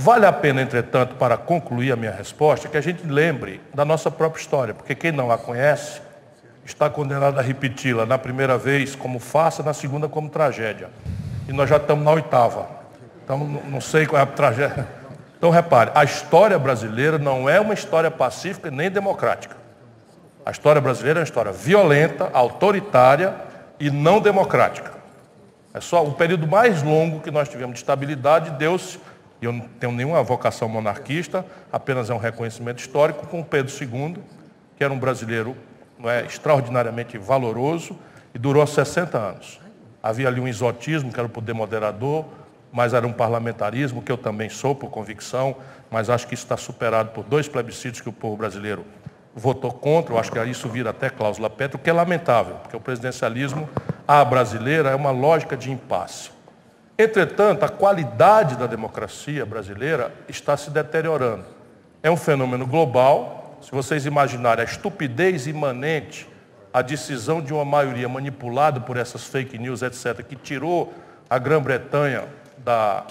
Vale 0.01 0.25
a 0.25 0.31
pena, 0.31 0.61
entretanto, 0.61 1.15
para 1.15 1.35
concluir 1.35 1.91
a 1.91 1.95
minha 1.97 2.13
resposta, 2.13 2.69
que 2.69 2.77
a 2.77 2.81
gente 2.81 3.05
lembre 3.05 3.59
da 3.73 3.83
nossa 3.83 4.09
própria 4.09 4.39
história, 4.39 4.73
porque 4.73 4.95
quem 4.95 5.11
não 5.11 5.29
a 5.29 5.37
conhece 5.37 5.99
está 6.63 6.89
condenado 6.89 7.37
a 7.37 7.41
repeti-la 7.41 8.05
na 8.05 8.17
primeira 8.17 8.57
vez 8.57 8.95
como 8.95 9.19
farsa, 9.19 9.61
na 9.61 9.73
segunda 9.73 10.07
como 10.07 10.29
tragédia. 10.29 10.89
E 11.49 11.51
nós 11.51 11.69
já 11.69 11.75
estamos 11.75 12.05
na 12.05 12.11
oitava. 12.11 12.69
Então, 13.25 13.39
não 13.39 13.81
sei 13.81 14.05
qual 14.05 14.21
é 14.21 14.23
a 14.23 14.25
tragédia. 14.25 14.87
Então, 15.37 15.49
repare, 15.49 15.91
a 15.93 16.05
história 16.05 16.57
brasileira 16.57 17.17
não 17.17 17.49
é 17.49 17.59
uma 17.59 17.73
história 17.73 18.09
pacífica 18.09 18.71
nem 18.71 18.89
democrática. 18.89 19.57
A 20.45 20.51
história 20.51 20.79
brasileira 20.79 21.19
é 21.19 21.21
uma 21.21 21.25
história 21.25 21.51
violenta, 21.51 22.29
autoritária 22.31 23.35
e 23.77 23.91
não 23.91 24.21
democrática. 24.21 24.93
É 25.73 25.81
só 25.81 26.05
o 26.05 26.13
período 26.13 26.47
mais 26.47 26.81
longo 26.81 27.19
que 27.19 27.29
nós 27.29 27.49
tivemos 27.49 27.73
de 27.73 27.79
estabilidade 27.81 28.51
deu-se 28.51 28.97
e 29.41 29.45
eu 29.45 29.51
não 29.51 29.61
tenho 29.79 29.91
nenhuma 29.93 30.21
vocação 30.21 30.67
monarquista, 30.67 31.45
apenas 31.71 32.09
é 32.09 32.13
um 32.13 32.17
reconhecimento 32.17 32.79
histórico 32.79 33.25
com 33.27 33.43
Pedro 33.43 33.73
II, 33.73 34.17
que 34.77 34.83
era 34.83 34.93
um 34.93 34.99
brasileiro 34.99 35.55
não 35.97 36.09
é, 36.09 36.25
extraordinariamente 36.25 37.17
valoroso 37.17 37.97
e 38.33 38.39
durou 38.39 38.65
60 38.65 39.17
anos. 39.17 39.59
Havia 40.01 40.27
ali 40.27 40.39
um 40.39 40.47
exotismo, 40.47 41.11
que 41.11 41.19
era 41.19 41.27
o 41.27 41.29
poder 41.29 41.53
moderador, 41.53 42.25
mas 42.71 42.93
era 42.93 43.05
um 43.05 43.11
parlamentarismo, 43.11 44.01
que 44.01 44.11
eu 44.11 44.17
também 44.17 44.49
sou 44.49 44.75
por 44.75 44.89
convicção, 44.89 45.55
mas 45.89 46.09
acho 46.09 46.27
que 46.27 46.33
isso 46.33 46.43
está 46.43 46.55
superado 46.55 47.09
por 47.11 47.23
dois 47.23 47.47
plebiscitos 47.47 47.99
que 47.99 48.07
o 48.07 48.13
povo 48.13 48.37
brasileiro 48.37 48.85
votou 49.35 49.71
contra, 49.71 50.13
eu 50.13 50.19
acho 50.19 50.31
que 50.31 50.43
isso 50.45 50.67
vira 50.69 50.89
até 50.89 51.09
cláusula 51.09 51.49
Petro, 51.49 51.77
que 51.77 51.89
é 51.89 51.93
lamentável, 51.93 52.55
porque 52.55 52.75
o 52.75 52.79
presidencialismo, 52.79 53.69
a 54.07 54.23
brasileira, 54.23 54.89
é 54.89 54.95
uma 54.95 55.11
lógica 55.11 55.55
de 55.55 55.71
impasse. 55.71 56.31
Entretanto, 57.01 57.63
a 57.63 57.69
qualidade 57.69 58.57
da 58.57 58.67
democracia 58.67 59.45
brasileira 59.45 60.11
está 60.27 60.57
se 60.57 60.69
deteriorando. 60.69 61.45
É 62.03 62.11
um 62.11 62.17
fenômeno 62.17 62.67
global. 62.67 63.57
Se 63.61 63.71
vocês 63.71 64.05
imaginarem 64.05 64.65
a 64.65 64.67
estupidez 64.67 65.47
imanente, 65.47 66.27
a 66.73 66.81
decisão 66.81 67.41
de 67.41 67.53
uma 67.53 67.63
maioria 67.63 68.09
manipulada 68.09 68.81
por 68.81 68.97
essas 68.97 69.23
fake 69.23 69.57
news, 69.57 69.81
etc., 69.81 70.21
que 70.27 70.35
tirou 70.35 70.93
a 71.29 71.39
Grã-Bretanha 71.39 72.25
da, 72.57 73.05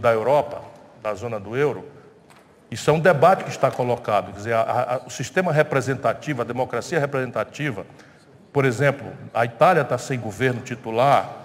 da 0.00 0.12
Europa, 0.12 0.60
da 1.00 1.14
zona 1.14 1.38
do 1.38 1.56
euro, 1.56 1.88
isso 2.68 2.90
é 2.90 2.92
um 2.92 2.98
debate 2.98 3.44
que 3.44 3.50
está 3.50 3.70
colocado. 3.70 4.32
Quer 4.32 4.38
dizer, 4.38 4.54
a, 4.54 4.60
a, 4.60 5.06
o 5.06 5.10
sistema 5.10 5.52
representativo, 5.52 6.42
a 6.42 6.44
democracia 6.44 6.98
representativa, 6.98 7.86
por 8.52 8.64
exemplo, 8.64 9.06
a 9.32 9.44
Itália 9.44 9.82
está 9.82 9.96
sem 9.98 10.18
governo 10.18 10.62
titular 10.62 11.44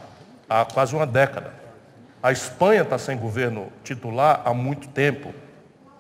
há 0.50 0.66
quase 0.66 0.96
uma 0.96 1.06
década. 1.06 1.59
A 2.22 2.34
Espanha 2.34 2.82
está 2.82 2.98
sem 2.98 3.18
governo 3.18 3.72
titular 3.82 4.42
há 4.44 4.54
muito 4.54 4.90
tempo, 4.90 5.34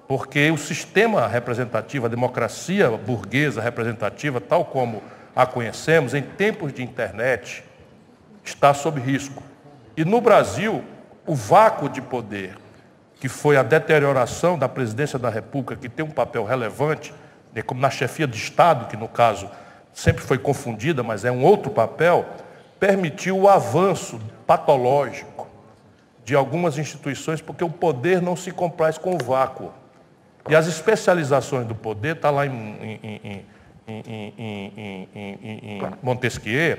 porque 0.05 0.51
o 0.51 0.57
sistema 0.57 1.25
representativo, 1.27 2.07
a 2.07 2.09
democracia 2.09 2.89
burguesa 2.89 3.61
representativa, 3.61 4.41
tal 4.41 4.65
como 4.65 5.01
a 5.33 5.45
conhecemos, 5.45 6.13
em 6.13 6.21
tempos 6.21 6.73
de 6.73 6.83
internet, 6.83 7.63
está 8.43 8.73
sob 8.73 8.99
risco. 8.99 9.41
E 9.95 10.03
no 10.03 10.19
Brasil, 10.19 10.83
o 11.25 11.33
vácuo 11.33 11.87
de 11.87 12.01
poder, 12.01 12.57
que 13.21 13.29
foi 13.29 13.55
a 13.55 13.63
deterioração 13.63 14.57
da 14.57 14.67
presidência 14.67 15.17
da 15.17 15.29
República, 15.29 15.77
que 15.77 15.87
tem 15.87 16.03
um 16.03 16.11
papel 16.11 16.43
relevante, 16.43 17.13
né, 17.53 17.61
como 17.61 17.79
na 17.79 17.89
chefia 17.89 18.27
de 18.27 18.37
Estado, 18.37 18.87
que 18.87 18.97
no 18.97 19.07
caso 19.07 19.49
sempre 19.93 20.21
foi 20.21 20.37
confundida, 20.37 21.01
mas 21.01 21.23
é 21.23 21.31
um 21.31 21.43
outro 21.43 21.71
papel, 21.71 22.25
permitiu 22.77 23.37
o 23.39 23.47
avanço 23.47 24.19
patológico 24.45 25.28
de 26.29 26.35
algumas 26.35 26.77
instituições, 26.77 27.41
porque 27.41 27.63
o 27.63 27.69
poder 27.71 28.21
não 28.21 28.35
se 28.35 28.51
compraz 28.51 28.99
com 28.99 29.15
o 29.15 29.17
vácuo. 29.17 29.73
E 30.47 30.55
as 30.55 30.67
especializações 30.67 31.65
do 31.65 31.73
poder, 31.73 32.17
está 32.17 32.29
lá 32.29 32.45
em, 32.45 32.51
em, 32.51 33.45
em, 33.87 33.97
em, 35.63 35.81
Montesquieu, 36.03 36.77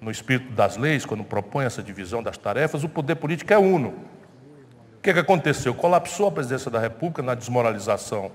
no 0.00 0.10
espírito 0.10 0.50
das 0.50 0.76
leis, 0.76 1.06
quando 1.06 1.22
propõe 1.22 1.64
essa 1.64 1.80
divisão 1.80 2.24
das 2.24 2.36
tarefas, 2.36 2.82
o 2.82 2.88
poder 2.88 3.14
político 3.14 3.52
é 3.52 3.58
uno. 3.58 3.90
O 3.90 5.00
que, 5.00 5.10
é 5.10 5.12
que 5.12 5.20
aconteceu? 5.20 5.72
Colapsou 5.72 6.26
a 6.26 6.32
presidência 6.32 6.68
da 6.68 6.80
República 6.80 7.22
na 7.22 7.36
desmoralização, 7.36 8.32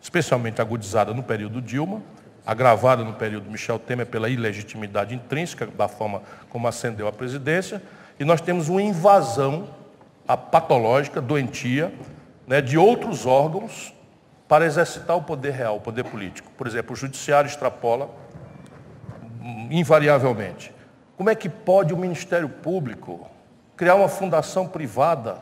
especialmente 0.00 0.62
agudizada 0.62 1.12
no 1.12 1.22
período 1.22 1.60
Dilma, 1.60 2.00
agravada 2.46 3.04
no 3.04 3.12
período 3.12 3.50
Michel 3.50 3.78
Temer 3.78 4.06
pela 4.06 4.30
ilegitimidade 4.30 5.14
intrínseca 5.14 5.66
da 5.66 5.88
forma 5.88 6.22
como 6.48 6.66
ascendeu 6.66 7.06
a 7.06 7.12
presidência, 7.12 7.82
e 8.18 8.24
nós 8.24 8.40
temos 8.40 8.70
uma 8.70 8.80
invasão 8.80 9.68
a 10.26 10.36
patológica, 10.36 11.20
doentia, 11.20 11.92
né, 12.46 12.60
de 12.60 12.78
outros 12.78 13.26
órgãos 13.26 13.94
para 14.48 14.64
exercitar 14.64 15.16
o 15.16 15.22
poder 15.22 15.52
real, 15.52 15.76
o 15.76 15.80
poder 15.80 16.04
político. 16.04 16.50
Por 16.56 16.66
exemplo, 16.66 16.92
o 16.92 16.96
judiciário 16.96 17.48
extrapola 17.48 18.10
invariavelmente. 19.70 20.72
Como 21.16 21.30
é 21.30 21.34
que 21.34 21.48
pode 21.48 21.94
o 21.94 21.96
Ministério 21.96 22.48
Público 22.48 23.26
criar 23.76 23.94
uma 23.94 24.08
fundação 24.08 24.66
privada 24.66 25.38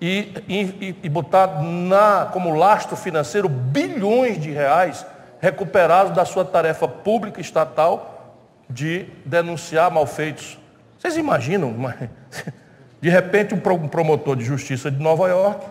e, 0.00 0.32
e, 0.48 0.96
e 1.02 1.08
botar 1.08 1.62
na, 1.62 2.28
como 2.32 2.54
lastro 2.54 2.96
financeiro 2.96 3.48
bilhões 3.48 4.40
de 4.40 4.50
reais 4.50 5.06
recuperados 5.40 6.14
da 6.14 6.24
sua 6.24 6.44
tarefa 6.44 6.88
pública 6.88 7.40
estatal 7.40 8.34
de 8.68 9.06
denunciar 9.24 9.90
malfeitos? 9.90 10.58
Vocês 10.98 11.16
imaginam? 11.16 11.74
De 13.00 13.08
repente, 13.08 13.54
um 13.54 13.88
promotor 13.88 14.36
de 14.36 14.44
justiça 14.44 14.90
de 14.90 15.02
Nova 15.02 15.28
York 15.28 15.66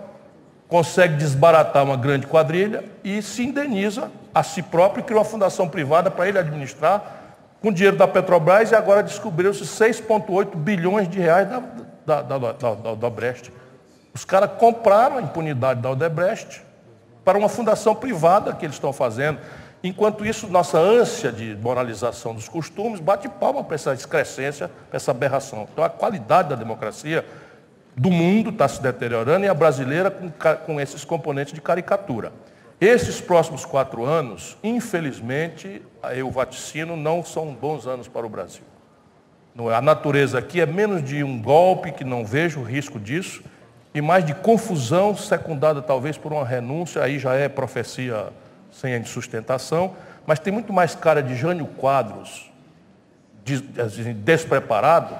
consegue 0.67 1.15
desbaratar 1.15 1.83
uma 1.83 1.97
grande 1.97 2.27
quadrilha 2.27 2.83
e 3.03 3.21
se 3.21 3.43
indeniza 3.43 4.11
a 4.33 4.43
si 4.43 4.61
próprio 4.61 5.01
e 5.01 5.03
cria 5.03 5.17
uma 5.17 5.25
fundação 5.25 5.69
privada 5.69 6.09
para 6.09 6.27
ele 6.27 6.37
administrar 6.37 7.23
com 7.61 7.71
dinheiro 7.71 7.97
da 7.97 8.07
Petrobras 8.07 8.71
e 8.71 8.75
agora 8.75 9.01
descobriu-se 9.01 9.63
6,8 9.63 10.55
bilhões 10.55 11.07
de 11.09 11.19
reais 11.19 11.47
da, 11.47 11.61
da, 12.05 12.21
da, 12.21 12.51
da, 12.51 12.91
Odebrecht. 12.91 13.51
Os 14.13 14.23
caras 14.23 14.51
compraram 14.57 15.17
a 15.17 15.21
impunidade 15.21 15.81
da 15.81 15.89
Odebrecht 15.89 16.61
para 17.23 17.37
uma 17.37 17.49
fundação 17.49 17.95
privada 17.95 18.53
que 18.53 18.65
eles 18.65 18.75
estão 18.75 18.93
fazendo. 18.93 19.39
Enquanto 19.85 20.25
isso, 20.25 20.47
nossa 20.47 20.79
ânsia 20.79 21.31
de 21.31 21.55
moralização 21.55 22.33
dos 22.33 22.49
costumes 22.49 22.99
bate 22.99 23.29
palma 23.29 23.63
para 23.63 23.75
essa 23.75 23.93
excrescência, 23.93 24.67
para 24.89 24.97
essa 24.97 25.11
aberração. 25.11 25.67
Então, 25.71 25.83
a 25.83 25.89
qualidade 25.89 26.49
da 26.49 26.55
democracia 26.55 27.23
do 27.95 28.09
mundo 28.09 28.49
está 28.49 28.67
se 28.67 28.81
deteriorando 28.81 29.45
e 29.45 29.47
a 29.47 29.53
brasileira 29.53 30.09
com, 30.09 30.31
com 30.65 30.81
esses 30.81 31.05
componentes 31.05 31.53
de 31.53 31.61
caricatura. 31.61 32.33
Esses 32.81 33.21
próximos 33.21 33.63
quatro 33.63 34.03
anos, 34.03 34.57
infelizmente, 34.63 35.83
eu 36.15 36.31
vaticino, 36.31 36.97
não 36.97 37.23
são 37.23 37.53
bons 37.53 37.85
anos 37.85 38.07
para 38.07 38.25
o 38.25 38.29
Brasil. 38.29 38.63
É? 39.69 39.75
A 39.75 39.81
natureza 39.81 40.39
aqui 40.39 40.59
é 40.61 40.65
menos 40.65 41.03
de 41.03 41.23
um 41.23 41.39
golpe, 41.39 41.91
que 41.91 42.03
não 42.03 42.25
vejo 42.25 42.63
risco 42.63 42.99
disso, 42.99 43.43
e 43.93 44.01
mais 44.01 44.25
de 44.25 44.33
confusão, 44.33 45.15
secundada 45.15 45.79
talvez 45.79 46.17
por 46.17 46.33
uma 46.33 46.43
renúncia, 46.43 47.03
aí 47.03 47.19
já 47.19 47.35
é 47.35 47.47
profecia 47.47 48.33
sem 48.79 49.03
sustentação, 49.03 49.95
mas 50.25 50.39
tem 50.39 50.51
muito 50.51 50.73
mais 50.73 50.95
cara 50.95 51.21
de 51.21 51.35
Jânio 51.35 51.65
Quadros, 51.65 52.51
assim, 53.83 54.13
despreparado, 54.13 55.15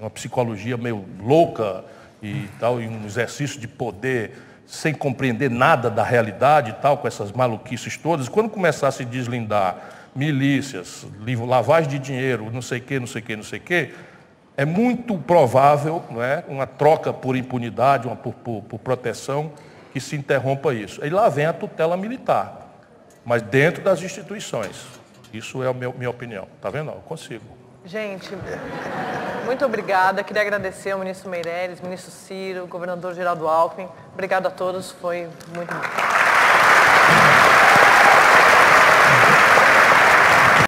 uma 0.00 0.10
psicologia 0.10 0.76
meio 0.76 1.04
louca 1.20 1.84
e 2.22 2.48
tal, 2.58 2.80
e 2.80 2.88
um 2.88 3.04
exercício 3.04 3.60
de 3.60 3.68
poder 3.68 4.32
sem 4.66 4.94
compreender 4.94 5.50
nada 5.50 5.90
da 5.90 6.02
realidade 6.02 6.70
e 6.70 6.74
tal, 6.74 6.98
com 6.98 7.06
essas 7.06 7.30
maluquices 7.30 7.96
todas. 7.96 8.28
Quando 8.28 8.48
começar 8.48 8.88
a 8.88 8.92
se 8.92 9.04
deslindar 9.04 9.76
milícias, 10.14 11.06
lavagem 11.46 11.90
de 11.90 11.98
dinheiro, 11.98 12.50
não 12.50 12.62
sei 12.62 12.78
o 12.78 12.82
que, 12.82 12.98
não 12.98 13.06
sei 13.06 13.20
o 13.20 13.24
que, 13.24 13.36
não 13.36 13.42
sei 13.42 13.58
o 13.58 13.62
que, 13.62 13.94
é 14.56 14.64
muito 14.64 15.16
provável 15.18 16.02
não 16.10 16.22
é, 16.22 16.44
uma 16.48 16.66
troca 16.66 17.12
por 17.12 17.36
impunidade, 17.36 18.06
uma 18.06 18.16
por, 18.16 18.32
por, 18.34 18.62
por 18.62 18.78
proteção, 18.78 19.52
que 19.92 20.00
se 20.00 20.16
interrompa 20.16 20.72
isso. 20.72 21.04
E 21.04 21.10
lá 21.10 21.28
vem 21.28 21.46
a 21.46 21.52
tutela 21.52 21.96
militar, 21.96 22.63
mas 23.24 23.42
dentro 23.42 23.82
das 23.82 24.02
instituições. 24.02 24.86
Isso 25.32 25.62
é 25.62 25.68
a 25.68 25.72
minha 25.72 26.10
opinião. 26.10 26.46
Está 26.56 26.70
vendo? 26.70 26.90
Eu 26.90 27.02
consigo. 27.06 27.44
Gente, 27.84 28.30
muito 29.44 29.64
obrigada. 29.64 30.22
Queria 30.22 30.42
agradecer 30.42 30.92
ao 30.92 30.98
ministro 30.98 31.28
Meirelles, 31.28 31.80
ministro 31.80 32.10
Ciro, 32.10 32.66
governador 32.66 33.14
Geraldo 33.14 33.46
Alckmin. 33.46 33.88
Obrigado 34.12 34.46
a 34.46 34.50
todos, 34.50 34.90
foi 34.92 35.28
muito 35.54 35.74
bom. 35.74 36.33